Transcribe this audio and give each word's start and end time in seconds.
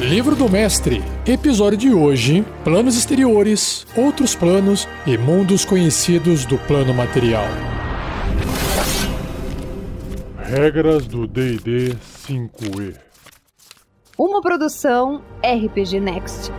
Livro 0.00 0.34
do 0.34 0.48
Mestre, 0.48 1.04
episódio 1.26 1.76
de 1.76 1.92
hoje: 1.92 2.42
Planos 2.64 2.96
exteriores, 2.96 3.86
outros 3.94 4.34
planos 4.34 4.88
e 5.06 5.18
mundos 5.18 5.62
conhecidos 5.62 6.46
do 6.46 6.56
plano 6.56 6.94
material. 6.94 7.44
Regras 10.38 11.06
do 11.06 11.26
DD 11.26 11.94
5E. 12.26 12.96
Uma 14.16 14.40
produção 14.40 15.20
RPG 15.44 16.00
Next. 16.00 16.50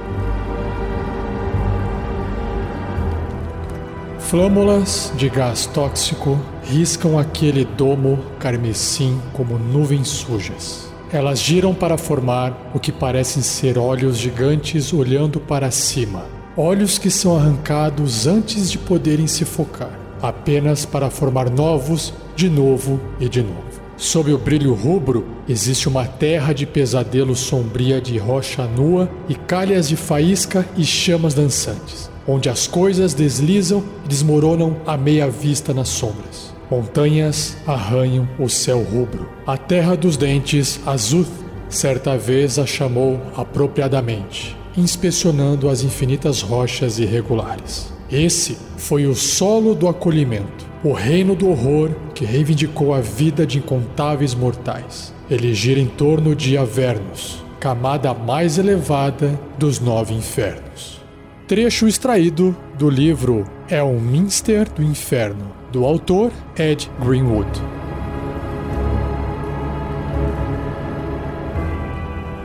Flâmulas 4.19 5.11
de 5.17 5.27
gás 5.29 5.65
tóxico 5.65 6.39
riscam 6.63 7.17
aquele 7.17 7.65
domo 7.65 8.23
carmesim 8.39 9.19
como 9.33 9.57
nuvens 9.57 10.09
sujas. 10.09 10.90
Elas 11.13 11.41
giram 11.41 11.73
para 11.73 11.97
formar 11.97 12.71
o 12.73 12.79
que 12.79 12.89
parecem 12.89 13.43
ser 13.43 13.77
olhos 13.77 14.17
gigantes 14.17 14.93
olhando 14.93 15.41
para 15.41 15.69
cima. 15.69 16.23
Olhos 16.55 16.97
que 16.97 17.09
são 17.09 17.35
arrancados 17.35 18.27
antes 18.27 18.71
de 18.71 18.77
poderem 18.77 19.27
se 19.27 19.43
focar, 19.43 19.99
apenas 20.21 20.85
para 20.85 21.09
formar 21.09 21.49
novos 21.49 22.13
de 22.33 22.49
novo 22.49 22.97
e 23.19 23.27
de 23.27 23.41
novo. 23.41 23.81
Sob 23.97 24.31
o 24.33 24.38
brilho 24.38 24.73
rubro, 24.73 25.25
existe 25.49 25.89
uma 25.89 26.05
terra 26.05 26.53
de 26.53 26.66
pesadelo 26.66 27.35
sombria 27.35 27.99
de 27.99 28.17
rocha 28.17 28.66
nua 28.66 29.09
e 29.27 29.35
calhas 29.35 29.89
de 29.89 29.97
faísca 29.97 30.66
e 30.77 30.83
chamas 30.85 31.33
dançantes, 31.33 32.09
onde 32.25 32.47
as 32.49 32.67
coisas 32.67 33.13
deslizam 33.13 33.83
e 34.05 34.07
desmoronam 34.07 34.77
à 34.88 34.95
meia 34.97 35.30
vista 35.30 35.73
nas 35.73 35.89
sombras. 35.89 36.50
Montanhas 36.71 37.57
arranham 37.67 38.25
o 38.39 38.48
céu 38.48 38.81
rubro. 38.81 39.27
A 39.45 39.57
terra 39.57 39.98
dos 39.98 40.16
dentes, 40.16 40.80
Azuth, 40.85 41.27
certa 41.67 42.17
vez 42.17 42.57
a 42.57 42.66
chamou 42.66 43.20
apropriadamente, 43.35 44.55
inspecionando 44.77 45.67
as 45.67 45.83
infinitas 45.83 46.42
rochas 46.42 46.97
irregulares. 46.97 47.92
Esse 48.09 48.58
foi 48.77 49.05
o 49.05 49.14
solo 49.14 49.75
do 49.75 49.89
acolhimento, 49.89 50.66
o 50.81 50.94
reino 50.94 51.36
do 51.36 51.49
horror 51.49 51.92
que 52.16 52.23
reivindicou 52.23 52.94
a 52.94 53.02
vida 53.02 53.45
de 53.45 53.58
incontáveis 53.58 54.33
mortais. 54.33 55.14
Ele 55.30 55.53
gira 55.53 55.80
em 55.80 55.88
torno 55.88 56.33
de 56.33 56.58
Avernus, 56.58 57.44
camada 57.59 58.14
mais 58.14 58.58
elevada 58.58 59.38
dos 59.58 59.81
nove 59.81 60.14
infernos. 60.14 61.02
Trecho 61.49 61.86
extraído 61.86 62.55
do 62.77 62.89
livro 62.89 63.45
É 63.67 63.83
o 63.83 63.99
Minster 63.99 64.72
do 64.72 64.81
Inferno, 64.81 65.61
do 65.72 65.86
autor 65.86 66.31
Ed 66.58 66.91
Greenwood. 67.00 67.50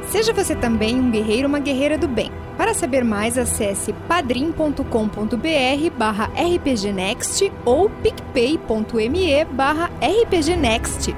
Seja 0.08 0.32
você 0.32 0.54
também 0.54 0.98
um 0.98 1.10
guerreiro 1.10 1.42
ou 1.44 1.48
uma 1.48 1.58
guerreira 1.58 1.98
do 1.98 2.08
bem. 2.08 2.30
Para 2.56 2.72
saber 2.72 3.04
mais, 3.04 3.36
acesse 3.36 3.92
padrim.com.br 4.08 4.80
barra 5.98 6.30
rpgnext 6.34 7.52
ou 7.64 7.90
picpay.me 7.90 9.44
barra 9.44 9.90
rpgnext. 10.00 11.14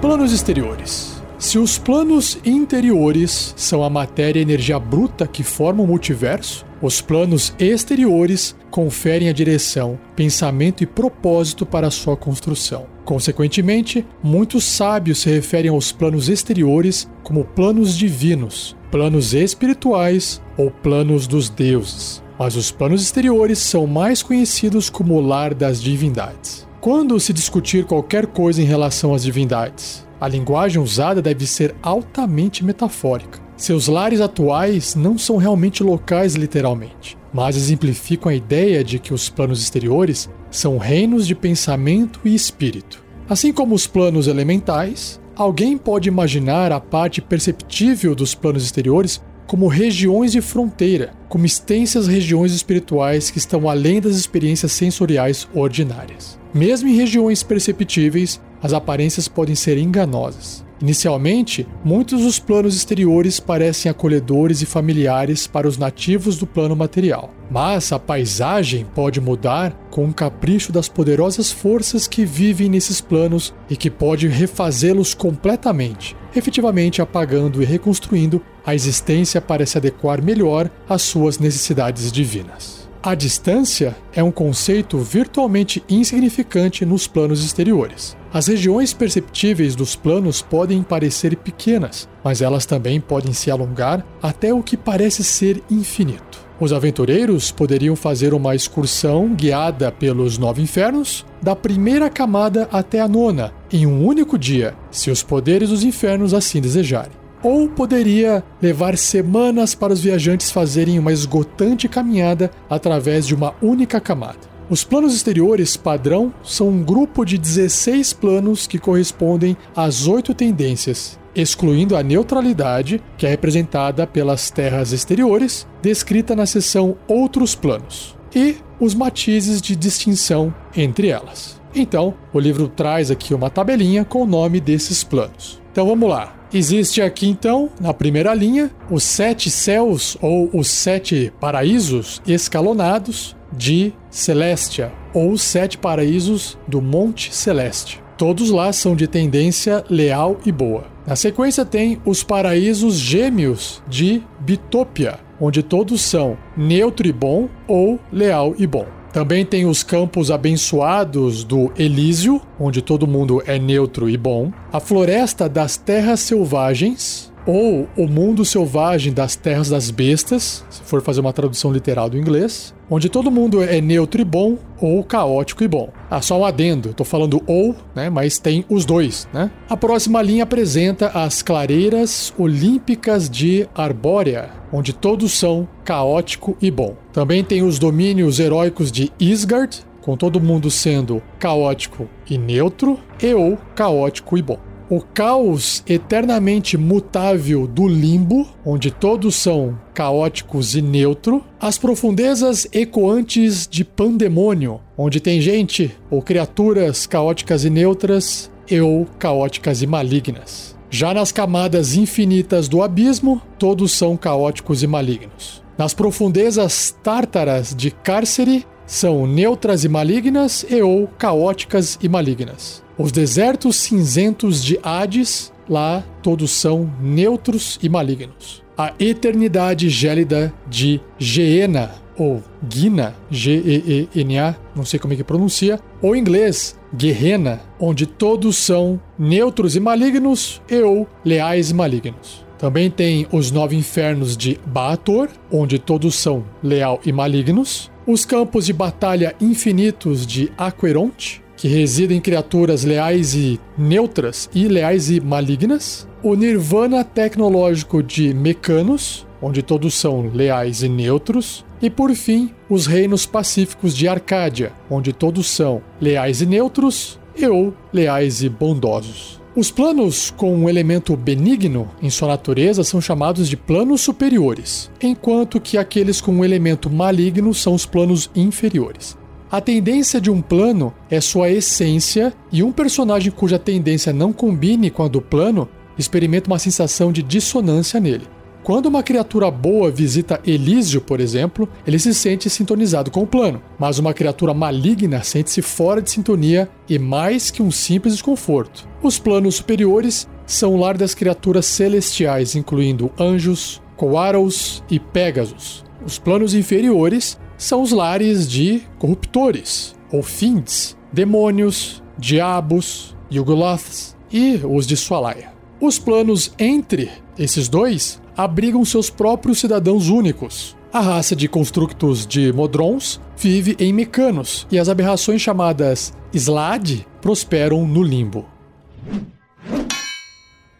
Planos 0.00 0.32
exteriores. 0.32 1.19
Se 1.40 1.58
os 1.58 1.78
planos 1.78 2.38
interiores 2.44 3.54
são 3.56 3.82
a 3.82 3.88
matéria 3.88 4.38
e 4.38 4.42
energia 4.42 4.78
bruta 4.78 5.26
que 5.26 5.42
formam 5.42 5.86
o 5.86 5.88
multiverso, 5.88 6.66
os 6.82 7.00
planos 7.00 7.54
exteriores 7.58 8.54
conferem 8.70 9.30
a 9.30 9.32
direção, 9.32 9.98
pensamento 10.14 10.82
e 10.82 10.86
propósito 10.86 11.64
para 11.64 11.90
sua 11.90 12.14
construção. 12.14 12.86
Consequentemente, 13.06 14.06
muitos 14.22 14.64
sábios 14.64 15.20
se 15.20 15.30
referem 15.30 15.70
aos 15.70 15.90
planos 15.90 16.28
exteriores 16.28 17.08
como 17.22 17.42
planos 17.42 17.96
divinos, 17.96 18.76
planos 18.90 19.32
espirituais 19.32 20.42
ou 20.58 20.70
planos 20.70 21.26
dos 21.26 21.48
deuses. 21.48 22.22
Mas 22.38 22.54
os 22.54 22.70
planos 22.70 23.00
exteriores 23.00 23.58
são 23.58 23.86
mais 23.86 24.22
conhecidos 24.22 24.90
como 24.90 25.14
o 25.14 25.20
lar 25.22 25.54
das 25.54 25.80
divindades. 25.80 26.68
Quando 26.82 27.18
se 27.18 27.32
discutir 27.32 27.86
qualquer 27.86 28.26
coisa 28.26 28.60
em 28.60 28.66
relação 28.66 29.14
às 29.14 29.22
divindades, 29.22 30.06
a 30.20 30.28
linguagem 30.28 30.82
usada 30.82 31.22
deve 31.22 31.46
ser 31.46 31.74
altamente 31.82 32.64
metafórica. 32.64 33.40
Seus 33.56 33.88
lares 33.88 34.20
atuais 34.20 34.94
não 34.94 35.18
são 35.18 35.36
realmente 35.36 35.82
locais 35.82 36.34
literalmente, 36.34 37.16
mas 37.32 37.56
exemplificam 37.56 38.30
a 38.30 38.34
ideia 38.34 38.84
de 38.84 38.98
que 38.98 39.14
os 39.14 39.28
planos 39.28 39.62
exteriores 39.62 40.28
são 40.50 40.78
reinos 40.78 41.26
de 41.26 41.34
pensamento 41.34 42.20
e 42.24 42.34
espírito. 42.34 43.02
Assim 43.28 43.52
como 43.52 43.74
os 43.74 43.86
planos 43.86 44.26
elementais, 44.26 45.20
alguém 45.36 45.78
pode 45.78 46.08
imaginar 46.08 46.72
a 46.72 46.80
parte 46.80 47.20
perceptível 47.20 48.14
dos 48.14 48.34
planos 48.34 48.64
exteriores 48.64 49.22
como 49.50 49.66
regiões 49.66 50.30
de 50.30 50.40
fronteira, 50.40 51.12
como 51.28 51.44
extensas 51.44 52.06
regiões 52.06 52.52
espirituais 52.52 53.32
que 53.32 53.38
estão 53.38 53.68
além 53.68 54.00
das 54.00 54.14
experiências 54.14 54.70
sensoriais 54.70 55.48
ordinárias. 55.52 56.38
Mesmo 56.54 56.88
em 56.88 56.94
regiões 56.94 57.42
perceptíveis, 57.42 58.40
as 58.62 58.72
aparências 58.72 59.26
podem 59.26 59.56
ser 59.56 59.76
enganosas. 59.76 60.64
Inicialmente, 60.80 61.66
muitos 61.84 62.22
dos 62.22 62.38
planos 62.38 62.74
exteriores 62.74 63.38
parecem 63.38 63.90
acolhedores 63.90 64.62
e 64.62 64.66
familiares 64.66 65.46
para 65.46 65.68
os 65.68 65.76
nativos 65.76 66.38
do 66.38 66.46
plano 66.46 66.74
material. 66.74 67.34
Mas 67.50 67.92
a 67.92 67.98
paisagem 67.98 68.86
pode 68.94 69.20
mudar 69.20 69.72
com 69.90 70.06
o 70.06 70.14
capricho 70.14 70.72
das 70.72 70.88
poderosas 70.88 71.52
forças 71.52 72.08
que 72.08 72.24
vivem 72.24 72.68
nesses 72.68 73.00
planos 73.00 73.52
e 73.68 73.76
que 73.76 73.90
pode 73.90 74.26
refazê-los 74.26 75.12
completamente, 75.12 76.16
efetivamente 76.34 77.02
apagando 77.02 77.62
e 77.62 77.66
reconstruindo 77.66 78.40
a 78.64 78.74
existência 78.74 79.40
para 79.40 79.66
se 79.66 79.76
adequar 79.76 80.22
melhor 80.22 80.70
às 80.88 81.02
suas 81.02 81.38
necessidades 81.38 82.10
divinas. 82.10 82.79
A 83.02 83.14
distância 83.14 83.96
é 84.12 84.22
um 84.22 84.30
conceito 84.30 84.98
virtualmente 84.98 85.82
insignificante 85.88 86.84
nos 86.84 87.06
planos 87.06 87.42
exteriores. 87.42 88.14
As 88.30 88.46
regiões 88.46 88.92
perceptíveis 88.92 89.74
dos 89.74 89.96
planos 89.96 90.42
podem 90.42 90.82
parecer 90.82 91.34
pequenas, 91.34 92.06
mas 92.22 92.42
elas 92.42 92.66
também 92.66 93.00
podem 93.00 93.32
se 93.32 93.50
alongar 93.50 94.04
até 94.22 94.52
o 94.52 94.62
que 94.62 94.76
parece 94.76 95.24
ser 95.24 95.62
infinito. 95.70 96.46
Os 96.60 96.74
aventureiros 96.74 97.50
poderiam 97.50 97.96
fazer 97.96 98.34
uma 98.34 98.54
excursão 98.54 99.34
guiada 99.34 99.90
pelos 99.90 100.36
nove 100.36 100.60
infernos, 100.60 101.24
da 101.40 101.56
primeira 101.56 102.10
camada 102.10 102.68
até 102.70 103.00
a 103.00 103.08
nona, 103.08 103.50
em 103.72 103.86
um 103.86 104.04
único 104.04 104.38
dia, 104.38 104.74
se 104.90 105.10
os 105.10 105.22
poderes 105.22 105.70
dos 105.70 105.82
infernos 105.82 106.34
assim 106.34 106.60
desejarem. 106.60 107.19
Ou 107.42 107.68
poderia 107.68 108.44
levar 108.60 108.96
semanas 108.98 109.74
para 109.74 109.92
os 109.92 110.00
viajantes 110.00 110.50
fazerem 110.50 110.98
uma 110.98 111.12
esgotante 111.12 111.88
caminhada 111.88 112.50
através 112.68 113.26
de 113.26 113.34
uma 113.34 113.54
única 113.62 114.00
camada. 114.00 114.50
Os 114.68 114.84
planos 114.84 115.14
exteriores 115.14 115.76
padrão 115.76 116.32
são 116.44 116.68
um 116.68 116.82
grupo 116.82 117.24
de 117.24 117.36
16 117.36 118.12
planos 118.12 118.68
que 118.68 118.78
correspondem 118.78 119.56
às 119.74 120.06
oito 120.06 120.32
tendências, 120.32 121.18
excluindo 121.34 121.96
a 121.96 122.02
neutralidade, 122.04 123.02
que 123.18 123.26
é 123.26 123.30
representada 123.30 124.06
pelas 124.06 124.48
terras 124.48 124.92
exteriores, 124.92 125.66
descrita 125.82 126.36
na 126.36 126.46
seção 126.46 126.96
Outros 127.08 127.54
Planos, 127.54 128.16
e 128.32 128.56
os 128.78 128.94
matizes 128.94 129.60
de 129.60 129.74
distinção 129.74 130.54
entre 130.76 131.08
elas. 131.08 131.60
Então, 131.74 132.14
o 132.32 132.38
livro 132.38 132.68
traz 132.68 133.10
aqui 133.10 133.34
uma 133.34 133.50
tabelinha 133.50 134.04
com 134.04 134.22
o 134.22 134.26
nome 134.26 134.60
desses 134.60 135.02
planos. 135.02 135.60
Então 135.72 135.86
vamos 135.86 136.08
lá. 136.08 136.39
Existe 136.52 137.00
aqui 137.00 137.28
então, 137.28 137.70
na 137.80 137.94
primeira 137.94 138.34
linha, 138.34 138.70
os 138.90 139.04
sete 139.04 139.48
céus 139.50 140.16
ou 140.20 140.50
os 140.52 140.68
sete 140.68 141.32
paraísos 141.40 142.20
escalonados, 142.26 143.36
de 143.52 143.92
Celestia, 144.10 144.92
ou 145.12 145.32
os 145.32 145.42
Sete 145.42 145.76
Paraísos 145.76 146.58
do 146.66 146.80
Monte 146.80 147.34
Celeste. 147.34 148.02
Todos 148.16 148.50
lá 148.50 148.72
são 148.72 148.94
de 148.94 149.06
tendência 149.06 149.84
leal 149.88 150.38
e 150.44 150.52
boa. 150.52 150.84
Na 151.06 151.16
sequência 151.16 151.64
tem 151.64 152.00
os 152.04 152.22
paraísos 152.22 152.96
gêmeos 152.96 153.82
de 153.88 154.22
Bitopia, 154.40 155.18
onde 155.40 155.62
todos 155.62 156.02
são 156.02 156.36
neutro 156.56 157.08
e 157.08 157.12
bom 157.12 157.48
ou 157.66 157.98
leal 158.12 158.54
e 158.58 158.66
bom. 158.66 158.86
Também 159.12 159.44
tem 159.44 159.66
os 159.66 159.82
campos 159.82 160.30
abençoados 160.30 161.42
do 161.42 161.72
Elísio, 161.76 162.40
onde 162.58 162.80
todo 162.80 163.08
mundo 163.08 163.42
é 163.44 163.58
neutro 163.58 164.08
e 164.08 164.16
bom. 164.16 164.52
A 164.72 164.78
floresta 164.78 165.48
das 165.48 165.76
terras 165.76 166.20
selvagens, 166.20 167.29
ou 167.50 167.88
O 167.96 168.06
Mundo 168.06 168.44
Selvagem 168.44 169.12
das 169.12 169.34
Terras 169.34 169.68
das 169.68 169.90
Bestas, 169.90 170.64
se 170.70 170.82
for 170.82 171.02
fazer 171.02 171.20
uma 171.20 171.32
tradução 171.32 171.72
literal 171.72 172.08
do 172.08 172.16
inglês, 172.16 172.72
onde 172.88 173.08
todo 173.08 173.30
mundo 173.30 173.60
é 173.60 173.80
neutro 173.80 174.20
e 174.20 174.24
bom 174.24 174.56
ou 174.80 175.02
caótico 175.02 175.64
e 175.64 175.68
bom. 175.68 175.90
Ah, 176.08 176.22
só 176.22 176.38
um 176.38 176.44
adendo, 176.44 176.94
tô 176.94 177.02
falando 177.02 177.42
ou, 177.46 177.74
né, 177.94 178.08
mas 178.08 178.38
tem 178.38 178.64
os 178.68 178.84
dois, 178.84 179.28
né? 179.32 179.50
A 179.68 179.76
próxima 179.76 180.22
linha 180.22 180.44
apresenta 180.44 181.08
as 181.08 181.42
clareiras 181.42 182.32
olímpicas 182.38 183.28
de 183.28 183.68
Arbórea, 183.74 184.50
onde 184.72 184.92
todos 184.92 185.32
são 185.32 185.68
caótico 185.84 186.56
e 186.62 186.70
bom. 186.70 186.94
Também 187.12 187.42
tem 187.42 187.64
os 187.64 187.80
domínios 187.80 188.38
heróicos 188.38 188.92
de 188.92 189.10
Isgard, 189.18 189.84
com 190.00 190.16
todo 190.16 190.40
mundo 190.40 190.70
sendo 190.70 191.20
caótico 191.38 192.08
e 192.28 192.38
neutro, 192.38 192.98
e 193.20 193.34
ou 193.34 193.58
caótico 193.74 194.38
e 194.38 194.42
bom. 194.42 194.69
O 194.90 195.00
caos 195.00 195.84
eternamente 195.86 196.76
mutável 196.76 197.64
do 197.64 197.86
limbo, 197.86 198.48
onde 198.66 198.90
todos 198.90 199.36
são 199.36 199.78
caóticos 199.94 200.74
e 200.74 200.82
neutro, 200.82 201.44
as 201.60 201.78
profundezas 201.78 202.66
ecoantes 202.72 203.68
de 203.68 203.84
pandemônio, 203.84 204.80
onde 204.98 205.20
tem 205.20 205.40
gente 205.40 205.96
ou 206.10 206.20
criaturas 206.20 207.06
caóticas 207.06 207.64
e 207.64 207.70
neutras, 207.70 208.50
ou 208.82 209.06
caóticas 209.18 209.80
e 209.80 209.86
malignas. 209.86 210.76
Já 210.90 211.14
nas 211.14 211.30
camadas 211.30 211.94
infinitas 211.94 212.68
do 212.68 212.82
abismo, 212.82 213.40
todos 213.58 213.92
são 213.92 214.16
caóticos 214.16 214.82
e 214.82 214.88
malignos. 214.88 215.62
Nas 215.78 215.94
profundezas 215.94 216.96
tártaras 217.02 217.74
de 217.74 217.92
cárcere, 217.92 218.66
são 218.86 219.24
neutras 219.24 219.84
e 219.84 219.88
malignas 219.88 220.66
e 220.68 220.82
ou 220.82 221.06
caóticas 221.06 221.96
e 222.02 222.08
malignas. 222.08 222.82
Os 223.02 223.10
desertos 223.10 223.76
cinzentos 223.76 224.62
de 224.62 224.78
Hades, 224.82 225.50
lá 225.66 226.04
todos 226.22 226.50
são 226.50 226.92
neutros 227.00 227.78
e 227.82 227.88
malignos. 227.88 228.62
A 228.76 228.92
eternidade 229.00 229.88
gélida 229.88 230.52
de 230.68 231.00
Geena, 231.18 231.92
ou 232.18 232.42
Gina, 232.68 233.16
G-E-E-N-A, 233.30 234.54
não 234.76 234.84
sei 234.84 235.00
como 235.00 235.14
é 235.14 235.16
que 235.16 235.24
pronuncia, 235.24 235.80
ou 236.02 236.14
em 236.14 236.18
inglês, 236.18 236.78
Gehenna, 236.94 237.62
onde 237.80 238.04
todos 238.04 238.58
são 238.58 239.00
neutros 239.18 239.76
e 239.76 239.80
malignos 239.80 240.60
e 240.68 240.82
ou 240.82 241.08
leais 241.24 241.70
e 241.70 241.74
malignos. 241.74 242.44
Também 242.58 242.90
tem 242.90 243.26
os 243.32 243.50
nove 243.50 243.74
infernos 243.76 244.36
de 244.36 244.60
Baator, 244.66 245.30
onde 245.50 245.78
todos 245.78 246.16
são 246.16 246.44
leal 246.62 247.00
e 247.06 247.12
malignos. 247.12 247.90
Os 248.06 248.26
campos 248.26 248.66
de 248.66 248.74
batalha 248.74 249.34
infinitos 249.40 250.26
de 250.26 250.52
Aqueronte, 250.58 251.40
que 251.60 251.68
residem 251.68 252.22
criaturas 252.22 252.84
leais 252.84 253.34
e 253.34 253.60
neutras 253.76 254.48
e 254.54 254.66
leais 254.66 255.10
e 255.10 255.20
malignas. 255.20 256.08
O 256.22 256.34
Nirvana 256.34 257.04
tecnológico 257.04 258.02
de 258.02 258.32
Mecanos, 258.32 259.26
onde 259.42 259.62
todos 259.62 259.92
são 259.92 260.30
leais 260.32 260.82
e 260.82 260.88
neutros. 260.88 261.62
E 261.82 261.90
por 261.90 262.14
fim, 262.14 262.50
os 262.66 262.86
reinos 262.86 263.26
pacíficos 263.26 263.94
de 263.94 264.08
Arcádia, 264.08 264.72
onde 264.88 265.12
todos 265.12 265.50
são 265.50 265.82
leais 266.00 266.40
e 266.40 266.46
neutros 266.46 267.20
e 267.36 267.46
ou 267.46 267.74
leais 267.92 268.42
e 268.42 268.48
bondosos. 268.48 269.38
Os 269.54 269.70
planos 269.70 270.30
com 270.30 270.54
um 270.54 270.66
elemento 270.66 271.14
benigno 271.14 271.90
em 272.00 272.08
sua 272.08 272.28
natureza 272.28 272.82
são 272.82 273.02
chamados 273.02 273.46
de 273.50 273.56
planos 273.56 274.00
superiores, 274.00 274.90
enquanto 275.02 275.60
que 275.60 275.76
aqueles 275.76 276.22
com 276.22 276.32
um 276.32 276.44
elemento 276.44 276.88
maligno 276.88 277.52
são 277.52 277.74
os 277.74 277.84
planos 277.84 278.30
inferiores. 278.34 279.19
A 279.50 279.60
tendência 279.60 280.20
de 280.20 280.30
um 280.30 280.40
plano 280.40 280.94
é 281.10 281.20
sua 281.20 281.50
essência, 281.50 282.32
e 282.52 282.62
um 282.62 282.70
personagem 282.70 283.32
cuja 283.32 283.58
tendência 283.58 284.12
não 284.12 284.32
combine 284.32 284.90
com 284.90 285.02
a 285.02 285.08
do 285.08 285.20
plano 285.20 285.68
experimenta 285.98 286.48
uma 286.48 286.58
sensação 286.58 287.10
de 287.10 287.20
dissonância 287.20 287.98
nele. 287.98 288.28
Quando 288.62 288.86
uma 288.86 289.02
criatura 289.02 289.50
boa 289.50 289.90
visita 289.90 290.40
Elísio, 290.46 291.00
por 291.00 291.18
exemplo, 291.18 291.68
ele 291.84 291.98
se 291.98 292.14
sente 292.14 292.48
sintonizado 292.48 293.10
com 293.10 293.24
o 293.24 293.26
plano, 293.26 293.60
mas 293.76 293.98
uma 293.98 294.14
criatura 294.14 294.54
maligna 294.54 295.24
sente-se 295.24 295.62
fora 295.62 296.00
de 296.00 296.12
sintonia 296.12 296.70
e 296.88 296.96
mais 296.96 297.50
que 297.50 297.60
um 297.60 297.72
simples 297.72 298.14
desconforto. 298.14 298.86
Os 299.02 299.18
planos 299.18 299.56
superiores 299.56 300.28
são 300.46 300.74
o 300.74 300.76
lar 300.76 300.96
das 300.96 301.12
criaturas 301.12 301.66
celestiais, 301.66 302.54
incluindo 302.54 303.10
anjos, 303.18 303.82
Coaros 303.96 304.84
e 304.88 305.00
Pégasos. 305.00 305.84
Os 306.06 306.20
planos 306.20 306.54
inferiores 306.54 307.36
são 307.60 307.82
os 307.82 307.92
lares 307.92 308.48
de 308.48 308.80
corruptores, 308.98 309.94
ou 310.10 310.22
Finds, 310.22 310.96
demônios, 311.12 312.02
diabos, 312.18 313.14
Yugoloths 313.30 314.16
e 314.32 314.58
os 314.64 314.86
de 314.86 314.96
Swalaya. 314.96 315.52
Os 315.78 315.98
planos 315.98 316.52
entre 316.58 317.10
esses 317.38 317.68
dois 317.68 318.20
abrigam 318.34 318.82
seus 318.82 319.10
próprios 319.10 319.58
cidadãos 319.58 320.08
únicos. 320.08 320.74
A 320.90 321.00
raça 321.00 321.36
de 321.36 321.48
constructos 321.48 322.26
de 322.26 322.50
Modrons 322.50 323.20
vive 323.36 323.76
em 323.78 323.92
Mecanos 323.92 324.66
e 324.70 324.78
as 324.78 324.88
aberrações 324.88 325.42
chamadas 325.42 326.14
Slad 326.32 327.06
prosperam 327.20 327.86
no 327.86 328.02
limbo. 328.02 328.46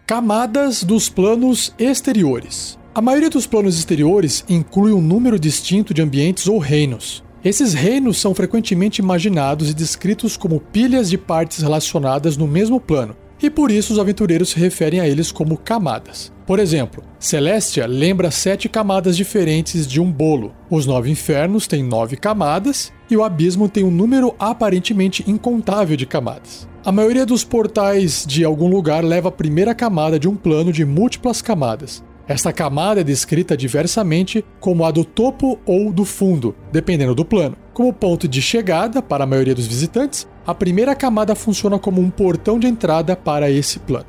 Camadas 0.07 0.83
dos 0.83 1.11
planos 1.11 1.75
exteriores. 1.79 2.80
A 2.93 3.01
maioria 3.01 3.31
dos 3.31 3.47
planos 3.47 3.79
exteriores 3.79 4.45
inclui 4.49 4.93
um 4.93 5.01
número 5.01 5.39
distinto 5.39 5.95
de 5.95 6.03
ambientes 6.03 6.49
ou 6.49 6.59
reinos. 6.59 7.23
Esses 7.45 7.73
reinos 7.73 8.19
são 8.19 8.35
frequentemente 8.35 9.01
imaginados 9.01 9.71
e 9.71 9.75
descritos 9.75 10.37
como 10.37 10.59
pilhas 10.59 11.09
de 11.09 11.17
partes 11.17 11.63
relacionadas 11.63 12.37
no 12.37 12.49
mesmo 12.49 12.81
plano, 12.81 13.17
e 13.41 13.49
por 13.49 13.71
isso 13.71 13.93
os 13.93 13.99
aventureiros 14.01 14.51
se 14.51 14.59
referem 14.59 14.99
a 14.99 15.09
eles 15.09 15.31
como 15.31 15.57
camadas. 15.57 16.33
Por 16.45 16.59
exemplo, 16.59 17.05
Celestia 17.21 17.87
lembra 17.87 18.33
sete 18.33 18.69
camadas 18.69 19.17
diferentes 19.17 19.87
de 19.87 20.01
um 20.01 20.11
bolo. 20.11 20.53
Os 20.69 20.85
nove 20.85 21.13
infernos 21.13 21.69
têm 21.69 21.85
nove 21.85 22.17
camadas 22.17 22.93
e 23.09 23.17
o 23.17 23.23
abismo 23.23 23.69
tem 23.69 23.85
um 23.85 23.91
número 23.91 24.35
aparentemente 24.37 25.25
incontável 25.31 25.97
de 25.97 26.07
camadas. 26.07 26.69
A 26.85 26.91
maioria 26.91 27.25
dos 27.25 27.45
portais 27.45 28.25
de 28.27 28.45
algum 28.45 28.69
lugar 28.69 29.05
leva 29.05 29.29
a 29.29 29.33
primeira 29.33 29.77
camada 29.77 30.19
de 30.19 30.29
um 30.29 30.35
plano 30.35 30.73
de 30.73 30.85
múltiplas 30.85 31.41
camadas. 31.41 32.03
Esta 32.31 32.53
camada 32.53 33.01
é 33.01 33.03
descrita 33.03 33.57
diversamente 33.57 34.45
como 34.61 34.85
a 34.85 34.93
do 34.93 35.05
topo 35.05 35.59
ou 35.67 35.93
do 35.93 36.05
fundo, 36.05 36.55
dependendo 36.71 37.13
do 37.13 37.25
plano. 37.25 37.57
Como 37.75 37.93
ponto 37.93 38.29
de 38.29 38.41
chegada 38.41 39.03
para 39.03 39.25
a 39.25 39.27
maioria 39.27 39.53
dos 39.53 39.67
visitantes, 39.67 40.29
a 40.47 40.55
primeira 40.55 40.95
camada 40.95 41.35
funciona 41.35 41.77
como 41.77 42.01
um 42.01 42.09
portão 42.09 42.57
de 42.57 42.69
entrada 42.69 43.17
para 43.17 43.51
esse 43.51 43.81
plano. 43.81 44.07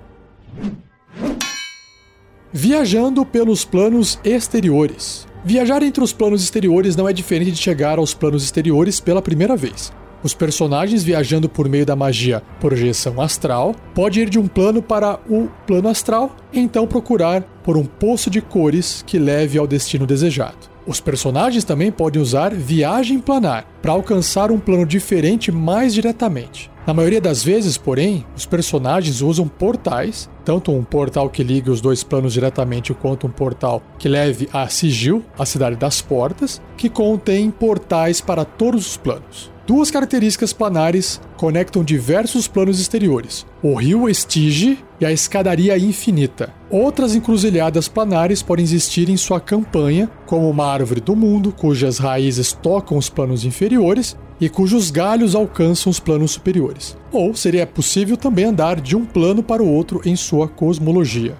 Viajando 2.53 3.25
pelos 3.25 3.65
planos 3.65 4.19
exteriores. 4.23 5.25
Viajar 5.43 5.81
entre 5.81 6.03
os 6.03 6.13
planos 6.13 6.43
exteriores 6.43 6.95
não 6.95 7.09
é 7.09 7.13
diferente 7.13 7.53
de 7.53 7.57
chegar 7.57 7.97
aos 7.97 8.13
planos 8.13 8.43
exteriores 8.43 8.99
pela 8.99 9.23
primeira 9.23 9.57
vez. 9.57 9.91
Os 10.23 10.35
personagens 10.35 11.03
viajando 11.03 11.49
por 11.49 11.67
meio 11.67 11.85
da 11.85 11.95
magia 11.95 12.43
projeção 12.59 13.19
astral 13.19 13.75
pode 13.95 14.19
ir 14.19 14.29
de 14.29 14.37
um 14.37 14.47
plano 14.47 14.81
para 14.81 15.19
o 15.27 15.49
plano 15.65 15.89
astral 15.89 16.35
e 16.53 16.59
então 16.59 16.85
procurar 16.85 17.41
por 17.63 17.75
um 17.75 17.85
poço 17.85 18.29
de 18.29 18.39
cores 18.39 19.03
que 19.05 19.17
leve 19.17 19.57
ao 19.57 19.65
destino 19.65 20.05
desejado. 20.05 20.69
Os 20.85 20.99
personagens 20.99 21.63
também 21.63 21.91
podem 21.91 22.21
usar 22.21 22.53
viagem 22.53 23.19
planar 23.19 23.65
para 23.81 23.91
alcançar 23.91 24.51
um 24.51 24.59
plano 24.59 24.85
diferente 24.85 25.51
mais 25.51 25.93
diretamente. 25.93 26.71
Na 26.85 26.93
maioria 26.93 27.21
das 27.21 27.43
vezes, 27.43 27.77
porém, 27.77 28.25
os 28.35 28.45
personagens 28.45 29.21
usam 29.21 29.47
portais, 29.47 30.27
tanto 30.43 30.71
um 30.71 30.83
portal 30.83 31.29
que 31.29 31.43
ligue 31.43 31.69
os 31.69 31.79
dois 31.79 32.03
planos 32.03 32.33
diretamente 32.33 32.93
quanto 32.93 33.27
um 33.27 33.29
portal 33.29 33.83
que 33.99 34.09
leve 34.09 34.49
a 34.51 34.67
Sigil, 34.67 35.23
a 35.37 35.45
cidade 35.45 35.75
das 35.75 36.01
portas, 36.01 36.59
que 36.75 36.89
contém 36.89 37.51
portais 37.51 38.19
para 38.19 38.43
todos 38.43 38.87
os 38.87 38.97
planos. 38.97 39.51
Duas 39.71 39.89
características 39.89 40.51
planares 40.51 41.21
conectam 41.37 41.81
diversos 41.81 42.45
planos 42.45 42.77
exteriores: 42.77 43.45
o 43.63 43.73
rio 43.73 44.09
Estige 44.09 44.77
e 44.99 45.05
a 45.05 45.13
escadaria 45.13 45.77
infinita. 45.77 46.53
Outras 46.69 47.15
encruzilhadas 47.15 47.87
planares 47.87 48.43
podem 48.43 48.65
existir 48.65 49.07
em 49.07 49.15
sua 49.15 49.39
campanha, 49.39 50.11
como 50.25 50.49
uma 50.49 50.65
árvore 50.65 50.99
do 50.99 51.15
mundo, 51.15 51.53
cujas 51.57 51.99
raízes 51.99 52.51
tocam 52.51 52.97
os 52.97 53.09
planos 53.09 53.45
inferiores 53.45 54.17
e 54.41 54.49
cujos 54.49 54.91
galhos 54.91 55.35
alcançam 55.35 55.89
os 55.89 56.01
planos 56.01 56.31
superiores. 56.31 56.97
Ou 57.09 57.33
seria 57.33 57.65
possível 57.65 58.17
também 58.17 58.43
andar 58.43 58.81
de 58.81 58.97
um 58.97 59.05
plano 59.05 59.41
para 59.41 59.63
o 59.63 59.73
outro 59.73 60.01
em 60.03 60.17
sua 60.17 60.49
cosmologia. 60.49 61.37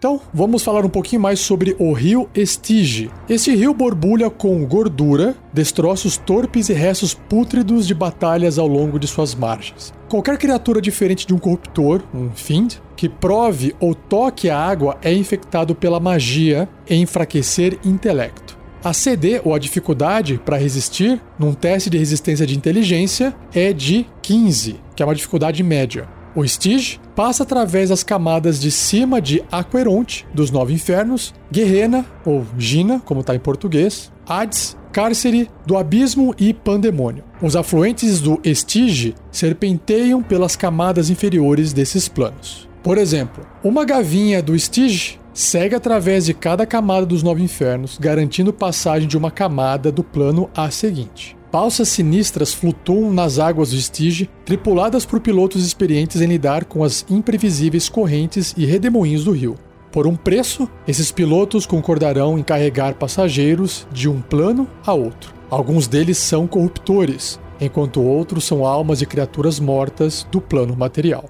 Então, 0.00 0.18
vamos 0.32 0.62
falar 0.62 0.82
um 0.82 0.88
pouquinho 0.88 1.20
mais 1.20 1.40
sobre 1.40 1.76
o 1.78 1.92
rio 1.92 2.26
Estige. 2.34 3.10
Este 3.28 3.54
rio 3.54 3.74
borbulha 3.74 4.30
com 4.30 4.64
gordura, 4.64 5.36
destroços 5.52 6.16
torpes 6.16 6.70
e 6.70 6.72
restos 6.72 7.12
pútridos 7.12 7.86
de 7.86 7.92
batalhas 7.92 8.58
ao 8.58 8.66
longo 8.66 8.98
de 8.98 9.06
suas 9.06 9.34
margens. 9.34 9.92
Qualquer 10.08 10.38
criatura 10.38 10.80
diferente 10.80 11.26
de 11.26 11.34
um 11.34 11.38
corruptor, 11.38 12.00
um 12.14 12.30
Fiend, 12.30 12.80
que 12.96 13.10
prove 13.10 13.76
ou 13.78 13.94
toque 13.94 14.48
a 14.48 14.58
água 14.58 14.96
é 15.02 15.12
infectado 15.12 15.74
pela 15.74 16.00
magia 16.00 16.66
enfraquecer 16.88 17.78
intelecto. 17.84 18.58
A 18.82 18.94
CD, 18.94 19.42
ou 19.44 19.54
a 19.54 19.58
dificuldade 19.58 20.40
para 20.42 20.56
resistir, 20.56 21.20
num 21.38 21.52
teste 21.52 21.90
de 21.90 21.98
resistência 21.98 22.46
de 22.46 22.56
inteligência, 22.56 23.36
é 23.52 23.70
de 23.74 24.06
15, 24.22 24.80
que 24.96 25.02
é 25.02 25.06
uma 25.06 25.14
dificuldade 25.14 25.62
média. 25.62 26.08
O 26.34 26.46
Stige 26.46 27.00
passa 27.16 27.42
através 27.42 27.88
das 27.88 28.04
camadas 28.04 28.60
de 28.60 28.70
cima 28.70 29.20
de 29.20 29.42
Aqueronte, 29.50 30.24
dos 30.32 30.50
Nove 30.50 30.72
Infernos, 30.72 31.34
Guerrena, 31.50 32.06
ou 32.24 32.46
Gina, 32.56 33.00
como 33.04 33.20
está 33.20 33.34
em 33.34 33.40
português, 33.40 34.12
Hades, 34.28 34.76
Cárcere, 34.92 35.50
do 35.66 35.76
Abismo 35.76 36.32
e 36.38 36.54
Pandemônio. 36.54 37.24
Os 37.42 37.56
afluentes 37.56 38.20
do 38.20 38.40
Estige 38.44 39.14
serpenteiam 39.30 40.22
pelas 40.22 40.54
camadas 40.54 41.10
inferiores 41.10 41.72
desses 41.72 42.08
planos. 42.08 42.68
Por 42.82 42.96
exemplo, 42.96 43.44
uma 43.62 43.84
gavinha 43.84 44.40
do 44.40 44.54
Estige 44.54 45.18
segue 45.34 45.74
através 45.74 46.26
de 46.26 46.34
cada 46.34 46.64
camada 46.64 47.06
dos 47.06 47.22
nove 47.22 47.42
infernos, 47.42 47.98
garantindo 47.98 48.52
passagem 48.52 49.08
de 49.08 49.16
uma 49.16 49.30
camada 49.30 49.90
do 49.90 50.04
plano 50.04 50.48
à 50.54 50.70
seguinte. 50.70 51.36
Balsas 51.52 51.88
sinistras 51.88 52.54
flutuam 52.54 53.12
nas 53.12 53.38
águas 53.38 53.70
do 53.70 53.76
Stige, 53.76 54.30
tripuladas 54.44 55.04
por 55.04 55.20
pilotos 55.20 55.64
experientes 55.64 56.20
em 56.20 56.26
lidar 56.26 56.64
com 56.64 56.84
as 56.84 57.04
imprevisíveis 57.10 57.88
correntes 57.88 58.54
e 58.56 58.64
redemoinhos 58.64 59.24
do 59.24 59.32
rio. 59.32 59.56
Por 59.90 60.06
um 60.06 60.14
preço, 60.14 60.68
esses 60.86 61.10
pilotos 61.10 61.66
concordarão 61.66 62.38
em 62.38 62.42
carregar 62.42 62.94
passageiros 62.94 63.86
de 63.92 64.08
um 64.08 64.20
plano 64.20 64.68
a 64.86 64.92
outro. 64.92 65.34
Alguns 65.50 65.88
deles 65.88 66.16
são 66.16 66.46
corruptores, 66.46 67.40
enquanto 67.60 68.00
outros 68.00 68.44
são 68.44 68.64
almas 68.64 69.02
e 69.02 69.06
criaturas 69.06 69.58
mortas 69.58 70.24
do 70.30 70.40
plano 70.40 70.76
material. 70.76 71.28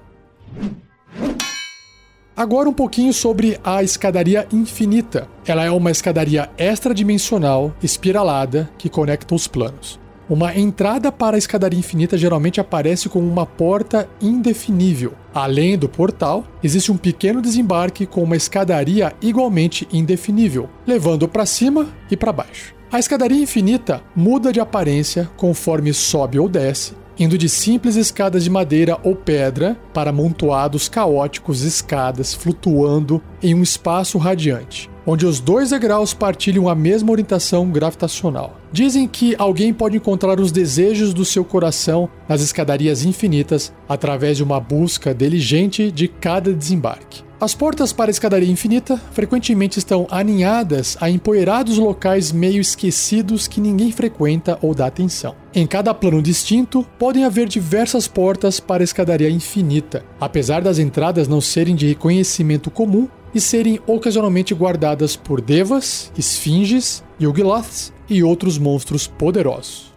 Agora 2.35 2.69
um 2.69 2.73
pouquinho 2.73 3.13
sobre 3.13 3.59
a 3.63 3.83
escadaria 3.83 4.47
infinita. 4.51 5.27
Ela 5.45 5.65
é 5.65 5.71
uma 5.71 5.91
escadaria 5.91 6.49
extradimensional 6.57 7.73
espiralada 7.83 8.69
que 8.77 8.89
conecta 8.89 9.35
os 9.35 9.47
planos. 9.47 10.00
Uma 10.31 10.57
entrada 10.57 11.11
para 11.11 11.35
a 11.35 11.37
escadaria 11.37 11.77
infinita 11.77 12.17
geralmente 12.17 12.61
aparece 12.61 13.09
como 13.09 13.29
uma 13.29 13.45
porta 13.45 14.07
indefinível. 14.21 15.11
Além 15.33 15.77
do 15.77 15.89
portal, 15.89 16.45
existe 16.63 16.89
um 16.89 16.95
pequeno 16.95 17.41
desembarque 17.41 18.05
com 18.05 18.23
uma 18.23 18.37
escadaria 18.37 19.11
igualmente 19.21 19.85
indefinível, 19.91 20.69
levando 20.87 21.27
para 21.27 21.45
cima 21.45 21.89
e 22.09 22.15
para 22.15 22.31
baixo. 22.31 22.73
A 22.89 22.97
escadaria 22.97 23.43
infinita 23.43 24.01
muda 24.15 24.53
de 24.53 24.61
aparência 24.61 25.29
conforme 25.35 25.93
sobe 25.93 26.39
ou 26.39 26.47
desce, 26.47 26.93
indo 27.21 27.37
de 27.37 27.47
simples 27.47 27.95
escadas 27.95 28.43
de 28.43 28.49
madeira 28.49 28.97
ou 29.03 29.15
pedra 29.15 29.77
para 29.93 30.09
amontoados 30.09 30.89
caóticos 30.89 31.61
escadas 31.61 32.33
flutuando 32.33 33.21
em 33.41 33.53
um 33.53 33.61
espaço 33.61 34.17
radiante 34.17 34.89
onde 35.05 35.25
os 35.25 35.39
dois 35.39 35.71
degraus 35.71 36.13
partilham 36.13 36.69
a 36.69 36.75
mesma 36.75 37.11
orientação 37.11 37.69
gravitacional. 37.69 38.59
Dizem 38.71 39.07
que 39.07 39.35
alguém 39.37 39.73
pode 39.73 39.97
encontrar 39.97 40.39
os 40.39 40.51
desejos 40.51 41.13
do 41.13 41.25
seu 41.25 41.43
coração 41.43 42.09
nas 42.27 42.41
escadarias 42.41 43.03
infinitas 43.03 43.73
através 43.89 44.37
de 44.37 44.43
uma 44.43 44.59
busca 44.59 45.13
diligente 45.13 45.91
de 45.91 46.07
cada 46.07 46.53
desembarque. 46.53 47.23
As 47.41 47.55
portas 47.55 47.91
para 47.91 48.11
a 48.11 48.13
escadaria 48.13 48.51
infinita 48.51 49.01
frequentemente 49.13 49.79
estão 49.79 50.05
aninhadas 50.11 50.95
a 51.01 51.09
empoeirados 51.09 51.79
locais 51.79 52.31
meio 52.31 52.61
esquecidos 52.61 53.47
que 53.47 53.59
ninguém 53.59 53.91
frequenta 53.91 54.59
ou 54.61 54.75
dá 54.75 54.85
atenção. 54.85 55.35
Em 55.51 55.65
cada 55.65 55.91
plano 55.91 56.21
distinto, 56.21 56.85
podem 56.99 57.25
haver 57.25 57.47
diversas 57.47 58.07
portas 58.07 58.59
para 58.59 58.83
a 58.83 58.85
escadaria 58.85 59.27
infinita. 59.27 60.05
Apesar 60.19 60.61
das 60.61 60.77
entradas 60.77 61.27
não 61.27 61.41
serem 61.41 61.75
de 61.75 61.87
reconhecimento 61.87 62.69
comum, 62.69 63.07
e 63.33 63.41
serem 63.41 63.79
ocasionalmente 63.87 64.53
guardadas 64.53 65.15
por 65.15 65.41
devas, 65.41 66.11
esfinges, 66.17 67.01
yugloths 67.19 67.91
e 68.09 68.21
outros 68.21 68.57
monstros 68.59 69.07
poderosos. 69.07 69.91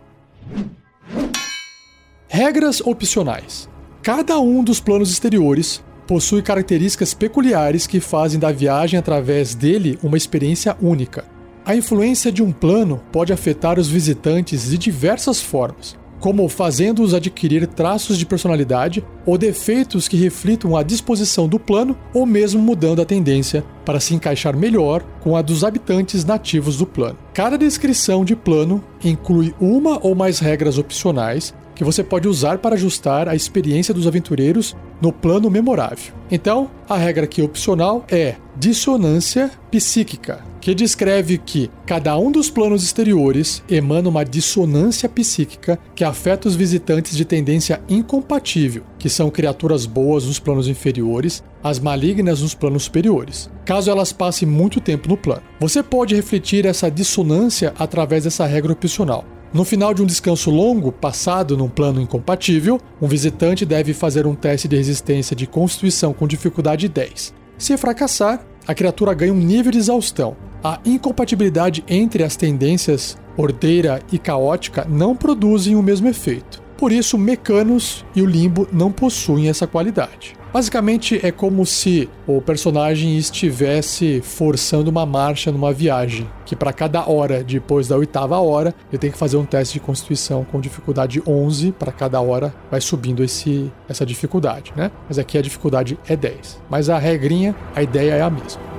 Regras 2.26 2.80
opcionais. 2.80 3.68
Cada 4.02 4.38
um 4.38 4.62
dos 4.62 4.80
planos 4.80 5.10
exteriores 5.10 5.82
possui 6.06 6.42
características 6.42 7.14
peculiares 7.14 7.86
que 7.86 8.00
fazem 8.00 8.38
da 8.38 8.52
viagem 8.52 8.98
através 8.98 9.54
dele 9.54 9.98
uma 10.02 10.16
experiência 10.16 10.76
única. 10.80 11.24
A 11.64 11.74
influência 11.74 12.30
de 12.30 12.42
um 12.42 12.52
plano 12.52 13.00
pode 13.10 13.32
afetar 13.32 13.78
os 13.78 13.88
visitantes 13.88 14.68
de 14.68 14.76
diversas 14.76 15.40
formas, 15.40 15.96
como 16.20 16.48
fazendo-os 16.48 17.14
adquirir 17.14 17.66
traços 17.66 18.18
de 18.18 18.26
personalidade 18.26 19.04
ou 19.26 19.36
defeitos 19.36 20.08
que 20.08 20.16
reflitam 20.16 20.76
a 20.76 20.82
disposição 20.82 21.48
do 21.48 21.58
plano, 21.58 21.96
ou 22.12 22.24
mesmo 22.24 22.60
mudando 22.60 23.02
a 23.02 23.04
tendência 23.04 23.64
para 23.84 24.00
se 24.00 24.14
encaixar 24.14 24.56
melhor 24.56 25.02
com 25.20 25.36
a 25.36 25.42
dos 25.42 25.64
habitantes 25.64 26.24
nativos 26.24 26.78
do 26.78 26.86
plano. 26.86 27.18
Cada 27.32 27.58
descrição 27.58 28.24
de 28.24 28.36
plano 28.36 28.82
inclui 29.02 29.54
uma 29.60 29.98
ou 30.02 30.14
mais 30.14 30.38
regras 30.38 30.78
opcionais 30.78 31.54
que 31.74 31.84
você 31.84 32.02
pode 32.02 32.28
usar 32.28 32.58
para 32.58 32.74
ajustar 32.74 33.28
a 33.28 33.34
experiência 33.34 33.92
dos 33.92 34.06
aventureiros 34.06 34.76
no 35.00 35.12
plano 35.12 35.50
memorável. 35.50 36.14
Então, 36.30 36.70
a 36.88 36.96
regra 36.96 37.24
aqui 37.24 37.42
opcional 37.42 38.04
é 38.10 38.36
dissonância 38.56 39.50
psíquica, 39.70 40.44
que 40.60 40.74
descreve 40.74 41.36
que 41.38 41.70
cada 41.84 42.16
um 42.16 42.30
dos 42.30 42.48
planos 42.48 42.82
exteriores 42.82 43.62
emana 43.68 44.08
uma 44.08 44.24
dissonância 44.24 45.08
psíquica 45.08 45.78
que 45.94 46.04
afeta 46.04 46.48
os 46.48 46.54
visitantes 46.54 47.16
de 47.16 47.24
tendência 47.24 47.82
incompatível, 47.88 48.84
que 48.98 49.10
são 49.10 49.30
criaturas 49.30 49.84
boas 49.84 50.24
nos 50.24 50.38
planos 50.38 50.68
inferiores, 50.68 51.42
as 51.62 51.78
malignas 51.78 52.40
nos 52.40 52.54
planos 52.54 52.84
superiores, 52.84 53.50
caso 53.64 53.90
elas 53.90 54.12
passem 54.12 54.48
muito 54.48 54.80
tempo 54.80 55.08
no 55.08 55.16
plano. 55.16 55.42
Você 55.60 55.82
pode 55.82 56.14
refletir 56.14 56.64
essa 56.64 56.90
dissonância 56.90 57.74
através 57.78 58.24
dessa 58.24 58.46
regra 58.46 58.72
opcional. 58.72 59.24
No 59.54 59.64
final 59.64 59.94
de 59.94 60.02
um 60.02 60.06
descanso 60.06 60.50
longo, 60.50 60.90
passado 60.90 61.56
num 61.56 61.68
plano 61.68 62.00
incompatível, 62.00 62.80
um 63.00 63.06
visitante 63.06 63.64
deve 63.64 63.94
fazer 63.94 64.26
um 64.26 64.34
teste 64.34 64.66
de 64.66 64.74
resistência 64.74 65.36
de 65.36 65.46
constituição 65.46 66.12
com 66.12 66.26
dificuldade 66.26 66.88
10. 66.88 67.32
Se 67.56 67.76
fracassar, 67.76 68.44
a 68.66 68.74
criatura 68.74 69.14
ganha 69.14 69.32
um 69.32 69.38
nível 69.38 69.70
de 69.70 69.78
exaustão. 69.78 70.36
A 70.60 70.80
incompatibilidade 70.84 71.84
entre 71.86 72.24
as 72.24 72.34
tendências 72.34 73.16
ordeira 73.36 74.02
e 74.10 74.18
caótica 74.18 74.84
não 74.90 75.14
produzem 75.14 75.76
o 75.76 75.82
mesmo 75.84 76.08
efeito. 76.08 76.60
Por 76.76 76.90
isso, 76.90 77.16
Mecanos 77.16 78.04
e 78.12 78.22
o 78.22 78.26
Limbo 78.26 78.66
não 78.72 78.90
possuem 78.90 79.48
essa 79.48 79.68
qualidade. 79.68 80.34
Basicamente 80.54 81.18
é 81.20 81.32
como 81.32 81.66
se 81.66 82.08
o 82.28 82.40
personagem 82.40 83.18
estivesse 83.18 84.20
forçando 84.22 84.88
uma 84.88 85.04
marcha 85.04 85.50
numa 85.50 85.72
viagem, 85.72 86.30
que 86.46 86.54
para 86.54 86.72
cada 86.72 87.10
hora 87.10 87.42
depois 87.42 87.88
da 87.88 87.96
oitava 87.96 88.38
hora, 88.38 88.72
ele 88.88 88.98
tem 88.98 89.10
que 89.10 89.18
fazer 89.18 89.36
um 89.36 89.44
teste 89.44 89.74
de 89.74 89.80
constituição 89.80 90.44
com 90.44 90.60
dificuldade 90.60 91.20
11, 91.26 91.72
para 91.72 91.90
cada 91.90 92.20
hora 92.20 92.54
vai 92.70 92.80
subindo 92.80 93.24
esse, 93.24 93.68
essa 93.88 94.06
dificuldade, 94.06 94.72
né? 94.76 94.92
Mas 95.08 95.18
aqui 95.18 95.36
a 95.36 95.42
dificuldade 95.42 95.98
é 96.06 96.14
10. 96.14 96.62
Mas 96.70 96.88
a 96.88 96.98
regrinha, 96.98 97.52
a 97.74 97.82
ideia 97.82 98.12
é 98.12 98.22
a 98.22 98.30
mesma. 98.30 98.73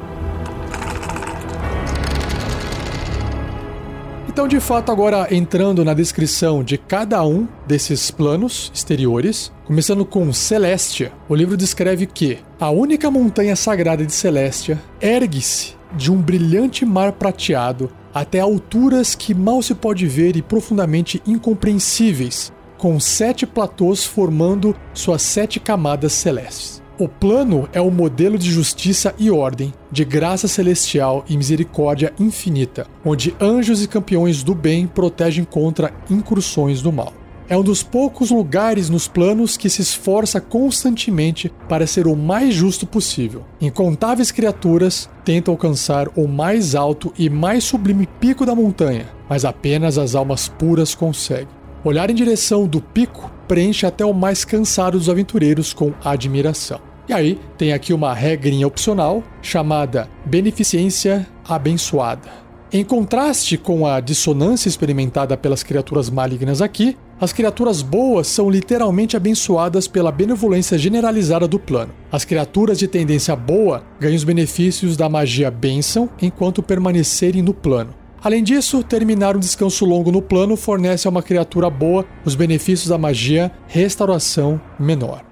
Então, 4.36 4.50
de 4.50 4.60
fato, 4.60 4.92
agora 4.92 5.34
entrando 5.34 5.86
na 5.86 5.94
descrição 5.94 6.62
de 6.62 6.78
cada 6.78 7.26
um 7.26 7.48
desses 7.66 8.12
planos 8.12 8.70
exteriores, 8.76 9.50
começando 9.64 10.04
com 10.04 10.34
Celestia, 10.34 11.14
o 11.30 11.34
livro 11.34 11.56
descreve 11.56 12.06
que 12.06 12.40
a 12.60 12.70
única 12.70 13.10
montanha 13.10 13.56
sagrada 13.56 14.06
de 14.06 14.12
Celestia 14.12 14.78
ergue-se 15.00 15.76
de 15.96 16.12
um 16.12 16.22
brilhante 16.22 16.86
mar 16.86 17.14
prateado 17.14 17.90
até 18.14 18.42
alturas 18.42 19.16
que 19.16 19.34
mal 19.34 19.62
se 19.62 19.74
pode 19.74 20.06
ver 20.06 20.36
e 20.36 20.42
profundamente 20.42 21.24
incompreensíveis, 21.26 22.52
com 22.78 23.00
sete 23.00 23.48
platôs 23.48 24.04
formando 24.04 24.76
suas 24.94 25.22
sete 25.22 25.62
camadas 25.62 26.12
celestes. 26.12 26.84
O 26.98 27.10
plano 27.10 27.68
é 27.74 27.82
o 27.82 27.88
um 27.88 27.92
modelo 27.92 28.38
de 28.38 28.50
justiça 28.50 29.14
e 29.20 29.30
ordem, 29.30 29.74
de 29.92 30.06
graça 30.06 30.48
celestial 30.48 31.26
e 31.28 31.36
misericórdia 31.36 32.14
infinita, 32.18 32.88
onde 33.04 33.36
anjos 33.42 33.84
e 33.84 33.88
campeões 33.88 34.44
do 34.44 34.56
bem 34.56 34.88
protegem 34.88 35.44
contra 35.44 35.94
incursões 36.10 36.82
do 36.82 36.94
mal. 36.94 37.12
É 37.50 37.58
um 37.58 37.64
dos 37.64 37.84
poucos 37.84 38.32
lugares 38.32 38.90
nos 38.90 39.10
planos 39.10 39.58
que 39.58 39.70
se 39.70 39.82
esforça 39.82 40.40
constantemente 40.40 41.52
para 41.68 41.86
ser 41.86 42.08
o 42.08 42.16
mais 42.16 42.54
justo 42.54 42.88
possível. 42.88 43.44
Incontáveis 43.60 44.32
criaturas 44.32 45.10
tentam 45.26 45.54
alcançar 45.54 46.08
o 46.16 46.30
mais 46.30 46.76
alto 46.76 47.14
e 47.18 47.30
mais 47.30 47.66
sublime 47.66 48.08
pico 48.22 48.46
da 48.46 48.56
montanha, 48.56 49.10
mas 49.28 49.44
apenas 49.44 49.98
as 49.98 50.16
almas 50.16 50.48
puras 50.48 50.96
conseguem. 50.96 51.50
Olhar 51.84 52.10
em 52.10 52.16
direção 52.16 52.66
do 52.66 52.80
pico 52.80 53.35
preenche 53.48 53.86
até 53.86 54.06
o 54.06 54.14
mais 54.14 54.44
cansado 54.46 54.98
dos 54.98 55.10
aventureiros 55.10 55.74
com 55.74 55.94
admiração. 56.04 56.80
E 57.08 57.14
aí 57.14 57.40
tem 57.58 57.72
aqui 57.72 57.94
uma 57.94 58.14
regrinha 58.14 58.66
opcional 58.66 59.24
chamada 59.42 60.10
beneficência 60.26 61.28
abençoada. 61.48 62.46
Em 62.74 62.84
contraste 62.84 63.58
com 63.58 63.86
a 63.86 64.00
dissonância 64.00 64.68
experimentada 64.68 65.38
pelas 65.38 65.62
criaturas 65.62 66.10
malignas 66.10 66.62
aqui, 66.62 66.98
as 67.22 67.32
criaturas 67.32 67.82
boas 67.82 68.28
são 68.28 68.50
literalmente 68.50 69.16
abençoadas 69.16 69.88
pela 69.88 70.12
benevolência 70.12 70.78
generalizada 70.78 71.48
do 71.48 71.58
plano. 71.58 71.94
As 72.12 72.26
criaturas 72.26 72.78
de 72.78 72.88
tendência 72.88 73.36
boa 73.36 73.84
ganham 74.00 74.18
os 74.18 74.24
benefícios 74.24 74.98
da 74.98 75.08
magia 75.08 75.50
bênção 75.50 76.10
enquanto 76.22 76.62
permanecerem 76.62 77.42
no 77.42 77.54
plano. 77.54 77.94
Além 78.26 78.44
disso, 78.44 78.84
terminar 78.84 79.38
um 79.38 79.40
descanso 79.40 79.86
longo 79.86 80.12
no 80.12 80.20
plano 80.20 80.58
fornece 80.58 81.08
a 81.08 81.12
uma 81.12 81.22
criatura 81.22 81.70
boa 81.70 82.04
os 82.26 82.34
benefícios 82.34 82.90
da 82.90 82.98
magia 82.98 83.52
restauração 83.68 84.60
menor. 84.80 85.24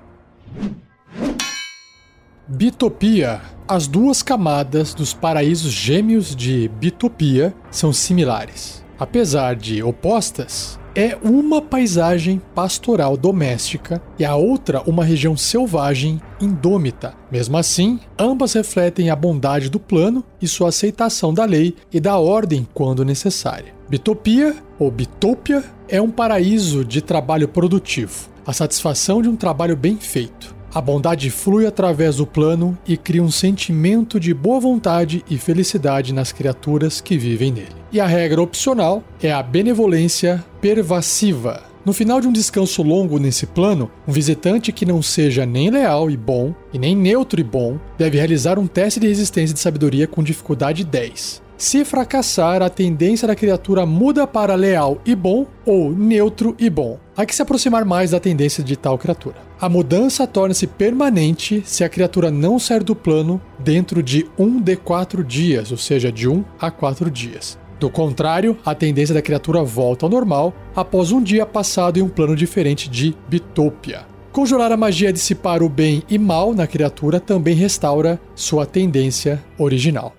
Bitopia. 2.48 3.42
As 3.68 3.88
duas 3.88 4.22
camadas 4.22 4.94
dos 4.94 5.12
paraísos 5.12 5.72
gêmeos 5.72 6.36
de 6.36 6.68
Bitopia 6.68 7.56
são 7.72 7.92
similares. 7.92 8.86
Apesar 9.00 9.56
de 9.56 9.82
opostas, 9.82 10.80
é 10.96 11.18
uma 11.24 11.62
paisagem 11.62 12.42
pastoral 12.54 13.18
doméstica 13.18 14.02
e 14.18 14.24
a 14.24 14.36
outra 14.36 14.82
uma 14.86 15.04
região 15.04 15.36
selvagem 15.36 16.22
indômita. 16.40 17.16
Mesmo 17.32 17.58
assim, 17.58 18.00
ambas 18.18 18.54
refletem 18.54 19.10
a 19.10 19.16
bondade 19.16 19.70
do 19.70 19.80
plano 19.80 20.24
e 20.42 20.48
sua 20.48 20.70
aceitação 20.70 21.34
da 21.34 21.46
lei 21.46 21.76
e 21.92 22.00
da 22.00 22.18
ordem 22.18 22.68
quando 22.74 23.04
necessária. 23.04 23.74
Bitopia, 23.90 24.56
ou 24.78 24.92
Bitopia, 24.92 25.64
é 25.88 26.02
um 26.02 26.12
paraíso 26.12 26.86
de 26.86 27.02
trabalho 27.02 27.48
produtivo, 27.48 28.30
a 28.46 28.54
satisfação 28.54 29.22
de 29.22 29.30
um 29.30 29.36
trabalho 29.36 29.76
bem 29.76 29.98
feito. 29.98 30.56
A 30.74 30.82
bondade 30.82 31.30
flui 31.30 31.68
através 31.68 32.16
do 32.16 32.26
plano 32.26 32.76
e 32.88 32.98
cria 32.98 33.22
um 33.22 33.30
sentimento 33.30 34.20
de 34.20 34.34
boa 34.34 34.60
vontade 34.60 35.24
e 35.30 35.38
felicidade 35.38 36.12
nas 36.12 36.32
criaturas 36.32 37.00
que 37.00 37.16
vivem 37.16 37.52
nele. 37.52 37.76
E 37.92 38.00
a 38.00 38.08
regra 38.08 38.42
opcional 38.42 39.04
é 39.22 39.32
a 39.32 39.44
benevolência 39.44 40.44
pervasiva. 40.60 41.62
No 41.86 41.94
final 41.94 42.20
de 42.20 42.28
um 42.28 42.32
descanso 42.32 42.82
longo 42.82 43.20
nesse 43.20 43.46
plano, 43.46 43.92
um 44.08 44.12
visitante 44.12 44.72
que 44.72 44.86
não 44.86 45.02
seja 45.04 45.46
nem 45.46 45.70
leal 45.70 46.10
e 46.10 46.18
bom, 46.18 46.56
e 46.74 46.80
nem 46.80 46.96
neutro 46.96 47.40
e 47.40 47.44
bom, 47.44 47.78
deve 47.96 48.18
realizar 48.18 48.58
um 48.58 48.66
teste 48.66 49.00
de 49.00 49.08
resistência 49.08 49.54
de 49.54 49.60
sabedoria 49.60 50.08
com 50.08 50.24
dificuldade 50.24 50.84
10. 50.84 51.44
Se 51.64 51.86
fracassar, 51.86 52.62
a 52.62 52.70
tendência 52.70 53.26
da 53.26 53.38
criatura 53.38 53.86
muda 53.86 54.28
para 54.28 54.54
leal 54.54 54.98
e 55.06 55.16
bom 55.16 55.48
ou 55.66 55.94
neutro 55.94 56.54
e 56.60 56.70
bom. 56.70 57.00
Há 57.16 57.26
que 57.26 57.34
se 57.34 57.42
aproximar 57.42 57.86
mais 57.86 58.12
da 58.12 58.20
tendência 58.20 58.62
de 58.62 58.76
tal 58.76 58.98
criatura. 58.98 59.38
A 59.62 59.70
mudança 59.70 60.28
torna-se 60.28 60.68
permanente 60.68 61.64
se 61.66 61.82
a 61.86 61.88
criatura 61.88 62.30
não 62.30 62.60
sair 62.60 62.84
do 62.84 62.94
plano 62.94 63.42
dentro 63.58 64.04
de 64.04 64.30
1 64.38 64.60
de 64.60 64.76
4 64.76 65.24
dias, 65.24 65.72
ou 65.72 65.78
seja, 65.78 66.12
de 66.12 66.28
1 66.28 66.44
a 66.60 66.70
4 66.70 67.10
dias. 67.10 67.58
Do 67.80 67.90
contrário, 67.90 68.58
a 68.66 68.76
tendência 68.76 69.16
da 69.16 69.22
criatura 69.22 69.64
volta 69.64 70.06
ao 70.06 70.10
normal 70.10 70.54
após 70.76 71.14
um 71.14 71.24
dia 71.24 71.46
passado 71.46 71.98
em 71.98 72.02
um 72.02 72.10
plano 72.10 72.36
diferente 72.36 72.90
de 72.90 73.16
Bitopia. 73.30 74.02
Conjurar 74.34 74.74
a 74.74 74.76
magia 74.76 75.14
dissipar 75.14 75.64
o 75.64 75.70
bem 75.70 76.04
e 76.10 76.20
mal 76.20 76.54
na 76.54 76.68
criatura 76.68 77.22
também 77.22 77.56
restaura 77.56 78.20
sua 78.36 78.66
tendência 78.66 79.42
original. 79.58 80.14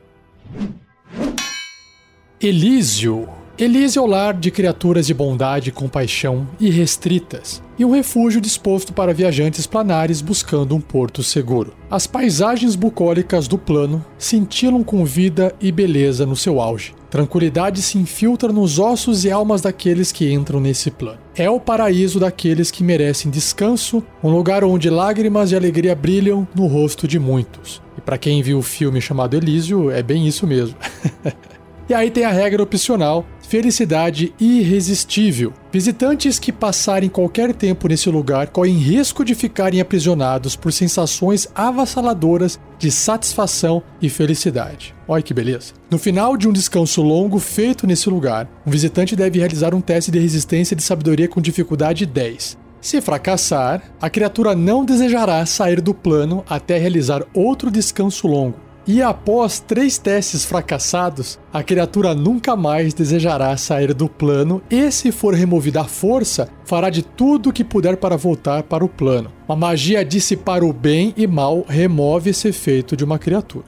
Elísio. 2.47 3.27
Elísio 3.57 4.01
é 4.01 4.03
o 4.03 4.07
lar 4.07 4.35
de 4.35 4.51
criaturas 4.51 5.07
de 5.07 5.15
bondade 5.15 5.71
e 5.71 5.73
compaixão 5.73 6.47
irrestritas 6.61 7.63
e 7.79 7.87
um 7.87 7.91
refúgio 7.91 8.39
disposto 8.39 8.93
para 8.93 9.15
viajantes 9.15 9.67
planares 9.67 10.21
buscando 10.21 10.75
um 10.75 10.81
porto 10.81 11.23
seguro. 11.23 11.73
As 11.91 12.07
paisagens 12.07 12.77
bucólicas 12.77 13.49
do 13.49 13.57
plano 13.57 14.05
cintilam 14.19 14.85
com 14.85 15.07
vida 15.07 15.55
e 15.59 15.73
beleza 15.73 16.27
no 16.27 16.37
seu 16.37 16.61
auge. 16.61 16.95
Tranquilidade 17.09 17.81
se 17.81 17.97
infiltra 17.97 18.53
nos 18.53 18.79
ossos 18.79 19.25
e 19.25 19.31
almas 19.31 19.63
daqueles 19.63 20.13
que 20.13 20.31
entram 20.31 20.61
nesse 20.61 20.91
plano. 20.91 21.21
É 21.35 21.49
o 21.49 21.59
paraíso 21.59 22.21
daqueles 22.21 22.71
que 22.71 22.85
merecem 22.85 23.31
descanso, 23.31 24.05
um 24.23 24.29
lugar 24.29 24.65
onde 24.65 24.91
lágrimas 24.91 25.49
de 25.49 25.57
alegria 25.57 25.95
brilham 25.95 26.47
no 26.55 26.67
rosto 26.67 27.09
de 27.09 27.19
muitos. 27.19 27.81
E 27.97 28.03
para 28.03 28.19
quem 28.19 28.43
viu 28.43 28.59
o 28.59 28.63
filme 28.63 29.01
chamado 29.01 29.35
Elísio, 29.35 29.91
é 29.91 30.03
bem 30.03 30.27
isso 30.27 30.47
mesmo. 30.47 30.77
E 31.89 31.93
aí 31.93 32.11
tem 32.11 32.25
a 32.25 32.31
regra 32.31 32.63
opcional: 32.63 33.27
felicidade 33.47 34.33
irresistível. 34.41 35.53
Visitantes 35.71 36.39
que 36.39 36.53
passarem 36.53 37.09
qualquer 37.09 37.53
tempo 37.55 37.89
nesse 37.89 38.09
lugar 38.09 38.49
correm 38.49 38.77
risco 38.77 39.25
de 39.25 39.35
ficarem 39.35 39.81
aprisionados 39.81 40.57
por 40.57 40.73
sensações 40.73 41.49
avassaladoras 41.55 42.59
de 42.79 42.91
satisfação 42.91 43.83
e 44.01 44.09
felicidade. 44.09 44.95
Olha 45.07 45.23
que 45.23 45.35
beleza. 45.35 45.75
No 45.91 45.99
final 45.99 46.37
de 46.37 46.49
um 46.49 46.53
descanso 46.53 47.03
longo 47.03 47.39
feito 47.39 47.87
nesse 47.87 48.09
lugar, 48.09 48.49
um 48.67 48.71
visitante 48.71 49.15
deve 49.15 49.39
realizar 49.39 49.75
um 49.75 49.81
teste 49.81 50.11
de 50.11 50.19
resistência 50.19 50.75
de 50.75 50.83
sabedoria 50.83 51.29
com 51.29 51.41
dificuldade 51.41 52.07
10. 52.07 52.65
Se 52.81 53.01
fracassar, 53.01 53.83
a 53.99 54.11
criatura 54.11 54.55
não 54.55 54.85
desejará 54.85 55.47
sair 55.47 55.81
do 55.81 55.95
plano 55.95 56.45
até 56.47 56.77
realizar 56.77 57.25
outro 57.33 57.71
descanso 57.71 58.27
longo. 58.27 58.64
E 58.87 59.01
após 59.01 59.61
três 59.61 59.97
testes 59.97 60.45
fracassados, 60.45 61.39
a 61.51 61.63
criatura 61.63 62.15
nunca 62.15 62.55
mais 62.55 62.93
desejará 62.93 63.57
sair 63.57 63.95
do 63.95 64.11
plano 64.11 64.61
e, 64.71 64.91
se 64.91 65.11
for 65.11 65.33
removida 65.33 65.81
à 65.81 65.85
força, 65.85 66.51
fará 66.67 66.91
de 66.91 67.03
tudo 67.03 67.49
o 67.49 67.53
que 67.53 67.65
puder 67.65 67.97
para 67.97 68.17
voltar 68.17 68.63
para 68.65 68.85
o 68.85 68.89
plano. 68.89 69.33
Uma 69.49 69.57
magia 69.57 70.05
dissipar 70.05 70.63
o 70.63 70.71
bem 70.71 71.15
e 71.17 71.27
mal 71.27 71.65
remove 71.67 72.29
esse 72.29 72.49
efeito 72.49 72.95
de 72.95 73.05
uma 73.05 73.19
criatura. 73.19 73.65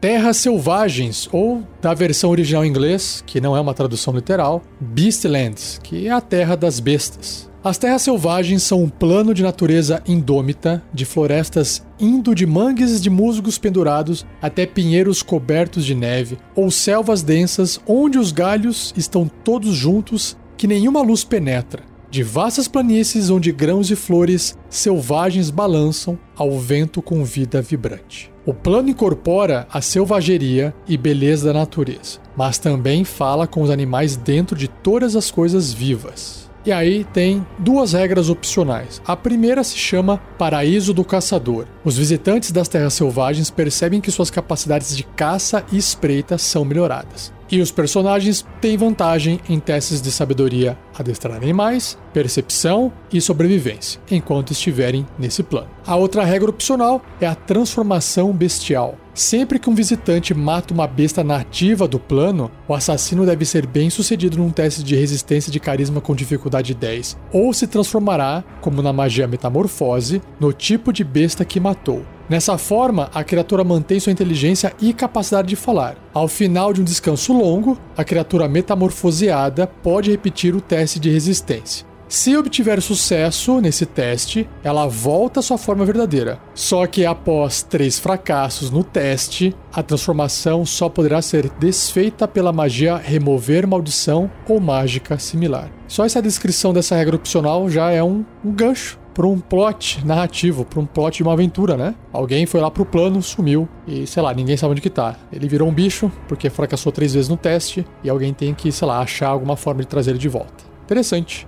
Terras 0.00 0.36
Selvagens, 0.36 1.28
ou 1.32 1.62
da 1.82 1.92
versão 1.92 2.30
original 2.30 2.64
em 2.64 2.68
inglês, 2.68 3.22
que 3.26 3.40
não 3.40 3.56
é 3.56 3.60
uma 3.60 3.74
tradução 3.74 4.14
literal, 4.14 4.62
Beastlands, 4.80 5.78
que 5.82 6.06
é 6.06 6.10
a 6.10 6.20
terra 6.20 6.56
das 6.56 6.78
bestas. 6.78 7.49
As 7.62 7.76
terras 7.76 8.00
selvagens 8.00 8.62
são 8.62 8.82
um 8.84 8.88
plano 8.88 9.34
de 9.34 9.42
natureza 9.42 10.02
indômita, 10.08 10.82
de 10.94 11.04
florestas 11.04 11.84
indo 12.00 12.34
de 12.34 12.46
mangues 12.46 13.02
de 13.02 13.10
musgos 13.10 13.58
pendurados 13.58 14.24
até 14.40 14.64
pinheiros 14.64 15.22
cobertos 15.22 15.84
de 15.84 15.94
neve, 15.94 16.38
ou 16.56 16.70
selvas 16.70 17.22
densas 17.22 17.78
onde 17.86 18.18
os 18.18 18.32
galhos 18.32 18.94
estão 18.96 19.30
todos 19.44 19.74
juntos 19.74 20.38
que 20.56 20.66
nenhuma 20.66 21.02
luz 21.02 21.22
penetra, 21.22 21.82
de 22.10 22.22
vastas 22.22 22.66
planícies 22.66 23.28
onde 23.28 23.52
grãos 23.52 23.90
e 23.90 23.94
flores 23.94 24.56
selvagens 24.70 25.50
balançam 25.50 26.18
ao 26.34 26.58
vento 26.58 27.02
com 27.02 27.22
vida 27.26 27.60
vibrante. 27.60 28.32
O 28.46 28.54
plano 28.54 28.88
incorpora 28.88 29.68
a 29.70 29.82
selvageria 29.82 30.74
e 30.88 30.96
beleza 30.96 31.52
da 31.52 31.58
natureza, 31.58 32.20
mas 32.34 32.56
também 32.56 33.04
fala 33.04 33.46
com 33.46 33.60
os 33.60 33.68
animais 33.68 34.16
dentro 34.16 34.56
de 34.56 34.66
todas 34.66 35.14
as 35.14 35.30
coisas 35.30 35.74
vivas. 35.74 36.49
E 36.64 36.72
aí 36.72 37.04
tem 37.04 37.46
duas 37.58 37.94
regras 37.94 38.28
opcionais. 38.28 39.00
A 39.06 39.16
primeira 39.16 39.64
se 39.64 39.76
chama 39.76 40.18
Paraíso 40.36 40.92
do 40.92 41.04
Caçador. 41.04 41.66
Os 41.82 41.96
visitantes 41.96 42.52
das 42.52 42.68
terras 42.68 42.94
selvagens 42.94 43.50
percebem 43.50 44.00
que 44.00 44.10
suas 44.10 44.30
capacidades 44.30 44.94
de 44.94 45.04
caça 45.04 45.64
e 45.72 45.78
espreita 45.78 46.36
são 46.36 46.64
melhoradas. 46.64 47.32
E 47.50 47.60
os 47.60 47.72
personagens 47.72 48.46
têm 48.60 48.76
vantagem 48.76 49.40
em 49.48 49.58
testes 49.58 50.00
de 50.00 50.12
sabedoria, 50.12 50.78
adestrar 50.96 51.36
animais, 51.36 51.98
percepção 52.12 52.92
e 53.12 53.20
sobrevivência, 53.20 54.00
enquanto 54.08 54.52
estiverem 54.52 55.04
nesse 55.18 55.42
plano. 55.42 55.68
A 55.84 55.96
outra 55.96 56.24
regra 56.24 56.48
opcional 56.48 57.02
é 57.20 57.26
a 57.26 57.34
transformação 57.34 58.32
bestial. 58.32 58.96
Sempre 59.20 59.58
que 59.58 59.68
um 59.68 59.74
visitante 59.74 60.32
mata 60.32 60.72
uma 60.72 60.86
besta 60.86 61.22
nativa 61.22 61.86
do 61.86 62.00
plano, 62.00 62.50
o 62.66 62.72
assassino 62.72 63.26
deve 63.26 63.44
ser 63.44 63.66
bem 63.66 63.90
sucedido 63.90 64.38
num 64.38 64.48
teste 64.48 64.82
de 64.82 64.96
resistência 64.96 65.52
de 65.52 65.60
carisma 65.60 66.00
com 66.00 66.14
dificuldade 66.14 66.72
10, 66.72 67.18
ou 67.30 67.52
se 67.52 67.66
transformará, 67.66 68.42
como 68.62 68.80
na 68.80 68.94
magia 68.94 69.28
metamorfose, 69.28 70.22
no 70.40 70.54
tipo 70.54 70.90
de 70.90 71.04
besta 71.04 71.44
que 71.44 71.60
matou. 71.60 72.02
Nessa 72.30 72.56
forma, 72.56 73.10
a 73.12 73.22
criatura 73.22 73.62
mantém 73.62 74.00
sua 74.00 74.10
inteligência 74.10 74.72
e 74.80 74.94
capacidade 74.94 75.48
de 75.48 75.56
falar. 75.56 75.98
Ao 76.14 76.26
final 76.26 76.72
de 76.72 76.80
um 76.80 76.84
descanso 76.84 77.34
longo, 77.34 77.76
a 77.94 78.02
criatura 78.02 78.48
metamorfoseada 78.48 79.66
pode 79.66 80.10
repetir 80.10 80.56
o 80.56 80.62
teste 80.62 80.98
de 80.98 81.10
resistência. 81.10 81.89
Se 82.10 82.36
obtiver 82.36 82.82
sucesso 82.82 83.60
nesse 83.60 83.86
teste, 83.86 84.48
ela 84.64 84.88
volta 84.88 85.38
à 85.38 85.42
sua 85.44 85.56
forma 85.56 85.84
verdadeira. 85.84 86.40
Só 86.56 86.84
que 86.84 87.06
após 87.06 87.62
três 87.62 88.00
fracassos 88.00 88.68
no 88.68 88.82
teste, 88.82 89.54
a 89.72 89.80
transformação 89.80 90.66
só 90.66 90.88
poderá 90.88 91.22
ser 91.22 91.48
desfeita 91.60 92.26
pela 92.26 92.52
magia 92.52 92.96
remover 92.96 93.64
maldição 93.64 94.28
ou 94.48 94.58
mágica 94.58 95.20
similar. 95.20 95.70
Só 95.86 96.04
essa 96.04 96.20
descrição 96.20 96.74
dessa 96.74 96.96
regra 96.96 97.14
opcional 97.14 97.70
já 97.70 97.92
é 97.92 98.02
um, 98.02 98.24
um 98.44 98.50
gancho 98.50 98.98
para 99.14 99.28
um 99.28 99.38
plot 99.38 100.04
narrativo, 100.04 100.64
para 100.64 100.80
um 100.80 100.86
plot 100.86 101.18
de 101.18 101.22
uma 101.22 101.34
aventura, 101.34 101.76
né? 101.76 101.94
Alguém 102.12 102.44
foi 102.44 102.60
lá 102.60 102.72
pro 102.72 102.84
plano, 102.84 103.22
sumiu 103.22 103.68
e, 103.86 104.04
sei 104.04 104.20
lá, 104.20 104.34
ninguém 104.34 104.56
sabe 104.56 104.72
onde 104.72 104.80
que 104.80 104.90
tá. 104.90 105.14
Ele 105.32 105.46
virou 105.46 105.68
um 105.68 105.72
bicho 105.72 106.10
porque 106.26 106.50
fracassou 106.50 106.90
três 106.90 107.14
vezes 107.14 107.28
no 107.28 107.36
teste 107.36 107.86
e 108.02 108.10
alguém 108.10 108.34
tem 108.34 108.52
que, 108.52 108.72
sei 108.72 108.88
lá, 108.88 108.98
achar 108.98 109.28
alguma 109.28 109.56
forma 109.56 109.82
de 109.82 109.86
trazer 109.86 110.10
ele 110.10 110.18
de 110.18 110.28
volta. 110.28 110.64
Interessante. 110.82 111.46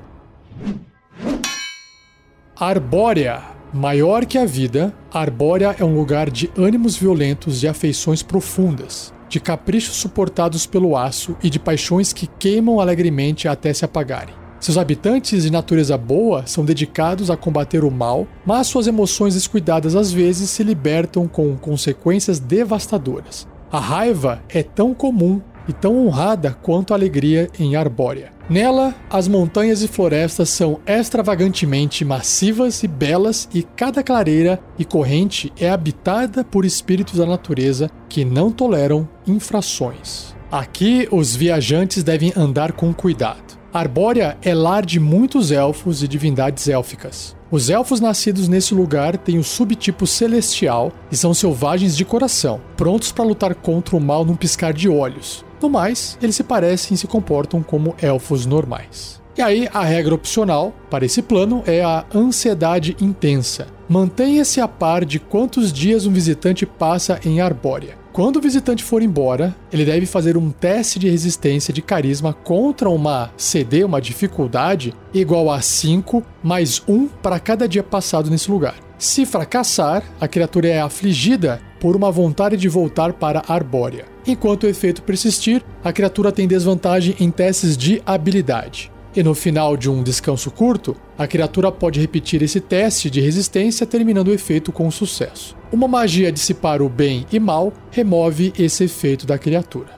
Arbórea. 2.57 3.43
Maior 3.73 4.27
que 4.27 4.37
a 4.37 4.45
vida, 4.45 4.95
Arbórea 5.13 5.75
é 5.79 5.85
um 5.85 5.97
lugar 5.97 6.31
de 6.31 6.51
ânimos 6.57 6.97
violentos 6.97 7.63
e 7.63 7.69
afeições 7.69 8.23
profundas, 8.23 9.13
de 9.29 9.41
caprichos 9.41 9.97
suportados 9.97 10.67
pelo 10.67 10.97
aço 10.97 11.35
e 11.43 11.49
de 11.49 11.59
paixões 11.59 12.13
que 12.13 12.27
queimam 12.27 12.81
alegremente 12.81 13.49
até 13.49 13.73
se 13.73 13.85
apagarem. 13.85 14.35
Seus 14.61 14.79
habitantes 14.79 15.43
de 15.43 15.51
natureza 15.51 15.99
boa 15.99 16.47
são 16.47 16.65
dedicados 16.65 17.31
a 17.31 17.37
combater 17.37 17.83
o 17.83 17.91
mal, 17.91 18.29
mas 18.47 18.69
suas 18.69 18.87
emoções 18.87 19.35
descuidadas 19.35 19.97
às 19.97 20.13
vezes 20.13 20.51
se 20.51 20.63
libertam 20.63 21.27
com 21.27 21.57
consequências 21.57 22.39
devastadoras. 22.39 23.49
A 23.73 23.81
raiva 23.81 24.41
é 24.49 24.63
tão 24.63 24.95
comum 24.95 25.41
e 25.67 25.73
tão 25.73 26.07
honrada 26.07 26.57
quanto 26.63 26.93
a 26.93 26.97
alegria 26.97 27.49
em 27.59 27.75
Arbórea. 27.75 28.31
Nela, 28.53 28.95
as 29.09 29.29
montanhas 29.29 29.81
e 29.81 29.89
florestas 29.89 30.51
são 30.51 30.79
extravagantemente 30.87 32.05
massivas 32.05 32.83
e 32.83 32.87
belas, 32.87 33.49
e 33.55 33.63
cada 33.63 34.03
clareira 34.03 34.61
e 34.79 34.85
corrente 34.85 35.51
é 35.59 35.71
habitada 35.71 36.45
por 36.45 36.67
espíritos 36.67 37.15
da 37.15 37.25
natureza 37.25 37.91
que 38.11 38.27
não 38.27 38.53
toleram 38.53 39.09
infrações. 39.27 40.37
Aqui, 40.51 41.09
os 41.11 41.35
viajantes 41.35 42.03
devem 42.03 42.31
andar 42.37 42.73
com 42.73 42.93
cuidado 42.93 43.62
Arbórea 43.73 44.37
é 44.43 44.55
lar 44.55 44.85
de 44.85 45.01
muitos 45.01 45.51
elfos 45.51 46.03
e 46.03 46.09
divindades 46.09 46.69
élficas. 46.69 47.35
Os 47.51 47.71
elfos 47.71 48.01
nascidos 48.01 48.47
nesse 48.47 48.75
lugar 48.75 49.17
têm 49.17 49.39
o 49.39 49.45
subtipo 49.45 50.07
celestial 50.07 50.93
e 51.11 51.17
são 51.17 51.33
selvagens 51.33 51.97
de 51.97 52.05
coração, 52.05 52.61
prontos 52.77 53.13
para 53.13 53.25
lutar 53.25 53.55
contra 53.55 53.97
o 53.97 54.01
mal 54.01 54.27
num 54.27 54.37
piscar 54.37 54.75
de 54.75 54.91
olhos. 54.91 55.43
No 55.59 55.71
mais, 55.71 56.19
eles 56.21 56.37
se 56.37 56.45
parecem 56.45 56.95
e 56.95 56.99
se 56.99 57.07
comportam 57.07 57.63
como 57.63 57.95
elfos 58.03 58.45
normais. 58.45 59.23
E 59.39 59.41
aí, 59.41 59.67
a 59.73 59.83
regra 59.83 60.15
opcional 60.15 60.75
para 60.91 61.07
esse 61.07 61.23
plano 61.23 61.63
é 61.67 61.83
a 61.83 62.05
ansiedade 62.15 62.95
intensa. 63.01 63.69
Mantenha-se 63.89 64.61
a 64.61 64.69
par 64.69 65.03
de 65.03 65.19
quantos 65.19 65.73
dias 65.73 66.05
um 66.05 66.13
visitante 66.13 66.67
passa 66.67 67.19
em 67.25 67.41
Arbórea. 67.41 68.02
Quando 68.13 68.37
o 68.37 68.41
visitante 68.43 68.85
for 68.85 69.01
embora, 69.01 69.57
ele 69.73 69.87
deve 69.87 70.05
fazer 70.05 70.37
um 70.37 70.51
teste 70.51 70.99
de 70.99 71.09
resistência 71.09 71.73
de 71.73 71.81
carisma 71.81 72.35
contra 72.35 72.91
uma 72.91 73.33
CD, 73.39 73.85
uma 73.85 74.03
dificuldade, 74.03 74.93
igual 75.15 75.51
a 75.51 75.63
5 75.63 76.23
mais 76.43 76.83
1 76.87 77.09
para 77.09 77.41
cada 77.41 77.67
dia 77.67 77.83
passado 77.83 78.31
nesse 78.31 78.51
lugar. 78.51 78.75
Se 78.99 79.25
fracassar, 79.25 80.05
a 80.21 80.29
criatura 80.29 80.69
é 80.69 80.81
afligida 80.83 81.59
por 81.81 81.97
uma 81.97 82.13
vontade 82.13 82.59
de 82.59 82.69
voltar 82.69 83.15
para 83.15 83.45
Arbórea. 83.49 84.05
Enquanto 84.27 84.65
o 84.65 84.69
efeito 84.69 85.03
persistir, 85.03 85.65
a 85.83 85.91
criatura 85.91 86.31
tem 86.31 86.47
desvantagem 86.47 87.17
em 87.19 87.31
testes 87.31 87.79
de 87.79 88.03
habilidade. 88.05 88.93
E 89.17 89.23
no 89.23 89.35
final 89.35 89.75
de 89.75 89.89
um 89.89 90.03
descanso 90.03 90.51
curto, 90.51 90.95
a 91.17 91.27
criatura 91.27 91.73
pode 91.73 91.99
repetir 91.99 92.43
esse 92.43 92.61
teste 92.61 93.09
de 93.09 93.23
resistência, 93.23 93.87
terminando 93.87 94.29
o 94.29 94.35
efeito 94.35 94.71
com 94.71 94.91
sucesso. 94.91 95.62
Uma 95.73 95.89
magia 95.89 96.31
dissipar 96.31 96.83
o 96.83 96.89
bem 96.91 97.27
e 97.33 97.41
mal 97.41 97.73
remove 97.91 98.53
esse 98.59 98.85
efeito 98.85 99.27
da 99.27 99.39
criatura. 99.39 99.89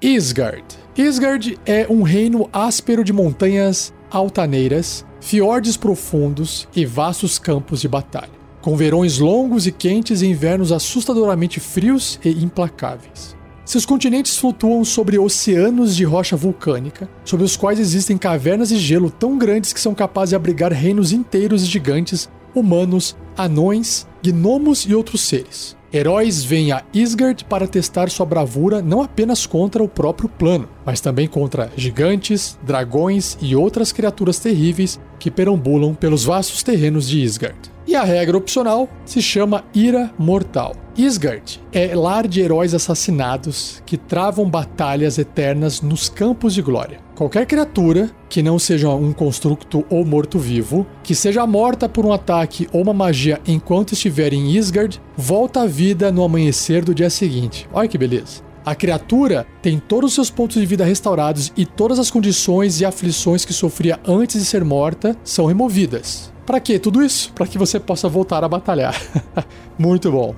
Isgard. 0.00 0.64
Isgard 0.96 1.58
é 1.66 1.86
um 1.90 2.00
reino 2.00 2.48
áspero 2.50 3.04
de 3.04 3.12
montanhas 3.12 3.92
altaneiras, 4.10 5.04
fiordes 5.20 5.76
profundos 5.76 6.66
e 6.74 6.86
vastos 6.86 7.38
campos 7.38 7.82
de 7.82 7.88
batalha, 7.88 8.30
com 8.62 8.74
verões 8.74 9.18
longos 9.18 9.66
e 9.66 9.72
quentes 9.72 10.22
e 10.22 10.26
invernos 10.26 10.72
assustadoramente 10.72 11.60
frios 11.60 12.18
e 12.24 12.30
implacáveis. 12.42 13.36
Seus 13.66 13.84
continentes 13.84 14.38
flutuam 14.38 14.82
sobre 14.82 15.18
oceanos 15.18 15.94
de 15.94 16.04
rocha 16.04 16.36
vulcânica, 16.36 17.08
sobre 17.22 17.44
os 17.44 17.54
quais 17.54 17.78
existem 17.78 18.16
cavernas 18.16 18.70
de 18.70 18.78
gelo 18.78 19.10
tão 19.10 19.36
grandes 19.36 19.74
que 19.74 19.78
são 19.78 19.94
capazes 19.94 20.30
de 20.30 20.36
abrigar 20.36 20.72
reinos 20.72 21.12
inteiros 21.12 21.64
de 21.64 21.70
gigantes, 21.70 22.28
humanos, 22.54 23.16
anões, 23.36 24.06
gnomos 24.22 24.84
e 24.84 24.94
outros 24.94 25.22
seres. 25.22 25.76
Heróis 25.92 26.44
vêm 26.44 26.70
a 26.70 26.84
Isgard 26.94 27.44
para 27.46 27.66
testar 27.66 28.10
sua 28.10 28.24
bravura 28.24 28.80
não 28.80 29.02
apenas 29.02 29.44
contra 29.44 29.82
o 29.82 29.88
próprio 29.88 30.28
plano, 30.28 30.68
mas 30.86 31.00
também 31.00 31.26
contra 31.26 31.72
gigantes, 31.76 32.56
dragões 32.62 33.36
e 33.40 33.56
outras 33.56 33.90
criaturas 33.90 34.38
terríveis 34.38 35.00
que 35.18 35.32
perambulam 35.32 35.92
pelos 35.92 36.24
vastos 36.24 36.62
terrenos 36.62 37.08
de 37.08 37.20
Isgard. 37.20 37.58
E 37.90 37.96
a 37.96 38.04
regra 38.04 38.38
opcional 38.38 38.88
se 39.04 39.20
chama 39.20 39.64
Ira 39.74 40.14
Mortal. 40.16 40.76
Isgard 40.96 41.60
é 41.72 41.92
lar 41.92 42.28
de 42.28 42.40
heróis 42.40 42.72
assassinados 42.72 43.82
que 43.84 43.96
travam 43.96 44.48
batalhas 44.48 45.18
eternas 45.18 45.80
nos 45.80 46.08
campos 46.08 46.54
de 46.54 46.62
glória. 46.62 47.00
Qualquer 47.16 47.46
criatura 47.46 48.08
que 48.28 48.44
não 48.44 48.60
seja 48.60 48.88
um 48.90 49.12
construto 49.12 49.84
ou 49.90 50.04
morto-vivo, 50.04 50.86
que 51.02 51.16
seja 51.16 51.44
morta 51.48 51.88
por 51.88 52.06
um 52.06 52.12
ataque 52.12 52.68
ou 52.72 52.80
uma 52.80 52.94
magia 52.94 53.40
enquanto 53.44 53.94
estiver 53.94 54.32
em 54.32 54.52
Isgard, 54.52 55.02
volta 55.16 55.62
à 55.62 55.66
vida 55.66 56.12
no 56.12 56.22
amanhecer 56.22 56.84
do 56.84 56.94
dia 56.94 57.10
seguinte. 57.10 57.68
Olha 57.72 57.88
que 57.88 57.98
beleza. 57.98 58.40
A 58.64 58.72
criatura 58.72 59.44
tem 59.60 59.80
todos 59.80 60.10
os 60.10 60.14
seus 60.14 60.30
pontos 60.30 60.60
de 60.60 60.66
vida 60.66 60.84
restaurados 60.84 61.52
e 61.56 61.66
todas 61.66 61.98
as 61.98 62.08
condições 62.08 62.80
e 62.80 62.84
aflições 62.84 63.44
que 63.44 63.52
sofria 63.52 63.98
antes 64.06 64.38
de 64.38 64.46
ser 64.46 64.64
morta 64.64 65.16
são 65.24 65.46
removidas. 65.46 66.30
Para 66.50 66.58
que 66.58 66.80
tudo 66.80 67.00
isso? 67.00 67.32
Para 67.32 67.46
que 67.46 67.56
você 67.56 67.78
possa 67.78 68.08
voltar 68.08 68.42
a 68.42 68.48
batalhar. 68.48 69.00
Muito 69.78 70.10
bom. 70.10 70.34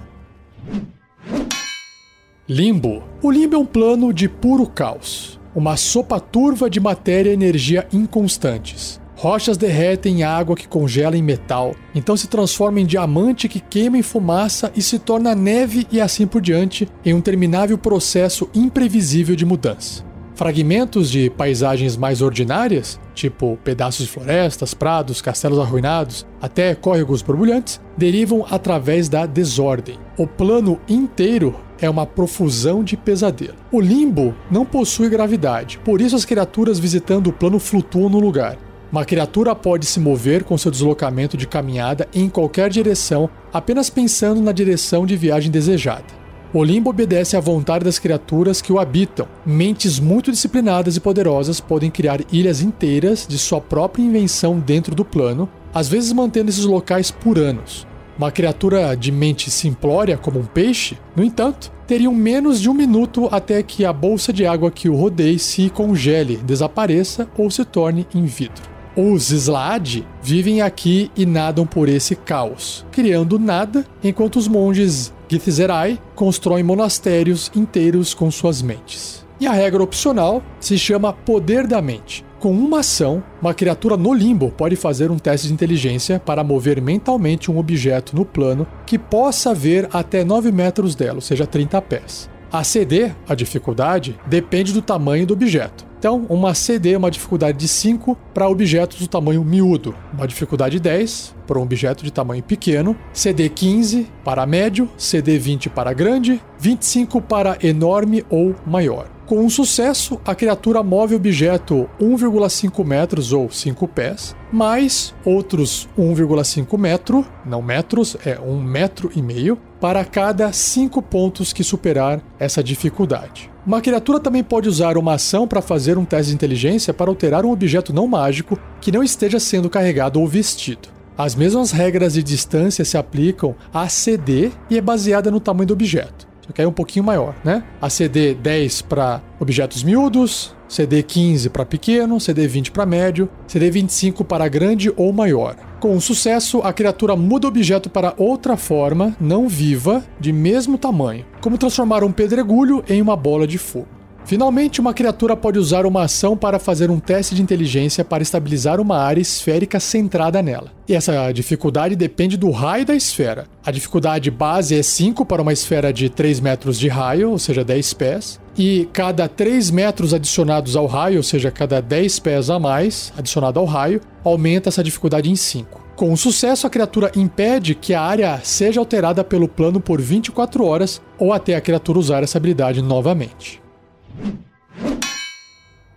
Limbo. 2.46 3.02
O 3.22 3.30
limbo 3.30 3.56
é 3.56 3.58
um 3.58 3.64
plano 3.64 4.12
de 4.12 4.28
puro 4.28 4.66
caos. 4.66 5.40
Uma 5.54 5.74
sopa 5.78 6.20
turva 6.20 6.68
de 6.68 6.78
matéria 6.78 7.30
e 7.30 7.32
energia 7.32 7.88
inconstantes. 7.90 9.00
Rochas 9.16 9.56
derretem 9.56 10.18
em 10.18 10.22
água 10.22 10.54
que 10.54 10.68
congela 10.68 11.16
em 11.16 11.22
metal, 11.22 11.74
então 11.94 12.14
se 12.14 12.28
transforma 12.28 12.78
em 12.78 12.84
diamante 12.84 13.48
que 13.48 13.60
queima 13.60 13.96
em 13.96 14.02
fumaça 14.02 14.70
e 14.76 14.82
se 14.82 14.98
torna 14.98 15.34
neve 15.34 15.86
e 15.90 15.98
assim 15.98 16.26
por 16.26 16.42
diante, 16.42 16.86
em 17.02 17.14
um 17.14 17.22
terminável 17.22 17.78
processo 17.78 18.50
imprevisível 18.54 19.34
de 19.34 19.46
mudança. 19.46 20.11
Fragmentos 20.42 21.08
de 21.08 21.30
paisagens 21.30 21.96
mais 21.96 22.20
ordinárias, 22.20 22.98
tipo 23.14 23.56
pedaços 23.62 24.06
de 24.06 24.10
florestas, 24.10 24.74
prados, 24.74 25.22
castelos 25.22 25.60
arruinados, 25.60 26.26
até 26.40 26.74
córregos 26.74 27.22
borbulhantes, 27.22 27.80
derivam 27.96 28.44
através 28.50 29.08
da 29.08 29.24
desordem. 29.24 30.00
O 30.18 30.26
plano 30.26 30.80
inteiro 30.88 31.54
é 31.80 31.88
uma 31.88 32.04
profusão 32.04 32.82
de 32.82 32.96
pesadelo. 32.96 33.54
O 33.70 33.80
limbo 33.80 34.34
não 34.50 34.66
possui 34.66 35.08
gravidade, 35.08 35.78
por 35.84 36.00
isso 36.00 36.16
as 36.16 36.24
criaturas 36.24 36.76
visitando 36.76 37.28
o 37.28 37.32
plano 37.32 37.60
flutuam 37.60 38.08
no 38.08 38.18
lugar. 38.18 38.58
Uma 38.90 39.04
criatura 39.04 39.54
pode 39.54 39.86
se 39.86 40.00
mover 40.00 40.42
com 40.42 40.58
seu 40.58 40.72
deslocamento 40.72 41.36
de 41.36 41.46
caminhada 41.46 42.08
em 42.12 42.28
qualquer 42.28 42.68
direção, 42.68 43.30
apenas 43.52 43.88
pensando 43.88 44.40
na 44.40 44.50
direção 44.50 45.06
de 45.06 45.16
viagem 45.16 45.52
desejada. 45.52 46.21
O 46.54 46.62
limbo 46.62 46.90
obedece 46.90 47.34
à 47.34 47.40
vontade 47.40 47.86
das 47.86 47.98
criaturas 47.98 48.60
que 48.60 48.70
o 48.70 48.78
habitam. 48.78 49.26
Mentes 49.44 49.98
muito 49.98 50.30
disciplinadas 50.30 50.96
e 50.96 51.00
poderosas 51.00 51.60
podem 51.60 51.90
criar 51.90 52.20
ilhas 52.30 52.60
inteiras 52.60 53.26
de 53.26 53.38
sua 53.38 53.58
própria 53.58 54.02
invenção 54.02 54.58
dentro 54.58 54.94
do 54.94 55.02
plano, 55.02 55.48
às 55.72 55.88
vezes 55.88 56.12
mantendo 56.12 56.50
esses 56.50 56.66
locais 56.66 57.10
por 57.10 57.38
anos. 57.38 57.86
Uma 58.18 58.30
criatura 58.30 58.94
de 58.94 59.10
mente 59.10 59.50
simplória, 59.50 60.18
como 60.18 60.40
um 60.40 60.44
peixe, 60.44 60.98
no 61.16 61.24
entanto, 61.24 61.72
teriam 61.86 62.14
menos 62.14 62.60
de 62.60 62.68
um 62.68 62.74
minuto 62.74 63.28
até 63.32 63.62
que 63.62 63.86
a 63.86 63.92
bolsa 63.92 64.30
de 64.30 64.44
água 64.44 64.70
que 64.70 64.90
o 64.90 64.94
rodeie 64.94 65.38
se 65.38 65.70
congele, 65.70 66.36
desapareça 66.36 67.26
ou 67.34 67.50
se 67.50 67.64
torne 67.64 68.06
em 68.14 68.26
vidro. 68.26 68.71
Os 68.94 69.30
Slaad 69.30 70.06
vivem 70.22 70.60
aqui 70.60 71.10
e 71.16 71.24
nadam 71.24 71.66
por 71.66 71.88
esse 71.88 72.14
caos, 72.14 72.84
criando 72.92 73.38
nada, 73.38 73.86
enquanto 74.04 74.36
os 74.36 74.46
monges 74.46 75.14
Githzerai 75.26 75.98
constroem 76.14 76.62
monastérios 76.62 77.50
inteiros 77.56 78.12
com 78.12 78.30
suas 78.30 78.60
mentes. 78.60 79.24
E 79.40 79.46
a 79.46 79.52
regra 79.52 79.82
opcional 79.82 80.42
se 80.60 80.78
chama 80.78 81.10
Poder 81.10 81.66
da 81.66 81.80
Mente. 81.80 82.22
Com 82.38 82.52
uma 82.52 82.80
ação, 82.80 83.22
uma 83.40 83.54
criatura 83.54 83.96
no 83.96 84.12
limbo 84.12 84.50
pode 84.50 84.76
fazer 84.76 85.10
um 85.10 85.18
teste 85.18 85.46
de 85.46 85.54
inteligência 85.54 86.20
para 86.20 86.44
mover 86.44 86.82
mentalmente 86.82 87.50
um 87.50 87.56
objeto 87.56 88.14
no 88.14 88.26
plano 88.26 88.66
que 88.84 88.98
possa 88.98 89.54
ver 89.54 89.88
até 89.90 90.22
9 90.22 90.52
metros 90.52 90.94
dela, 90.94 91.14
ou 91.14 91.20
seja, 91.22 91.46
30 91.46 91.80
pés. 91.80 92.31
A 92.52 92.62
CD, 92.62 93.10
a 93.26 93.34
dificuldade, 93.34 94.20
depende 94.26 94.74
do 94.74 94.82
tamanho 94.82 95.26
do 95.26 95.32
objeto. 95.32 95.86
Então, 95.98 96.26
uma 96.28 96.52
CD 96.52 96.92
é 96.92 96.98
uma 96.98 97.10
dificuldade 97.10 97.56
de 97.56 97.66
5 97.66 98.14
para 98.34 98.46
objetos 98.46 98.98
do 98.98 99.08
tamanho 99.08 99.42
miúdo, 99.42 99.94
uma 100.12 100.28
dificuldade 100.28 100.78
10 100.78 101.34
para 101.46 101.58
um 101.58 101.62
objeto 101.62 102.04
de 102.04 102.12
tamanho 102.12 102.42
pequeno, 102.42 102.94
CD 103.10 103.48
15 103.48 104.06
para 104.22 104.44
médio, 104.44 104.86
CD 104.98 105.38
20 105.38 105.70
para 105.70 105.94
grande, 105.94 106.42
25 106.58 107.22
para 107.22 107.56
enorme 107.62 108.22
ou 108.28 108.54
maior. 108.66 109.06
Com 109.26 109.38
um 109.38 109.48
sucesso, 109.48 110.20
a 110.24 110.34
criatura 110.34 110.82
move 110.82 111.14
o 111.14 111.16
objeto 111.16 111.88
1,5 112.00 112.84
metros 112.84 113.32
ou 113.32 113.48
5 113.50 113.86
pés, 113.88 114.34
mais 114.52 115.14
outros 115.24 115.88
1,5 115.96 116.76
metro, 116.76 117.24
não 117.46 117.62
metros, 117.62 118.16
é 118.26 118.38
1 118.40 118.60
metro 118.60 119.10
e 119.14 119.22
meio, 119.22 119.56
para 119.80 120.04
cada 120.04 120.52
5 120.52 121.00
pontos 121.02 121.52
que 121.52 121.62
superar 121.62 122.20
essa 122.38 122.62
dificuldade. 122.62 123.50
Uma 123.64 123.80
criatura 123.80 124.18
também 124.18 124.42
pode 124.42 124.68
usar 124.68 124.98
uma 124.98 125.14
ação 125.14 125.46
para 125.46 125.62
fazer 125.62 125.96
um 125.96 126.04
teste 126.04 126.30
de 126.30 126.34
inteligência 126.34 126.92
para 126.92 127.08
alterar 127.08 127.44
um 127.44 127.52
objeto 127.52 127.92
não 127.92 128.08
mágico 128.08 128.58
que 128.80 128.90
não 128.90 129.04
esteja 129.04 129.38
sendo 129.38 129.70
carregado 129.70 130.20
ou 130.20 130.26
vestido. 130.26 130.88
As 131.16 131.36
mesmas 131.36 131.70
regras 131.70 132.14
de 132.14 132.22
distância 132.22 132.84
se 132.84 132.98
aplicam 132.98 133.54
a 133.72 133.88
CD 133.88 134.50
e 134.68 134.76
é 134.76 134.80
baseada 134.80 135.30
no 135.30 135.38
tamanho 135.38 135.68
do 135.68 135.74
objeto. 135.74 136.31
Que 136.54 136.62
é 136.62 136.68
um 136.68 136.72
pouquinho 136.72 137.04
maior, 137.04 137.34
né? 137.44 137.62
A 137.80 137.88
CD 137.88 138.34
10 138.34 138.82
para 138.82 139.22
objetos 139.40 139.82
miúdos, 139.82 140.54
CD 140.68 141.02
15 141.02 141.50
para 141.50 141.66
pequeno, 141.66 142.18
CD 142.18 142.46
20 142.46 142.70
para 142.70 142.86
médio, 142.86 143.28
CD 143.46 143.70
25 143.70 144.24
para 144.24 144.48
grande 144.48 144.92
ou 144.96 145.12
maior. 145.12 145.54
Com 145.80 145.98
sucesso, 146.00 146.60
a 146.62 146.72
criatura 146.72 147.16
muda 147.16 147.46
o 147.46 147.48
objeto 147.48 147.90
para 147.90 148.14
outra 148.16 148.56
forma, 148.56 149.16
não 149.20 149.48
viva, 149.48 150.04
de 150.18 150.32
mesmo 150.32 150.78
tamanho, 150.78 151.26
como 151.40 151.58
transformar 151.58 152.04
um 152.04 152.12
pedregulho 152.12 152.84
em 152.88 153.02
uma 153.02 153.16
bola 153.16 153.46
de 153.46 153.58
fogo. 153.58 154.01
Finalmente, 154.24 154.80
uma 154.80 154.94
criatura 154.94 155.36
pode 155.36 155.58
usar 155.58 155.84
uma 155.84 156.04
ação 156.04 156.36
para 156.36 156.58
fazer 156.58 156.90
um 156.90 157.00
teste 157.00 157.34
de 157.34 157.42
inteligência 157.42 158.04
para 158.04 158.22
estabilizar 158.22 158.80
uma 158.80 158.96
área 158.96 159.20
esférica 159.20 159.80
centrada 159.80 160.40
nela. 160.40 160.72
E 160.88 160.94
essa 160.94 161.30
dificuldade 161.32 161.96
depende 161.96 162.36
do 162.36 162.50
raio 162.50 162.86
da 162.86 162.94
esfera. 162.94 163.46
A 163.64 163.70
dificuldade 163.70 164.30
base 164.30 164.78
é 164.78 164.82
5 164.82 165.26
para 165.26 165.42
uma 165.42 165.52
esfera 165.52 165.92
de 165.92 166.08
3 166.08 166.40
metros 166.40 166.78
de 166.78 166.88
raio, 166.88 167.30
ou 167.30 167.38
seja, 167.38 167.64
10 167.64 167.94
pés. 167.94 168.40
E 168.56 168.88
cada 168.92 169.28
3 169.28 169.70
metros 169.70 170.14
adicionados 170.14 170.76
ao 170.76 170.86
raio, 170.86 171.18
ou 171.18 171.22
seja, 171.22 171.50
cada 171.50 171.80
10 171.80 172.18
pés 172.20 172.50
a 172.50 172.58
mais 172.58 173.12
adicionado 173.16 173.58
ao 173.58 173.64
raio, 173.64 174.00
aumenta 174.24 174.68
essa 174.68 174.84
dificuldade 174.84 175.30
em 175.30 175.36
5. 175.36 175.82
Com 175.96 176.16
sucesso, 176.16 176.66
a 176.66 176.70
criatura 176.70 177.12
impede 177.14 177.74
que 177.74 177.94
a 177.94 178.02
área 178.02 178.40
seja 178.42 178.80
alterada 178.80 179.22
pelo 179.22 179.46
plano 179.46 179.80
por 179.80 180.00
24 180.00 180.64
horas 180.64 181.00
ou 181.18 181.32
até 181.32 181.54
a 181.54 181.60
criatura 181.60 181.98
usar 181.98 182.22
essa 182.22 182.38
habilidade 182.38 182.82
novamente. 182.82 183.61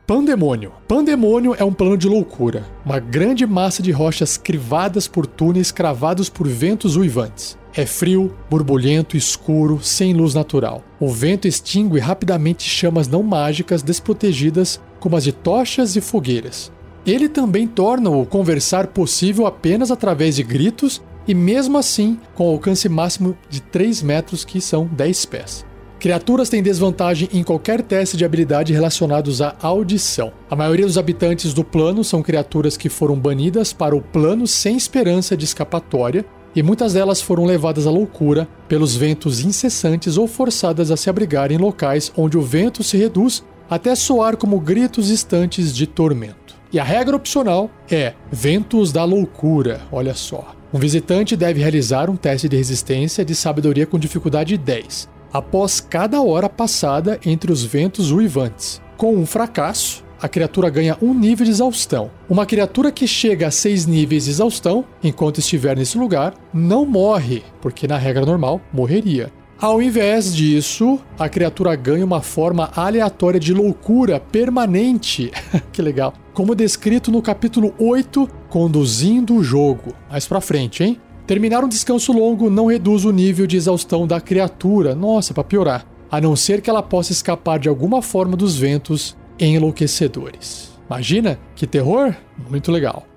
Pandemônio. 0.08 0.72
Pandemônio 0.88 1.56
é 1.58 1.64
um 1.64 1.74
plano 1.74 1.98
de 1.98 2.08
loucura, 2.08 2.64
uma 2.86 3.00
grande 3.00 3.44
massa 3.48 3.82
de 3.82 3.92
rochas 3.92 4.38
crivadas 4.38 5.08
por 5.08 5.26
túneis 5.26 5.72
cravados 5.72 6.30
por 6.30 6.48
ventos 6.48 6.96
uivantes. 6.96 7.58
É 7.74 7.88
frio, 7.88 8.32
borbulhento, 8.48 9.18
escuro, 9.18 9.80
sem 9.82 10.14
luz 10.14 10.36
natural. 10.36 10.84
O 11.00 11.10
vento 11.10 11.48
extingue 11.48 12.00
rapidamente 12.00 12.70
chamas 12.70 13.08
não 13.08 13.24
mágicas 13.24 13.82
desprotegidas, 13.82 14.80
como 15.00 15.18
as 15.18 15.24
de 15.24 15.32
tochas 15.32 15.96
e 15.96 16.02
fogueiras. 16.02 16.72
Ele 17.04 17.28
também 17.28 17.68
torna 17.68 18.10
o 18.10 18.26
conversar 18.28 18.88
possível 18.88 19.48
apenas 19.48 19.90
através 19.90 20.36
de 20.36 20.44
gritos 20.44 21.02
e, 21.28 21.34
mesmo 21.34 21.78
assim, 21.80 22.20
com 22.36 22.48
alcance 22.48 22.88
máximo 22.88 23.36
de 23.50 23.60
3 23.60 24.04
metros, 24.04 24.46
que 24.46 24.62
são 24.62 24.86
10 24.86 25.26
pés. 25.26 25.66
Criaturas 26.00 26.50
têm 26.50 26.62
desvantagem 26.62 27.30
em 27.34 27.44
qualquer 27.44 27.82
teste 27.82 28.18
de 28.18 28.26
habilidade 28.26 28.74
relacionados 28.74 29.42
à 29.42 29.56
audição. 29.62 30.32
A 30.50 30.56
maioria 30.56 30.86
dos 30.86 30.98
habitantes 30.98 31.54
do 31.54 31.64
plano 31.64 32.04
são 32.04 32.22
criaturas 32.22 32.78
que 32.78 32.90
foram 32.90 33.16
banidas 33.16 33.74
para 33.74 33.96
o 33.96 34.02
plano 34.02 34.46
sem 34.46 34.76
esperança 34.76 35.36
de 35.36 35.46
escapatória, 35.46 36.26
e 36.56 36.62
muitas 36.62 36.94
delas 36.94 37.22
foram 37.22 37.44
levadas 37.44 37.88
à 37.88 37.92
loucura 37.92 38.48
pelos 38.68 38.96
ventos 38.96 39.44
incessantes 39.44 40.18
ou 40.18 40.28
forçadas 40.28 40.92
a 40.92 40.98
se 40.98 41.10
abrigar 41.10 41.52
em 41.52 41.58
locais 41.58 42.12
onde 42.16 42.38
o 42.38 42.42
vento 42.42 42.84
se 42.84 42.98
reduz 42.98 43.44
até 43.70 43.96
soar 43.96 44.38
como 44.38 44.60
gritos 44.60 45.08
distantes 45.08 45.76
de 45.76 45.88
tormento. 45.88 46.56
E 46.72 46.80
a 46.80 46.84
regra 46.84 47.16
opcional 47.16 47.70
é 47.90 48.14
ventos 48.32 48.92
da 48.92 49.04
loucura, 49.04 49.82
olha 49.92 50.14
só. 50.14 50.54
Um 50.74 50.80
visitante 50.80 51.36
deve 51.36 51.62
realizar 51.62 52.10
um 52.10 52.16
teste 52.16 52.48
de 52.48 52.58
resistência 52.58 53.26
de 53.26 53.34
sabedoria 53.34 53.86
com 53.86 53.98
dificuldade 53.98 54.58
10 54.58 55.15
após 55.32 55.80
cada 55.80 56.22
hora 56.22 56.50
passada 56.50 57.20
entre 57.26 57.52
os 57.52 57.64
ventos 57.64 58.12
uivantes. 58.12 58.82
Com 58.98 59.16
um 59.16 59.26
fracasso, 59.26 60.04
a 60.22 60.28
criatura 60.28 60.70
ganha 60.70 60.98
um 61.02 61.14
nível 61.14 61.46
de 61.46 61.52
exaustão. 61.52 62.10
Uma 62.30 62.46
criatura 62.46 62.92
que 62.92 63.08
chega 63.08 63.48
a 63.48 63.52
seis 63.52 63.86
níveis 63.86 64.26
de 64.26 64.32
exaustão, 64.32 64.86
enquanto 65.04 65.40
estiver 65.40 65.76
nesse 65.76 65.98
lugar, 65.98 66.34
não 66.54 66.86
morre, 66.86 67.44
porque 67.62 67.88
na 67.88 67.98
regra 67.98 68.26
normal 68.26 68.62
morreria. 68.72 69.32
Ao 69.60 69.82
invés 69.82 70.36
disso, 70.36 71.00
a 71.18 71.30
criatura 71.30 71.74
ganha 71.76 72.04
uma 72.04 72.22
forma 72.22 72.72
aleatória 72.76 73.40
de 73.40 73.54
loucura 73.54 74.20
permanente. 74.20 75.32
que 75.72 75.82
legal. 75.82 76.14
Como 76.34 76.54
descrito 76.54 77.10
no 77.10 77.22
capítulo 77.22 77.74
8, 77.80 78.30
Conduzindo 78.50 79.36
o 79.36 79.44
Jogo. 79.44 79.94
Mais 80.10 80.28
pra 80.28 80.42
frente, 80.42 80.84
hein? 80.84 81.00
Terminar 81.28 81.64
um 81.64 81.68
descanso 81.68 82.14
longo 82.14 82.52
não 82.52 82.68
reduz 82.68 83.04
o 83.04 83.12
nível 83.12 83.48
de 83.48 83.58
exaustão 83.58 84.06
da 84.06 84.22
criatura, 84.22 84.94
nossa, 84.94 85.34
para 85.34 85.44
piorar, 85.44 85.86
a 86.12 86.22
não 86.22 86.36
ser 86.36 86.62
que 86.62 86.70
ela 86.70 86.84
possa 86.84 87.12
escapar 87.12 87.58
de 87.58 87.68
alguma 87.68 88.00
forma 88.00 88.38
dos 88.38 88.56
ventos 88.56 89.18
enlouquecedores. 89.40 90.72
Imagina 90.88 91.40
que 91.56 91.66
terror? 91.66 92.16
Muito 92.48 92.72
legal. 92.72 93.08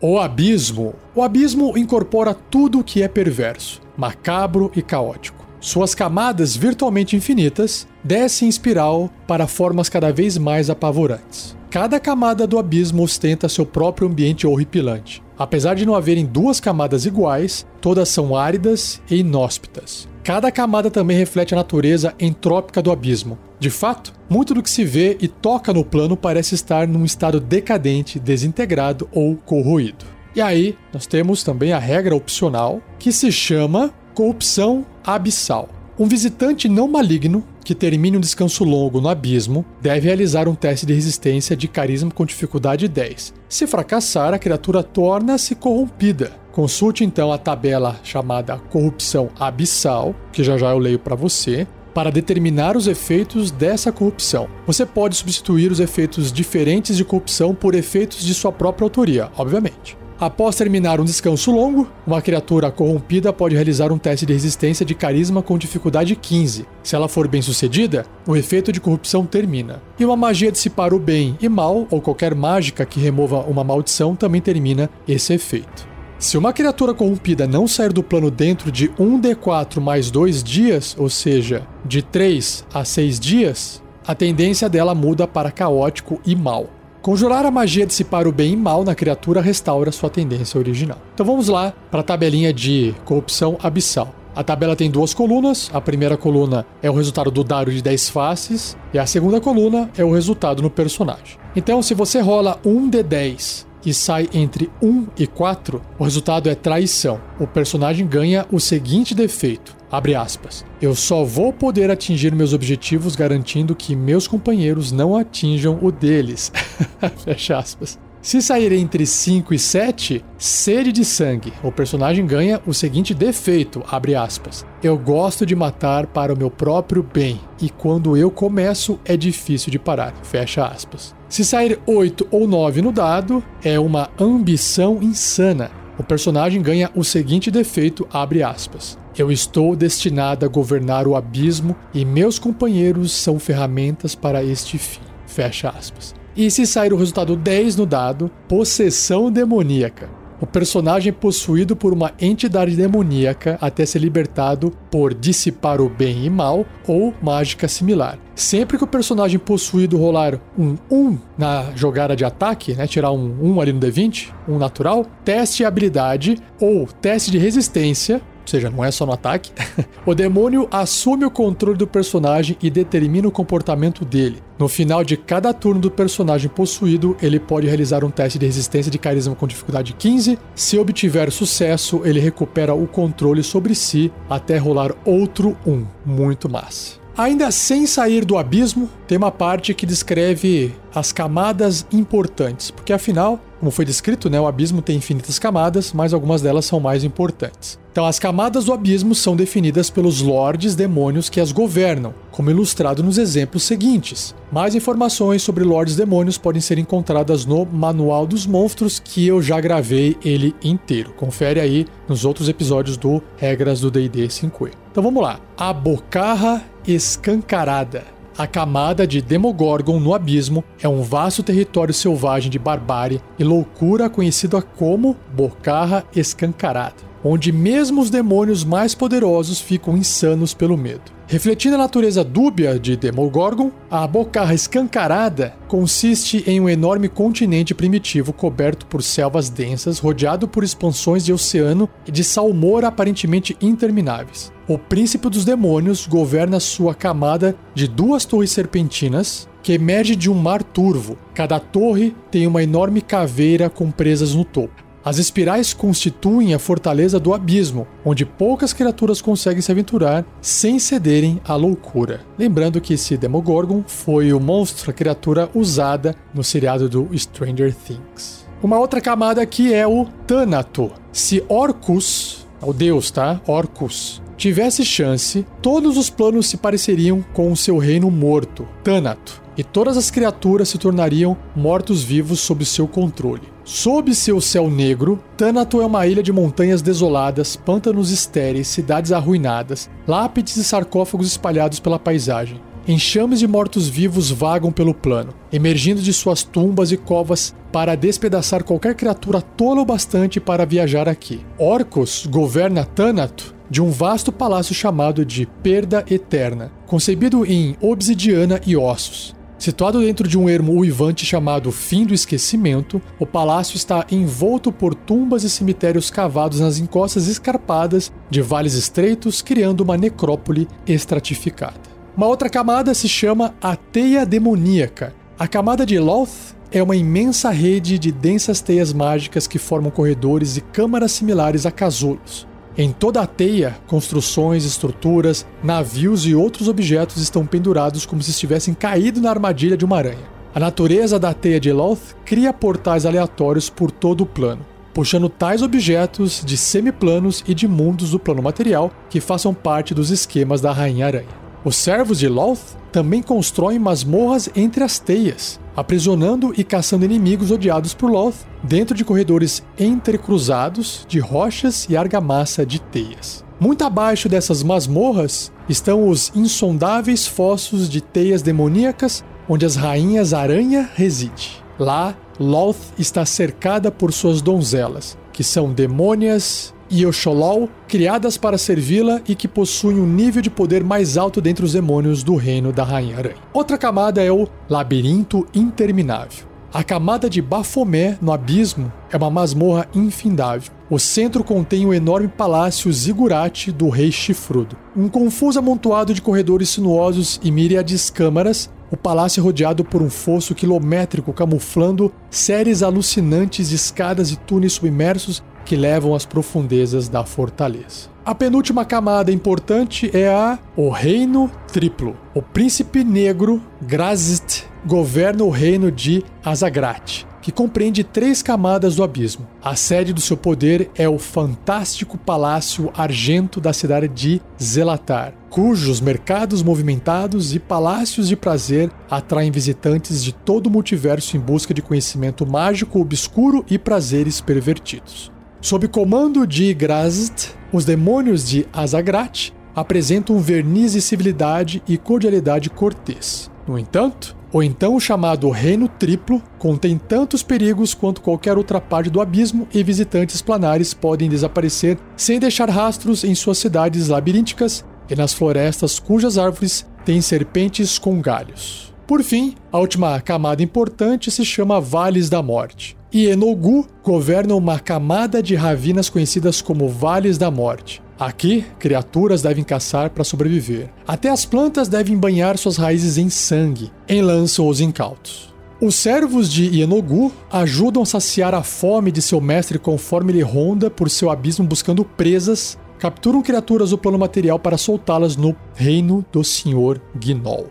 O 0.00 0.18
abismo. 0.18 0.94
O 1.14 1.22
abismo 1.22 1.78
incorpora 1.78 2.34
tudo 2.34 2.80
o 2.80 2.84
que 2.84 3.00
é 3.00 3.06
perverso, 3.06 3.80
macabro 3.96 4.72
e 4.74 4.82
caótico. 4.82 5.46
Suas 5.60 5.94
camadas 5.94 6.56
virtualmente 6.56 7.14
infinitas 7.14 7.86
descem 8.02 8.46
em 8.46 8.48
espiral 8.48 9.08
para 9.26 9.46
formas 9.46 9.88
cada 9.88 10.12
vez 10.12 10.36
mais 10.36 10.68
apavorantes. 10.68 11.56
Cada 11.76 12.00
camada 12.00 12.46
do 12.46 12.58
abismo 12.58 13.02
ostenta 13.02 13.50
seu 13.50 13.66
próprio 13.66 14.08
ambiente 14.08 14.46
horripilante. 14.46 15.22
Apesar 15.38 15.74
de 15.74 15.84
não 15.84 15.94
haverem 15.94 16.24
duas 16.24 16.58
camadas 16.58 17.04
iguais, 17.04 17.66
todas 17.82 18.08
são 18.08 18.34
áridas 18.34 19.02
e 19.10 19.16
inóspitas. 19.16 20.08
Cada 20.24 20.50
camada 20.50 20.90
também 20.90 21.18
reflete 21.18 21.52
a 21.52 21.58
natureza 21.58 22.14
entrópica 22.18 22.80
do 22.80 22.90
abismo. 22.90 23.38
De 23.60 23.68
fato, 23.68 24.14
muito 24.26 24.54
do 24.54 24.62
que 24.62 24.70
se 24.70 24.86
vê 24.86 25.18
e 25.20 25.28
toca 25.28 25.70
no 25.70 25.84
plano 25.84 26.16
parece 26.16 26.54
estar 26.54 26.88
num 26.88 27.04
estado 27.04 27.38
decadente, 27.38 28.18
desintegrado 28.18 29.06
ou 29.12 29.36
corroído. 29.36 30.06
E 30.34 30.40
aí, 30.40 30.78
nós 30.94 31.06
temos 31.06 31.42
também 31.44 31.74
a 31.74 31.78
regra 31.78 32.16
opcional 32.16 32.80
que 32.98 33.12
se 33.12 33.30
chama 33.30 33.92
corrupção 34.14 34.86
abissal. 35.04 35.68
Um 35.98 36.06
visitante 36.06 36.68
não 36.68 36.86
maligno 36.86 37.42
que 37.64 37.74
termine 37.74 38.18
um 38.18 38.20
descanso 38.20 38.64
longo 38.64 39.00
no 39.00 39.08
abismo 39.08 39.64
deve 39.80 40.06
realizar 40.06 40.46
um 40.46 40.54
teste 40.54 40.84
de 40.84 40.92
resistência 40.92 41.56
de 41.56 41.66
carisma 41.66 42.10
com 42.10 42.26
dificuldade 42.26 42.86
10. 42.86 43.32
Se 43.48 43.66
fracassar, 43.66 44.34
a 44.34 44.38
criatura 44.38 44.82
torna-se 44.82 45.54
corrompida. 45.54 46.32
Consulte 46.52 47.02
então 47.02 47.32
a 47.32 47.38
tabela 47.38 47.98
chamada 48.04 48.58
Corrupção 48.58 49.30
Abissal, 49.40 50.14
que 50.32 50.44
já 50.44 50.58
já 50.58 50.70
eu 50.70 50.78
leio 50.78 50.98
para 50.98 51.16
você, 51.16 51.66
para 51.94 52.10
determinar 52.10 52.76
os 52.76 52.86
efeitos 52.86 53.50
dessa 53.50 53.90
corrupção. 53.90 54.48
Você 54.66 54.84
pode 54.84 55.16
substituir 55.16 55.72
os 55.72 55.80
efeitos 55.80 56.30
diferentes 56.30 56.98
de 56.98 57.06
corrupção 57.06 57.54
por 57.54 57.74
efeitos 57.74 58.22
de 58.22 58.34
sua 58.34 58.52
própria 58.52 58.84
autoria, 58.84 59.30
obviamente. 59.34 59.96
Após 60.18 60.56
terminar 60.56 60.98
um 60.98 61.04
descanso 61.04 61.50
longo, 61.50 61.86
uma 62.06 62.22
criatura 62.22 62.70
corrompida 62.70 63.34
pode 63.34 63.54
realizar 63.54 63.92
um 63.92 63.98
teste 63.98 64.24
de 64.24 64.32
resistência 64.32 64.86
de 64.86 64.94
carisma 64.94 65.42
com 65.42 65.58
dificuldade 65.58 66.16
15. 66.16 66.66
Se 66.82 66.96
ela 66.96 67.06
for 67.06 67.28
bem 67.28 67.42
sucedida, 67.42 68.06
o 68.26 68.34
efeito 68.34 68.72
de 68.72 68.80
corrupção 68.80 69.26
termina. 69.26 69.82
E 69.98 70.04
uma 70.06 70.16
magia 70.16 70.50
dissipar 70.50 70.94
o 70.94 70.98
bem 70.98 71.36
e 71.38 71.50
mal, 71.50 71.86
ou 71.90 72.00
qualquer 72.00 72.34
mágica 72.34 72.86
que 72.86 72.98
remova 72.98 73.40
uma 73.40 73.62
maldição, 73.62 74.16
também 74.16 74.40
termina 74.40 74.88
esse 75.06 75.34
efeito. 75.34 75.86
Se 76.18 76.38
uma 76.38 76.50
criatura 76.50 76.94
corrompida 76.94 77.46
não 77.46 77.68
sair 77.68 77.92
do 77.92 78.02
plano 78.02 78.30
dentro 78.30 78.72
de 78.72 78.88
1d4 78.88 79.80
mais 79.80 80.10
2 80.10 80.42
dias, 80.42 80.96
ou 80.98 81.10
seja, 81.10 81.66
de 81.84 82.00
3 82.00 82.64
a 82.72 82.86
6 82.86 83.20
dias, 83.20 83.82
a 84.06 84.14
tendência 84.14 84.66
dela 84.66 84.94
muda 84.94 85.26
para 85.26 85.50
caótico 85.50 86.18
e 86.24 86.34
mal. 86.34 86.70
Conjurar 87.06 87.46
a 87.46 87.52
magia 87.52 87.86
dissipar 87.86 88.26
o 88.26 88.32
bem 88.32 88.54
e 88.54 88.56
mal 88.56 88.82
na 88.82 88.92
criatura 88.92 89.40
restaura 89.40 89.92
sua 89.92 90.10
tendência 90.10 90.58
original. 90.58 90.98
Então 91.14 91.24
vamos 91.24 91.46
lá 91.46 91.72
para 91.88 92.00
a 92.00 92.02
tabelinha 92.02 92.52
de 92.52 92.96
corrupção 93.04 93.56
abissal. 93.62 94.12
A 94.34 94.42
tabela 94.42 94.74
tem 94.74 94.90
duas 94.90 95.14
colunas. 95.14 95.70
A 95.72 95.80
primeira 95.80 96.16
coluna 96.16 96.66
é 96.82 96.90
o 96.90 96.94
resultado 96.94 97.30
do 97.30 97.44
dado 97.44 97.70
de 97.70 97.80
10 97.80 98.08
faces 98.08 98.76
e 98.92 98.98
a 98.98 99.06
segunda 99.06 99.40
coluna 99.40 99.88
é 99.96 100.04
o 100.04 100.12
resultado 100.12 100.60
no 100.60 100.68
personagem. 100.68 101.38
Então, 101.54 101.80
se 101.80 101.94
você 101.94 102.18
rola 102.18 102.58
um 102.64 102.90
de 102.90 103.04
10 103.04 103.68
e 103.86 103.94
sai 103.94 104.28
entre 104.34 104.68
1 104.82 105.06
e 105.16 105.26
4, 105.28 105.80
o 105.96 106.02
resultado 106.02 106.50
é 106.50 106.54
traição. 106.56 107.20
O 107.38 107.46
personagem 107.46 108.04
ganha 108.04 108.44
o 108.50 108.58
seguinte 108.58 109.14
defeito: 109.14 109.76
abre 109.90 110.16
aspas. 110.16 110.64
Eu 110.82 110.94
só 110.94 111.24
vou 111.24 111.52
poder 111.52 111.90
atingir 111.90 112.34
meus 112.34 112.52
objetivos 112.52 113.14
garantindo 113.14 113.76
que 113.76 113.94
meus 113.94 114.26
companheiros 114.26 114.90
não 114.90 115.16
atinjam 115.16 115.78
o 115.80 115.92
deles. 115.92 116.52
Fecha 117.24 117.56
aspas. 117.56 117.96
Se 118.20 118.42
sair 118.42 118.72
entre 118.72 119.06
5 119.06 119.54
e 119.54 119.58
7, 119.58 120.24
sede 120.36 120.90
de 120.90 121.04
sangue. 121.04 121.52
O 121.62 121.70
personagem 121.70 122.26
ganha 122.26 122.60
o 122.66 122.74
seguinte 122.74 123.14
defeito, 123.14 123.84
abre 123.88 124.16
aspas. 124.16 124.66
Eu 124.82 124.98
gosto 124.98 125.46
de 125.46 125.54
matar 125.54 126.08
para 126.08 126.34
o 126.34 126.36
meu 126.36 126.50
próprio 126.50 127.04
bem, 127.04 127.40
e 127.62 127.70
quando 127.70 128.16
eu 128.16 128.28
começo 128.28 128.98
é 129.04 129.16
difícil 129.16 129.70
de 129.70 129.78
parar, 129.78 130.12
fecha 130.24 130.66
aspas. 130.66 131.15
Se 131.28 131.44
sair 131.44 131.80
8 131.86 132.28
ou 132.30 132.46
9 132.46 132.82
no 132.82 132.92
dado, 132.92 133.42
é 133.62 133.78
uma 133.80 134.08
ambição 134.18 135.02
insana. 135.02 135.70
O 135.98 136.04
personagem 136.04 136.62
ganha 136.62 136.90
o 136.94 137.02
seguinte 137.02 137.50
defeito, 137.50 138.06
abre 138.12 138.42
aspas. 138.42 138.96
Eu 139.18 139.32
estou 139.32 139.74
destinado 139.74 140.44
a 140.44 140.48
governar 140.48 141.08
o 141.08 141.16
abismo 141.16 141.74
e 141.92 142.04
meus 142.04 142.38
companheiros 142.38 143.12
são 143.12 143.40
ferramentas 143.40 144.14
para 144.14 144.44
este 144.44 144.78
fim. 144.78 145.00
Fecha 145.26 145.68
aspas. 145.68 146.14
E 146.36 146.50
se 146.50 146.66
sair 146.66 146.92
o 146.92 146.96
resultado 146.96 147.34
10 147.34 147.76
no 147.76 147.86
dado, 147.86 148.30
possessão 148.46 149.30
demoníaca. 149.30 150.08
O 150.38 150.46
personagem 150.46 151.10
é 151.10 151.12
possuído 151.12 151.74
por 151.74 151.94
uma 151.94 152.12
entidade 152.20 152.76
demoníaca 152.76 153.56
até 153.58 153.86
ser 153.86 154.00
libertado 154.00 154.70
por 154.90 155.14
dissipar 155.14 155.80
o 155.80 155.88
bem 155.88 156.26
e 156.26 156.30
mal 156.30 156.66
ou 156.86 157.14
mágica 157.22 157.66
similar. 157.66 158.18
Sempre 158.34 158.76
que 158.76 158.84
o 158.84 158.86
personagem 158.86 159.38
possuído 159.38 159.96
rolar 159.96 160.38
um 160.58 160.76
1 160.90 161.18
na 161.38 161.72
jogada 161.74 162.14
de 162.14 162.22
ataque, 162.22 162.74
né, 162.74 162.86
tirar 162.86 163.12
um 163.12 163.34
1 163.40 163.60
ali 163.62 163.72
no 163.72 163.80
D20, 163.80 164.30
um 164.46 164.58
natural, 164.58 165.06
teste 165.24 165.64
habilidade 165.64 166.36
ou 166.60 166.86
teste 166.86 167.30
de 167.30 167.38
resistência 167.38 168.20
ou 168.46 168.50
seja, 168.50 168.70
não 168.70 168.84
é 168.84 168.90
só 168.92 169.04
no 169.04 169.12
ataque. 169.12 169.50
o 170.06 170.14
demônio 170.14 170.68
assume 170.70 171.24
o 171.24 171.30
controle 171.30 171.76
do 171.76 171.86
personagem 171.86 172.56
e 172.62 172.70
determina 172.70 173.26
o 173.26 173.32
comportamento 173.32 174.04
dele. 174.04 174.40
No 174.56 174.68
final 174.68 175.02
de 175.02 175.16
cada 175.16 175.52
turno 175.52 175.80
do 175.80 175.90
personagem 175.90 176.48
possuído, 176.48 177.16
ele 177.20 177.40
pode 177.40 177.66
realizar 177.66 178.04
um 178.04 178.10
teste 178.10 178.38
de 178.38 178.46
resistência 178.46 178.90
de 178.90 178.98
carisma 178.98 179.34
com 179.34 179.46
dificuldade 179.46 179.92
15. 179.92 180.38
Se 180.54 180.78
obtiver 180.78 181.30
sucesso, 181.32 182.02
ele 182.04 182.20
recupera 182.20 182.72
o 182.72 182.86
controle 182.86 183.42
sobre 183.42 183.74
si 183.74 184.12
até 184.30 184.56
rolar 184.56 184.94
outro 185.04 185.56
1. 185.66 185.84
Muito 186.06 186.48
massa. 186.48 187.06
Ainda 187.16 187.50
sem 187.50 187.86
sair 187.86 188.26
do 188.26 188.36
abismo, 188.36 188.90
tem 189.08 189.16
uma 189.16 189.30
parte 189.30 189.72
que 189.72 189.86
descreve 189.86 190.74
as 190.94 191.12
camadas 191.12 191.86
importantes, 191.90 192.70
porque 192.70 192.92
afinal, 192.92 193.40
como 193.58 193.70
foi 193.70 193.84
descrito, 193.84 194.28
né, 194.28 194.40
o 194.40 194.46
abismo 194.46 194.82
tem 194.82 194.96
infinitas 194.96 195.38
camadas, 195.38 195.92
mas 195.92 196.12
algumas 196.12 196.42
delas 196.42 196.64
são 196.64 196.78
mais 196.78 197.04
importantes. 197.04 197.78
Então, 197.90 198.04
as 198.04 198.18
camadas 198.18 198.66
do 198.66 198.74
abismo 198.74 199.14
são 199.14 199.34
definidas 199.34 199.88
pelos 199.88 200.20
lordes 200.20 200.74
demônios 200.74 201.30
que 201.30 201.40
as 201.40 201.50
governam, 201.50 202.12
como 202.30 202.50
ilustrado 202.50 203.02
nos 203.02 203.16
exemplos 203.16 203.62
seguintes. 203.62 204.34
Mais 204.52 204.74
informações 204.74 205.40
sobre 205.42 205.64
lordes 205.64 205.96
demônios 205.96 206.36
podem 206.36 206.60
ser 206.60 206.78
encontradas 206.78 207.46
no 207.46 207.64
Manual 207.64 208.26
dos 208.26 208.46
Monstros, 208.46 208.98
que 208.98 209.26
eu 209.26 209.40
já 209.40 209.58
gravei 209.60 210.14
ele 210.22 210.54
inteiro. 210.62 211.14
Confere 211.14 211.58
aí 211.58 211.86
nos 212.06 212.26
outros 212.26 212.50
episódios 212.50 212.98
do 212.98 213.22
Regras 213.38 213.80
do 213.80 213.90
D&D 213.90 214.26
5e. 214.26 214.72
Então 214.92 215.02
vamos 215.02 215.22
lá. 215.22 215.40
A 215.56 215.72
Bocarra 215.72 216.62
Escancarada. 216.86 218.15
A 218.38 218.46
camada 218.46 219.06
de 219.06 219.22
Demogorgon 219.22 219.98
no 219.98 220.12
abismo 220.12 220.62
é 220.82 220.86
um 220.86 221.00
vasto 221.00 221.42
território 221.42 221.94
selvagem 221.94 222.50
de 222.50 222.58
barbárie 222.58 223.22
e 223.38 223.44
loucura 223.44 224.10
conhecida 224.10 224.60
como 224.60 225.16
Bocarra 225.34 226.04
Escancarada, 226.14 226.96
onde 227.24 227.50
mesmo 227.50 228.02
os 228.02 228.10
demônios 228.10 228.62
mais 228.62 228.94
poderosos 228.94 229.58
ficam 229.58 229.96
insanos 229.96 230.52
pelo 230.52 230.76
medo. 230.76 231.16
Refletindo 231.26 231.76
a 231.76 231.78
natureza 231.78 232.22
dúbia 232.22 232.78
de 232.78 232.94
Demogorgon, 232.94 233.72
a 233.90 234.06
Bocarra 234.06 234.52
Escancarada 234.52 235.54
consiste 235.66 236.44
em 236.46 236.60
um 236.60 236.68
enorme 236.68 237.08
continente 237.08 237.74
primitivo 237.74 238.34
coberto 238.34 238.84
por 238.84 239.02
selvas 239.02 239.48
densas, 239.48 239.98
rodeado 239.98 240.46
por 240.46 240.62
expansões 240.62 241.24
de 241.24 241.32
oceano 241.32 241.88
e 242.06 242.12
de 242.12 242.22
salmoura 242.22 242.88
aparentemente 242.88 243.56
intermináveis. 243.62 244.54
O 244.68 244.76
príncipe 244.76 245.30
dos 245.30 245.44
demônios 245.44 246.08
governa 246.08 246.58
sua 246.58 246.92
camada 246.92 247.54
de 247.72 247.86
duas 247.86 248.24
torres 248.24 248.50
serpentinas 248.50 249.48
que 249.62 249.72
emerge 249.72 250.16
de 250.16 250.28
um 250.28 250.34
mar 250.34 250.60
turvo. 250.60 251.16
Cada 251.32 251.60
torre 251.60 252.16
tem 252.32 252.48
uma 252.48 252.64
enorme 252.64 253.00
caveira 253.00 253.70
com 253.70 253.92
presas 253.92 254.34
no 254.34 254.44
topo. 254.44 254.84
As 255.04 255.18
espirais 255.18 255.72
constituem 255.72 256.52
a 256.52 256.58
fortaleza 256.58 257.20
do 257.20 257.32
abismo, 257.32 257.86
onde 258.04 258.26
poucas 258.26 258.72
criaturas 258.72 259.22
conseguem 259.22 259.62
se 259.62 259.70
aventurar 259.70 260.26
sem 260.40 260.80
cederem 260.80 261.40
à 261.44 261.54
loucura. 261.54 262.22
Lembrando 262.36 262.80
que 262.80 262.94
esse 262.94 263.16
Demogorgon 263.16 263.84
foi 263.86 264.32
o 264.32 264.40
monstro, 264.40 264.90
a 264.90 264.92
criatura 264.92 265.48
usada 265.54 266.12
no 266.34 266.42
seriado 266.42 266.88
do 266.88 267.08
Stranger 267.16 267.72
Things. 267.72 268.44
Uma 268.60 268.80
outra 268.80 269.00
camada 269.00 269.40
aqui 269.40 269.72
é 269.72 269.86
o 269.86 270.06
Thanato. 270.26 270.90
Se 271.12 271.44
Orcus, 271.48 272.44
o 272.60 272.72
deus, 272.72 273.12
tá? 273.12 273.40
Orcus, 273.46 274.20
tivesse 274.36 274.84
chance, 274.84 275.46
todos 275.62 275.96
os 275.96 276.10
planos 276.10 276.46
se 276.46 276.56
pareceriam 276.56 277.24
com 277.32 277.50
o 277.50 277.56
seu 277.56 277.78
reino 277.78 278.10
morto, 278.10 278.68
Thanato, 278.84 279.42
e 279.56 279.64
todas 279.64 279.96
as 279.96 280.10
criaturas 280.10 280.68
se 280.68 280.78
tornariam 280.78 281.36
mortos-vivos 281.54 282.40
sob 282.40 282.64
seu 282.64 282.86
controle. 282.86 283.42
Sob 283.64 284.14
seu 284.14 284.40
céu 284.40 284.70
negro, 284.70 285.18
Thanato 285.36 285.80
é 285.80 285.86
uma 285.86 286.06
ilha 286.06 286.22
de 286.22 286.32
montanhas 286.32 286.82
desoladas, 286.82 287.56
pântanos 287.56 288.10
estéreis, 288.10 288.68
cidades 288.68 289.10
arruinadas, 289.10 289.90
lápides 290.06 290.56
e 290.56 290.62
sarcófagos 290.62 291.26
espalhados 291.26 291.80
pela 291.80 291.98
paisagem. 291.98 292.60
Enxames 292.86 293.40
de 293.40 293.48
mortos-vivos 293.48 294.30
vagam 294.30 294.70
pelo 294.70 294.94
plano, 294.94 295.34
emergindo 295.52 296.00
de 296.00 296.12
suas 296.12 296.44
tumbas 296.44 296.92
e 296.92 296.96
covas 296.96 297.52
para 297.72 297.96
despedaçar 297.96 298.62
qualquer 298.62 298.94
criatura 298.94 299.42
tola 299.42 299.80
o 299.80 299.84
bastante 299.84 300.38
para 300.38 300.64
viajar 300.64 301.08
aqui. 301.08 301.44
Orcus 301.58 302.24
governa 302.30 302.84
Thanato 302.84 303.55
de 303.70 303.82
um 303.82 303.90
vasto 303.90 304.32
palácio 304.32 304.74
chamado 304.74 305.24
de 305.24 305.46
Perda 305.62 306.04
Eterna, 306.10 306.70
concebido 306.86 307.44
em 307.44 307.76
obsidiana 307.80 308.60
e 308.66 308.76
ossos. 308.76 309.34
Situado 309.58 310.00
dentro 310.00 310.28
de 310.28 310.38
um 310.38 310.48
ermo 310.48 310.72
uivante 310.72 311.24
chamado 311.24 311.72
Fim 311.72 312.04
do 312.04 312.12
Esquecimento, 312.12 313.00
o 313.18 313.24
palácio 313.24 313.76
está 313.76 314.06
envolto 314.10 314.70
por 314.70 314.94
tumbas 314.94 315.44
e 315.44 315.50
cemitérios 315.50 316.10
cavados 316.10 316.60
nas 316.60 316.78
encostas 316.78 317.26
escarpadas 317.26 318.12
de 318.28 318.42
vales 318.42 318.74
estreitos, 318.74 319.40
criando 319.40 319.80
uma 319.80 319.96
necrópole 319.96 320.68
estratificada. 320.86 321.80
Uma 322.14 322.26
outra 322.26 322.50
camada 322.50 322.92
se 322.92 323.08
chama 323.08 323.54
a 323.60 323.74
Teia 323.76 324.26
Demoníaca. 324.26 325.14
A 325.38 325.48
camada 325.48 325.86
de 325.86 325.98
Loth 325.98 326.54
é 326.70 326.82
uma 326.82 326.96
imensa 326.96 327.50
rede 327.50 327.98
de 327.98 328.12
densas 328.12 328.60
teias 328.60 328.92
mágicas 328.92 329.46
que 329.46 329.58
formam 329.58 329.90
corredores 329.90 330.56
e 330.56 330.60
câmaras 330.60 331.12
similares 331.12 331.64
a 331.64 331.70
casulos. 331.70 332.46
Em 332.78 332.92
toda 332.92 333.22
a 333.22 333.26
teia, 333.26 333.78
construções, 333.86 334.66
estruturas, 334.66 335.46
navios 335.64 336.26
e 336.26 336.34
outros 336.34 336.68
objetos 336.68 337.22
estão 337.22 337.46
pendurados 337.46 338.04
como 338.04 338.22
se 338.22 338.30
estivessem 338.30 338.74
caído 338.74 339.18
na 339.18 339.30
armadilha 339.30 339.78
de 339.78 339.84
uma 339.84 339.96
aranha. 339.96 340.28
A 340.54 340.60
natureza 340.60 341.18
da 341.18 341.32
teia 341.32 341.58
de 341.58 341.70
Eloth 341.70 342.14
cria 342.22 342.52
portais 342.52 343.06
aleatórios 343.06 343.70
por 343.70 343.90
todo 343.90 344.22
o 344.22 344.26
plano, 344.26 344.60
puxando 344.92 345.30
tais 345.30 345.62
objetos 345.62 346.42
de 346.44 346.58
semiplanos 346.58 347.42
e 347.48 347.54
de 347.54 347.66
mundos 347.66 348.10
do 348.10 348.18
plano 348.18 348.42
material 348.42 348.90
que 349.08 349.20
façam 349.20 349.54
parte 349.54 349.94
dos 349.94 350.10
esquemas 350.10 350.60
da 350.60 350.70
Rainha 350.70 351.06
Aranha. 351.06 351.45
Os 351.66 351.74
servos 351.74 352.20
de 352.20 352.28
Loth 352.28 352.76
também 352.92 353.20
constroem 353.20 353.76
masmorras 353.76 354.48
entre 354.54 354.84
as 354.84 355.00
teias, 355.00 355.58
aprisionando 355.74 356.54
e 356.56 356.62
caçando 356.62 357.04
inimigos 357.04 357.50
odiados 357.50 357.92
por 357.92 358.08
Loth 358.08 358.46
dentro 358.62 358.94
de 358.94 359.04
corredores 359.04 359.64
entrecruzados 359.76 361.04
de 361.08 361.18
rochas 361.18 361.88
e 361.90 361.96
argamassa 361.96 362.64
de 362.64 362.80
teias. 362.80 363.44
Muito 363.58 363.82
abaixo 363.82 364.28
dessas 364.28 364.62
masmorras 364.62 365.50
estão 365.68 366.08
os 366.08 366.30
insondáveis 366.36 367.26
fossos 367.26 367.88
de 367.88 368.00
teias 368.00 368.42
demoníacas 368.42 369.24
onde 369.48 369.66
as 369.66 369.74
rainhas 369.74 370.32
aranha 370.32 370.88
reside. 370.94 371.64
Lá, 371.80 372.16
Loth 372.38 372.92
está 372.96 373.26
cercada 373.26 373.90
por 373.90 374.12
suas 374.12 374.40
donzelas, 374.40 375.18
que 375.32 375.42
são 375.42 375.72
demônias 375.72 376.72
e 376.90 377.04
Oxolol, 377.06 377.68
criadas 377.88 378.36
para 378.36 378.58
servi-la 378.58 379.20
e 379.28 379.34
que 379.34 379.48
possuem 379.48 379.98
um 379.98 380.06
nível 380.06 380.42
de 380.42 380.50
poder 380.50 380.84
mais 380.84 381.16
alto 381.16 381.40
dentre 381.40 381.64
os 381.64 381.72
demônios 381.72 382.22
do 382.22 382.36
reino 382.36 382.72
da 382.72 382.84
Rainha 382.84 383.16
Aranha. 383.16 383.36
Outra 383.52 383.78
camada 383.78 384.22
é 384.22 384.30
o 384.30 384.48
Labirinto 384.68 385.46
Interminável. 385.54 386.46
A 386.72 386.84
camada 386.84 387.30
de 387.30 387.40
Bafomé, 387.40 388.18
no 388.20 388.32
abismo, 388.32 388.92
é 389.10 389.16
uma 389.16 389.30
masmorra 389.30 389.88
infindável. 389.94 390.70
O 390.90 390.98
centro 390.98 391.42
contém 391.42 391.86
o 391.86 391.94
enorme 391.94 392.28
palácio 392.28 392.92
Zigurate 392.92 393.72
do 393.72 393.88
Rei 393.88 394.12
Chifrudo. 394.12 394.76
Um 394.94 395.08
confuso 395.08 395.58
amontoado 395.58 396.12
de 396.12 396.20
corredores 396.20 396.68
sinuosos 396.68 397.40
e 397.42 397.50
míriades 397.50 398.10
câmaras, 398.10 398.68
o 398.90 398.96
palácio 398.96 399.40
é 399.40 399.42
rodeado 399.42 399.84
por 399.84 400.00
um 400.00 400.10
fosso 400.10 400.54
quilométrico 400.54 401.32
camuflando 401.32 402.12
séries 402.30 402.82
alucinantes 402.82 403.70
de 403.70 403.74
escadas 403.74 404.30
e 404.30 404.36
túneis 404.36 404.74
submersos 404.74 405.42
que 405.66 405.76
levam 405.76 406.14
às 406.14 406.24
profundezas 406.24 407.08
da 407.08 407.24
fortaleza. 407.24 408.08
A 408.24 408.34
penúltima 408.34 408.84
camada 408.84 409.30
importante 409.30 410.10
é 410.16 410.28
a 410.28 410.58
O 410.76 410.88
Reino 410.88 411.50
Triplo. 411.72 412.16
O 412.34 412.40
príncipe 412.40 413.04
negro 413.04 413.62
Grazit 413.82 414.64
governa 414.86 415.42
o 415.42 415.50
reino 415.50 415.90
de 415.90 416.24
Azagrat, 416.44 417.26
que 417.42 417.50
compreende 417.50 418.04
três 418.04 418.42
camadas 418.42 418.96
do 418.96 419.02
abismo. 419.02 419.46
A 419.62 419.74
sede 419.74 420.12
do 420.12 420.20
seu 420.20 420.36
poder 420.36 420.90
é 420.94 421.08
o 421.08 421.18
fantástico 421.18 422.16
palácio 422.16 422.90
argento 422.96 423.60
da 423.60 423.72
cidade 423.72 424.08
de 424.08 424.40
Zelatar, 424.62 425.34
cujos 425.50 426.00
mercados 426.00 426.62
movimentados 426.62 427.54
e 427.54 427.58
palácios 427.58 428.28
de 428.28 428.36
prazer 428.36 428.90
atraem 429.10 429.50
visitantes 429.50 430.22
de 430.22 430.32
todo 430.32 430.68
o 430.68 430.70
multiverso 430.70 431.36
em 431.36 431.40
busca 431.40 431.74
de 431.74 431.82
conhecimento 431.82 432.46
mágico 432.46 433.00
obscuro 433.00 433.64
e 433.68 433.78
prazeres 433.78 434.40
pervertidos. 434.40 435.35
Sob 435.66 435.88
comando 435.88 436.46
de 436.46 436.72
Grazit, 436.72 437.52
os 437.72 437.84
demônios 437.84 438.48
de 438.48 438.68
Azagrat 438.72 439.52
apresentam 439.74 440.36
um 440.36 440.38
verniz 440.38 440.92
de 440.92 441.00
civilidade 441.02 441.82
e 441.88 441.98
cordialidade 441.98 442.70
cortês. 442.70 443.50
No 443.66 443.76
entanto, 443.76 444.36
o 444.52 444.62
então 444.62 445.00
chamado 445.00 445.50
Reino 445.50 445.88
Triplo 445.88 446.40
contém 446.56 446.96
tantos 446.96 447.42
perigos 447.42 447.94
quanto 447.94 448.20
qualquer 448.20 448.56
outra 448.56 448.80
parte 448.80 449.10
do 449.10 449.20
abismo 449.20 449.66
e 449.74 449.82
visitantes 449.82 450.40
planares 450.40 450.94
podem 450.94 451.28
desaparecer 451.28 451.98
sem 452.16 452.38
deixar 452.38 452.70
rastros 452.70 453.24
em 453.24 453.34
suas 453.34 453.58
cidades 453.58 454.06
labirínticas 454.06 454.84
e 455.10 455.16
nas 455.16 455.34
florestas 455.34 455.98
cujas 455.98 456.38
árvores 456.38 456.86
têm 457.04 457.20
serpentes 457.20 457.98
com 457.98 458.20
galhos. 458.20 458.94
Por 459.04 459.20
fim, 459.24 459.56
a 459.72 459.80
última 459.80 460.20
camada 460.20 460.62
importante 460.62 461.28
se 461.28 461.44
chama 461.44 461.80
Vales 461.80 462.30
da 462.30 462.40
Morte 462.40 462.95
e 463.12 463.26
Enogu 463.26 463.86
governa 464.02 464.54
uma 464.54 464.78
camada 464.78 465.42
de 465.42 465.54
ravinas 465.54 466.08
conhecidas 466.08 466.60
como 466.60 466.88
Vales 466.88 467.38
da 467.38 467.50
Morte. 467.50 468.02
Aqui, 468.18 468.64
criaturas 468.78 469.42
devem 469.42 469.62
caçar 469.62 470.10
para 470.10 470.24
sobreviver. 470.24 470.90
Até 471.06 471.28
as 471.28 471.44
plantas 471.44 471.88
devem 471.88 472.16
banhar 472.16 472.56
suas 472.56 472.76
raízes 472.76 473.18
em 473.18 473.28
sangue, 473.28 473.92
enlançam 474.08 474.66
os 474.66 474.80
incautos. 474.80 475.54
Os 475.80 475.94
servos 475.94 476.50
de 476.50 476.64
Ienogu 476.64 477.30
ajudam 477.52 478.02
a 478.02 478.06
saciar 478.06 478.54
a 478.54 478.62
fome 478.62 479.12
de 479.12 479.20
seu 479.20 479.40
mestre 479.42 479.78
conforme 479.78 480.32
ele 480.32 480.40
ronda 480.40 480.90
por 480.90 481.10
seu 481.10 481.28
abismo 481.28 481.66
buscando 481.66 482.02
presas, 482.02 482.78
capturam 482.98 483.42
criaturas 483.42 483.90
do 483.90 483.98
plano 483.98 484.18
material 484.18 484.58
para 484.58 484.78
soltá-las 484.78 485.36
no 485.36 485.54
reino 485.74 486.24
do 486.32 486.42
Senhor 486.42 486.98
Gnol. 487.14 487.66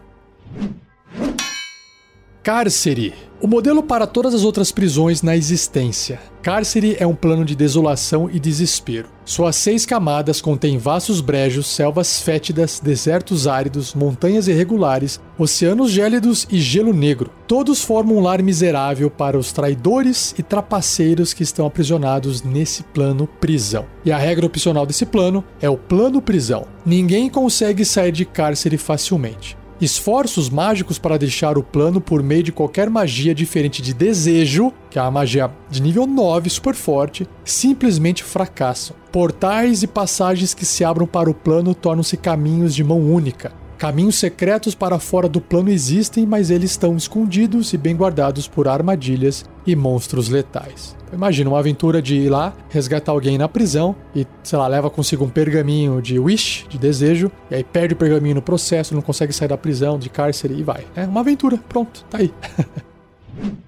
Cárcere. 2.45 3.11
O 3.41 3.47
modelo 3.47 3.81
para 3.81 4.05
todas 4.05 4.35
as 4.35 4.43
outras 4.43 4.71
prisões 4.71 5.23
na 5.23 5.35
existência. 5.35 6.19
Cárcere 6.43 6.95
é 6.99 7.07
um 7.07 7.15
plano 7.15 7.43
de 7.43 7.55
desolação 7.55 8.29
e 8.31 8.39
desespero. 8.39 9.09
Suas 9.25 9.55
seis 9.55 9.83
camadas 9.83 10.41
contêm 10.41 10.77
vastos 10.77 11.21
brejos, 11.21 11.65
selvas 11.65 12.21
fétidas, 12.21 12.79
desertos 12.79 13.47
áridos, 13.47 13.95
montanhas 13.95 14.47
irregulares, 14.47 15.19
oceanos 15.39 15.89
gélidos 15.89 16.45
e 16.51 16.61
gelo 16.61 16.93
negro. 16.93 17.31
Todos 17.47 17.83
formam 17.83 18.17
um 18.17 18.21
lar 18.21 18.43
miserável 18.43 19.09
para 19.09 19.39
os 19.39 19.51
traidores 19.51 20.35
e 20.37 20.43
trapaceiros 20.43 21.33
que 21.33 21.41
estão 21.41 21.65
aprisionados 21.65 22.43
nesse 22.43 22.83
plano 22.83 23.25
prisão. 23.25 23.87
E 24.05 24.11
a 24.11 24.19
regra 24.19 24.45
opcional 24.45 24.85
desse 24.85 25.07
plano 25.07 25.43
é 25.59 25.67
o 25.67 25.77
plano 25.77 26.21
prisão. 26.21 26.67
Ninguém 26.85 27.27
consegue 27.27 27.83
sair 27.83 28.11
de 28.11 28.23
cárcere 28.23 28.77
facilmente. 28.77 29.57
Esforços 29.79 30.49
mágicos 30.49 30.97
para 30.97 31.17
deixar 31.17 31.57
o 31.57 31.63
plano 31.63 31.99
por 31.99 32.23
meio 32.23 32.43
de 32.43 32.51
qualquer 32.51 32.89
magia 32.89 33.35
diferente 33.35 33.81
de 33.81 33.93
desejo, 33.93 34.71
que 34.89 34.97
é 34.97 35.01
uma 35.01 35.11
magia 35.11 35.51
de 35.69 35.81
nível 35.81 36.07
9 36.07 36.49
super 36.49 36.73
forte, 36.73 37.27
simplesmente 37.43 38.23
fracassam. 38.23 38.95
Portais 39.11 39.83
e 39.83 39.87
passagens 39.87 40.53
que 40.53 40.65
se 40.65 40.85
abram 40.85 41.05
para 41.05 41.29
o 41.29 41.33
plano 41.33 41.75
tornam-se 41.75 42.15
caminhos 42.15 42.73
de 42.73 42.83
mão 42.85 42.99
única. 42.99 43.64
Caminhos 43.77 44.15
secretos 44.15 44.73
para 44.73 44.99
fora 44.99 45.27
do 45.27 45.41
plano 45.41 45.69
existem, 45.69 46.25
mas 46.25 46.49
eles 46.49 46.71
estão 46.71 46.95
escondidos 46.95 47.73
e 47.73 47.77
bem 47.77 47.95
guardados 47.95 48.47
por 48.47 48.69
armadilhas 48.69 49.43
e 49.67 49.75
monstros 49.75 50.29
letais. 50.29 50.95
Imagina 51.11 51.49
uma 51.49 51.59
aventura 51.59 52.01
de 52.01 52.15
ir 52.15 52.29
lá, 52.29 52.53
resgatar 52.69 53.11
alguém 53.11 53.37
na 53.37 53.49
prisão 53.49 53.95
e, 54.15 54.25
sei 54.43 54.57
lá, 54.57 54.67
leva 54.67 54.89
consigo 54.89 55.25
um 55.25 55.29
pergaminho 55.29 56.01
de 56.01 56.17
wish, 56.17 56.65
de 56.69 56.77
desejo, 56.77 57.29
e 57.51 57.55
aí 57.55 57.63
perde 57.63 57.93
o 57.93 57.97
pergaminho 57.97 58.35
no 58.35 58.41
processo, 58.41 58.95
não 58.95 59.01
consegue 59.01 59.33
sair 59.33 59.49
da 59.49 59.57
prisão, 59.57 59.99
de 59.99 60.09
cárcere 60.09 60.53
e 60.57 60.63
vai. 60.63 60.85
É 60.95 61.05
uma 61.05 61.19
aventura, 61.19 61.57
pronto, 61.69 62.05
tá 62.09 62.19
aí. 62.19 62.33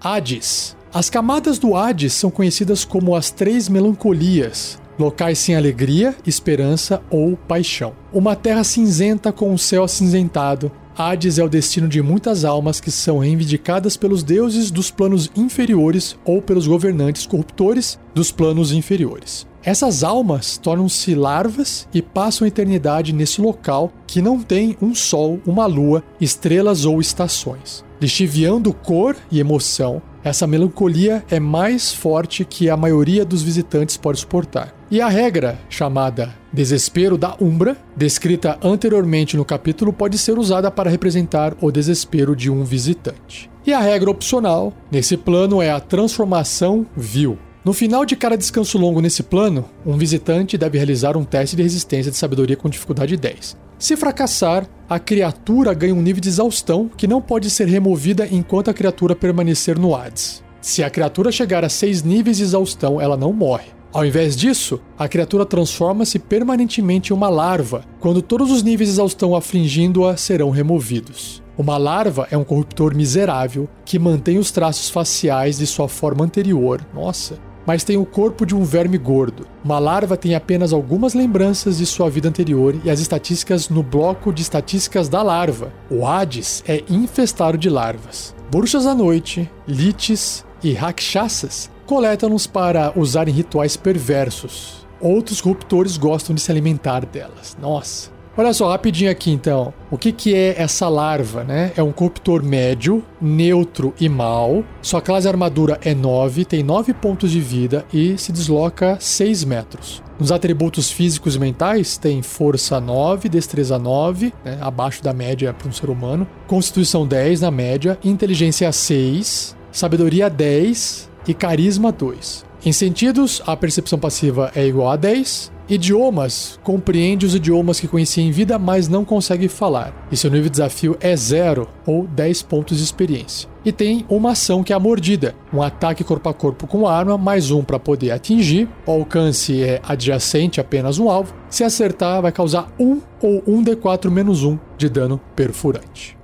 Hades. 0.00 0.76
As 0.92 1.08
camadas 1.08 1.58
do 1.58 1.74
Hades 1.74 2.12
são 2.12 2.30
conhecidas 2.30 2.84
como 2.84 3.16
as 3.16 3.30
Três 3.30 3.66
Melancolias, 3.68 4.78
locais 4.98 5.38
sem 5.38 5.56
alegria, 5.56 6.14
esperança 6.26 7.02
ou 7.10 7.36
paixão. 7.36 7.92
Uma 8.12 8.36
terra 8.36 8.64
cinzenta 8.64 9.32
com 9.32 9.52
o 9.52 9.58
céu 9.58 9.84
acinzentado, 9.84 10.70
Hades 10.96 11.38
é 11.38 11.44
o 11.44 11.48
destino 11.48 11.88
de 11.88 12.02
muitas 12.02 12.44
almas 12.44 12.78
que 12.78 12.90
são 12.90 13.18
reivindicadas 13.18 13.96
pelos 13.96 14.22
deuses 14.22 14.70
dos 14.70 14.90
planos 14.90 15.30
inferiores 15.34 16.16
ou 16.24 16.42
pelos 16.42 16.66
governantes 16.66 17.26
corruptores 17.26 17.98
dos 18.14 18.30
planos 18.30 18.72
inferiores. 18.72 19.46
Essas 19.64 20.02
almas 20.02 20.58
tornam-se 20.58 21.14
larvas 21.14 21.88
e 21.94 22.02
passam 22.02 22.44
a 22.44 22.48
eternidade 22.48 23.12
nesse 23.12 23.40
local 23.40 23.92
que 24.06 24.20
não 24.20 24.42
tem 24.42 24.76
um 24.82 24.94
sol, 24.94 25.40
uma 25.46 25.66
lua, 25.66 26.02
estrelas 26.20 26.84
ou 26.84 27.00
estações. 27.00 27.84
Lixiviando 28.00 28.74
cor 28.74 29.16
e 29.30 29.38
emoção, 29.38 30.02
essa 30.24 30.46
melancolia 30.46 31.24
é 31.30 31.40
mais 31.40 31.92
forte 31.92 32.44
que 32.44 32.70
a 32.70 32.76
maioria 32.76 33.24
dos 33.24 33.42
visitantes 33.42 33.96
pode 33.96 34.20
suportar. 34.20 34.74
E 34.90 35.00
a 35.00 35.08
regra, 35.08 35.58
chamada 35.68 36.34
desespero 36.52 37.16
da 37.16 37.34
Umbra, 37.40 37.76
descrita 37.96 38.58
anteriormente 38.62 39.36
no 39.36 39.44
capítulo, 39.44 39.92
pode 39.92 40.18
ser 40.18 40.38
usada 40.38 40.70
para 40.70 40.90
representar 40.90 41.54
o 41.60 41.70
desespero 41.70 42.36
de 42.36 42.50
um 42.50 42.62
visitante. 42.62 43.50
E 43.66 43.72
a 43.72 43.80
regra 43.80 44.10
opcional 44.10 44.72
nesse 44.90 45.16
plano 45.16 45.62
é 45.62 45.70
a 45.70 45.80
transformação 45.80 46.86
vil. 46.96 47.38
No 47.64 47.72
final 47.72 48.04
de 48.04 48.16
cada 48.16 48.36
descanso 48.36 48.76
longo 48.76 49.00
nesse 49.00 49.22
plano, 49.22 49.64
um 49.86 49.96
visitante 49.96 50.58
deve 50.58 50.78
realizar 50.78 51.16
um 51.16 51.22
teste 51.22 51.54
de 51.54 51.62
resistência 51.62 52.10
de 52.10 52.16
sabedoria 52.16 52.56
com 52.56 52.68
dificuldade 52.68 53.16
10. 53.16 53.56
Se 53.78 53.96
fracassar, 53.96 54.66
a 54.90 54.98
criatura 54.98 55.72
ganha 55.72 55.94
um 55.94 56.02
nível 56.02 56.20
de 56.20 56.28
exaustão 56.28 56.90
que 56.96 57.06
não 57.06 57.22
pode 57.22 57.48
ser 57.48 57.68
removida 57.68 58.26
enquanto 58.28 58.68
a 58.68 58.74
criatura 58.74 59.14
permanecer 59.14 59.78
no 59.78 59.94
Hades. 59.94 60.42
Se 60.60 60.82
a 60.82 60.90
criatura 60.90 61.30
chegar 61.30 61.64
a 61.64 61.68
6 61.68 62.02
níveis 62.02 62.38
de 62.38 62.42
exaustão, 62.42 63.00
ela 63.00 63.16
não 63.16 63.32
morre. 63.32 63.68
Ao 63.92 64.04
invés 64.04 64.36
disso, 64.36 64.80
a 64.98 65.06
criatura 65.06 65.46
transforma-se 65.46 66.18
permanentemente 66.18 67.12
em 67.12 67.16
uma 67.16 67.28
larva, 67.28 67.84
quando 68.00 68.22
todos 68.22 68.50
os 68.50 68.64
níveis 68.64 68.88
de 68.88 68.94
exaustão 68.94 69.36
afligindo-a 69.36 70.16
serão 70.16 70.50
removidos. 70.50 71.40
Uma 71.56 71.76
larva 71.76 72.26
é 72.28 72.36
um 72.36 72.42
corruptor 72.42 72.92
miserável 72.92 73.68
que 73.84 74.00
mantém 74.00 74.38
os 74.38 74.50
traços 74.50 74.90
faciais 74.90 75.58
de 75.58 75.66
sua 75.66 75.86
forma 75.86 76.24
anterior. 76.24 76.84
Nossa, 76.94 77.38
mas 77.66 77.84
tem 77.84 77.96
o 77.96 78.04
corpo 78.04 78.44
de 78.46 78.54
um 78.54 78.64
verme 78.64 78.98
gordo. 78.98 79.46
Uma 79.64 79.78
larva 79.78 80.16
tem 80.16 80.34
apenas 80.34 80.72
algumas 80.72 81.14
lembranças 81.14 81.78
de 81.78 81.86
sua 81.86 82.10
vida 82.10 82.28
anterior 82.28 82.74
e 82.84 82.90
as 82.90 83.00
estatísticas 83.00 83.68
no 83.68 83.82
bloco 83.82 84.32
de 84.32 84.42
estatísticas 84.42 85.08
da 85.08 85.22
larva. 85.22 85.72
O 85.90 86.06
Hades 86.06 86.62
é 86.66 86.82
infestado 86.88 87.56
de 87.56 87.70
larvas. 87.70 88.34
Bruxas 88.50 88.86
à 88.86 88.94
noite, 88.94 89.50
liches 89.66 90.44
e 90.62 90.72
rakshasas 90.72 91.70
coletam-nos 91.86 92.46
para 92.46 92.92
usar 92.96 93.28
em 93.28 93.32
rituais 93.32 93.76
perversos. 93.76 94.86
Outros 95.00 95.40
corruptores 95.40 95.96
gostam 95.96 96.34
de 96.34 96.40
se 96.40 96.50
alimentar 96.50 97.04
delas. 97.04 97.56
Nossa. 97.60 98.11
Olha 98.34 98.54
só, 98.54 98.70
rapidinho 98.70 99.10
aqui 99.10 99.30
então. 99.30 99.74
O 99.90 99.98
que, 99.98 100.10
que 100.10 100.34
é 100.34 100.54
essa 100.58 100.88
larva, 100.88 101.44
né? 101.44 101.70
É 101.76 101.82
um 101.82 101.92
corruptor 101.92 102.42
médio, 102.42 103.04
neutro 103.20 103.92
e 104.00 104.08
mal. 104.08 104.64
Sua 104.80 105.02
classe 105.02 105.28
armadura 105.28 105.78
é 105.82 105.94
9, 105.94 106.46
tem 106.46 106.62
9 106.62 106.94
pontos 106.94 107.30
de 107.30 107.40
vida 107.40 107.84
e 107.92 108.16
se 108.16 108.32
desloca 108.32 108.96
6 108.98 109.44
metros. 109.44 110.02
Nos 110.18 110.32
atributos 110.32 110.90
físicos 110.90 111.36
e 111.36 111.38
mentais, 111.38 111.98
tem 111.98 112.22
força 112.22 112.80
9, 112.80 113.28
destreza 113.28 113.78
9, 113.78 114.32
né? 114.42 114.56
abaixo 114.62 115.02
da 115.02 115.12
média 115.12 115.52
para 115.52 115.68
um 115.68 115.72
ser 115.72 115.90
humano, 115.90 116.26
constituição 116.46 117.06
10 117.06 117.42
na 117.42 117.50
média, 117.50 117.98
inteligência 118.02 118.72
6, 118.72 119.54
sabedoria 119.70 120.30
10 120.30 121.10
e 121.28 121.34
carisma 121.34 121.92
2. 121.92 122.46
Em 122.64 122.72
sentidos, 122.72 123.42
a 123.44 123.54
percepção 123.56 123.98
passiva 123.98 124.52
é 124.54 124.64
igual 124.64 124.90
a 124.90 124.96
10, 124.96 125.51
Idiomas 125.68 126.58
compreende 126.62 127.24
os 127.24 127.34
idiomas 127.34 127.78
que 127.78 127.86
conhecia 127.86 128.22
em 128.22 128.30
vida, 128.30 128.58
mas 128.58 128.88
não 128.88 129.04
consegue 129.04 129.48
falar. 129.48 130.06
E 130.10 130.16
seu 130.16 130.30
nível 130.30 130.44
de 130.44 130.50
desafio 130.50 130.96
é 131.00 131.14
zero 131.16 131.68
ou 131.86 132.06
10 132.06 132.42
pontos 132.42 132.78
de 132.78 132.84
experiência. 132.84 133.48
E 133.64 133.70
tem 133.70 134.04
uma 134.08 134.32
ação 134.32 134.64
que 134.64 134.72
é 134.72 134.76
a 134.76 134.80
mordida, 134.80 135.36
um 135.52 135.62
ataque 135.62 136.02
corpo 136.02 136.28
a 136.28 136.34
corpo 136.34 136.66
com 136.66 136.86
arma, 136.86 137.16
mais 137.16 137.52
um 137.52 137.62
para 137.62 137.78
poder 137.78 138.10
atingir. 138.10 138.68
O 138.84 138.90
alcance 138.90 139.62
é 139.62 139.80
adjacente 139.84 140.60
apenas 140.60 140.98
um 140.98 141.08
alvo. 141.08 141.32
Se 141.48 141.62
acertar, 141.62 142.20
vai 142.20 142.32
causar 142.32 142.68
1 142.78 143.00
ou 143.20 143.42
1d4 143.42 144.10
menos 144.10 144.42
1 144.42 144.58
de 144.76 144.88
dano 144.88 145.20
perfurante. 145.36 146.18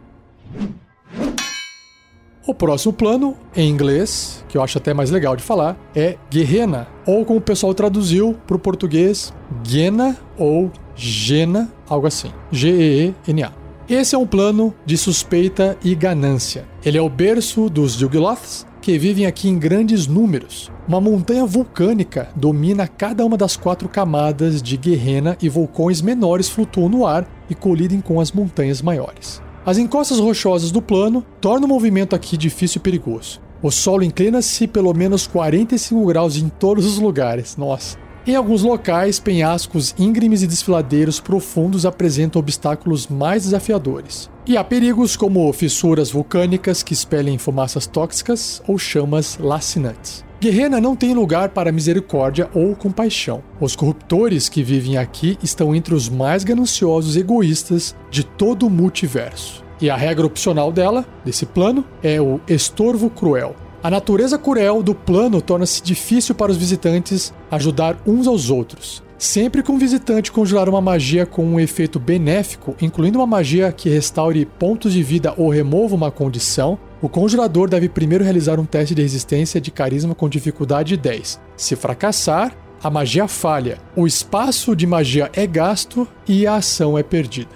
O 2.48 2.54
próximo 2.54 2.94
plano, 2.94 3.36
em 3.54 3.68
inglês, 3.68 4.42
que 4.48 4.56
eu 4.56 4.62
acho 4.62 4.78
até 4.78 4.94
mais 4.94 5.10
legal 5.10 5.36
de 5.36 5.42
falar, 5.42 5.76
é 5.94 6.16
Guerrena, 6.30 6.88
ou 7.04 7.22
como 7.22 7.40
o 7.40 7.42
pessoal 7.42 7.74
traduziu 7.74 8.34
para 8.46 8.56
o 8.56 8.58
português, 8.58 9.34
Gena 9.62 10.16
ou 10.38 10.72
Gena, 10.96 11.70
algo 11.86 12.06
assim. 12.06 12.32
G-E-E-N-A. 12.50 13.52
Esse 13.86 14.14
é 14.14 14.18
um 14.18 14.26
plano 14.26 14.74
de 14.86 14.96
suspeita 14.96 15.76
e 15.84 15.94
ganância. 15.94 16.64
Ele 16.82 16.96
é 16.96 17.02
o 17.02 17.10
berço 17.10 17.68
dos 17.68 18.00
Yugloths, 18.00 18.66
que 18.80 18.98
vivem 18.98 19.26
aqui 19.26 19.50
em 19.50 19.58
grandes 19.58 20.06
números. 20.06 20.72
Uma 20.88 21.02
montanha 21.02 21.44
vulcânica 21.44 22.30
domina 22.34 22.88
cada 22.88 23.26
uma 23.26 23.36
das 23.36 23.58
quatro 23.58 23.90
camadas 23.90 24.62
de 24.62 24.78
Guerrena 24.78 25.36
e 25.42 25.50
vulcões 25.50 26.00
menores 26.00 26.48
flutuam 26.48 26.88
no 26.88 27.06
ar 27.06 27.28
e 27.50 27.54
colidem 27.54 28.00
com 28.00 28.18
as 28.22 28.32
montanhas 28.32 28.80
maiores. 28.80 29.46
As 29.64 29.78
encostas 29.78 30.18
rochosas 30.18 30.70
do 30.70 30.80
plano 30.80 31.24
tornam 31.40 31.66
o 31.66 31.68
movimento 31.68 32.14
aqui 32.14 32.36
difícil 32.36 32.78
e 32.78 32.82
perigoso. 32.82 33.40
O 33.62 33.70
solo 33.70 34.04
inclina-se 34.04 34.66
pelo 34.66 34.94
menos 34.94 35.26
45 35.26 36.06
graus 36.06 36.36
em 36.36 36.48
todos 36.48 36.86
os 36.86 36.98
lugares. 36.98 37.56
Nossa. 37.56 37.98
Em 38.26 38.34
alguns 38.34 38.62
locais, 38.62 39.18
penhascos 39.18 39.94
íngremes 39.98 40.42
e 40.42 40.46
desfiladeiros 40.46 41.18
profundos 41.18 41.86
apresentam 41.86 42.40
obstáculos 42.40 43.06
mais 43.06 43.44
desafiadores. 43.44 44.30
E 44.46 44.56
há 44.56 44.62
perigos 44.62 45.16
como 45.16 45.50
fissuras 45.52 46.10
vulcânicas 46.10 46.82
que 46.82 46.92
expelem 46.92 47.38
fumaças 47.38 47.86
tóxicas 47.86 48.62
ou 48.68 48.78
chamas 48.78 49.38
lacinantes. 49.40 50.27
Guerrena 50.40 50.80
não 50.80 50.94
tem 50.94 51.14
lugar 51.14 51.48
para 51.48 51.72
misericórdia 51.72 52.48
ou 52.54 52.76
compaixão. 52.76 53.42
Os 53.60 53.74
corruptores 53.74 54.48
que 54.48 54.62
vivem 54.62 54.96
aqui 54.96 55.36
estão 55.42 55.74
entre 55.74 55.92
os 55.92 56.08
mais 56.08 56.44
gananciosos 56.44 57.16
egoístas 57.16 57.96
de 58.08 58.22
todo 58.22 58.64
o 58.64 58.70
multiverso. 58.70 59.64
E 59.80 59.90
a 59.90 59.96
regra 59.96 60.24
opcional 60.24 60.70
dela, 60.70 61.04
desse 61.24 61.44
plano, 61.44 61.84
é 62.04 62.20
o 62.20 62.40
estorvo 62.46 63.10
cruel. 63.10 63.56
A 63.82 63.90
natureza 63.90 64.38
cruel 64.38 64.80
do 64.80 64.94
plano 64.94 65.42
torna-se 65.42 65.82
difícil 65.82 66.36
para 66.36 66.52
os 66.52 66.56
visitantes 66.56 67.34
ajudar 67.50 68.00
uns 68.06 68.28
aos 68.28 68.48
outros. 68.48 69.02
Sempre 69.18 69.64
que 69.64 69.72
um 69.72 69.78
visitante 69.78 70.30
conjurar 70.30 70.68
uma 70.68 70.80
magia 70.80 71.26
com 71.26 71.44
um 71.44 71.58
efeito 71.58 71.98
benéfico, 71.98 72.76
incluindo 72.80 73.18
uma 73.18 73.26
magia 73.26 73.72
que 73.72 73.88
restaure 73.88 74.46
pontos 74.46 74.92
de 74.92 75.02
vida 75.02 75.34
ou 75.36 75.50
remova 75.50 75.96
uma 75.96 76.08
condição, 76.08 76.78
o 77.02 77.08
conjurador 77.08 77.68
deve 77.68 77.88
primeiro 77.88 78.22
realizar 78.22 78.60
um 78.60 78.64
teste 78.64 78.94
de 78.94 79.02
resistência 79.02 79.60
de 79.60 79.72
carisma 79.72 80.14
com 80.14 80.28
dificuldade 80.28 80.96
10. 80.96 81.40
Se 81.56 81.74
fracassar, 81.74 82.56
a 82.80 82.88
magia 82.88 83.26
falha, 83.26 83.78
o 83.96 84.06
espaço 84.06 84.76
de 84.76 84.86
magia 84.86 85.28
é 85.32 85.48
gasto 85.48 86.06
e 86.28 86.46
a 86.46 86.54
ação 86.54 86.96
é 86.96 87.02
perdida. 87.02 87.50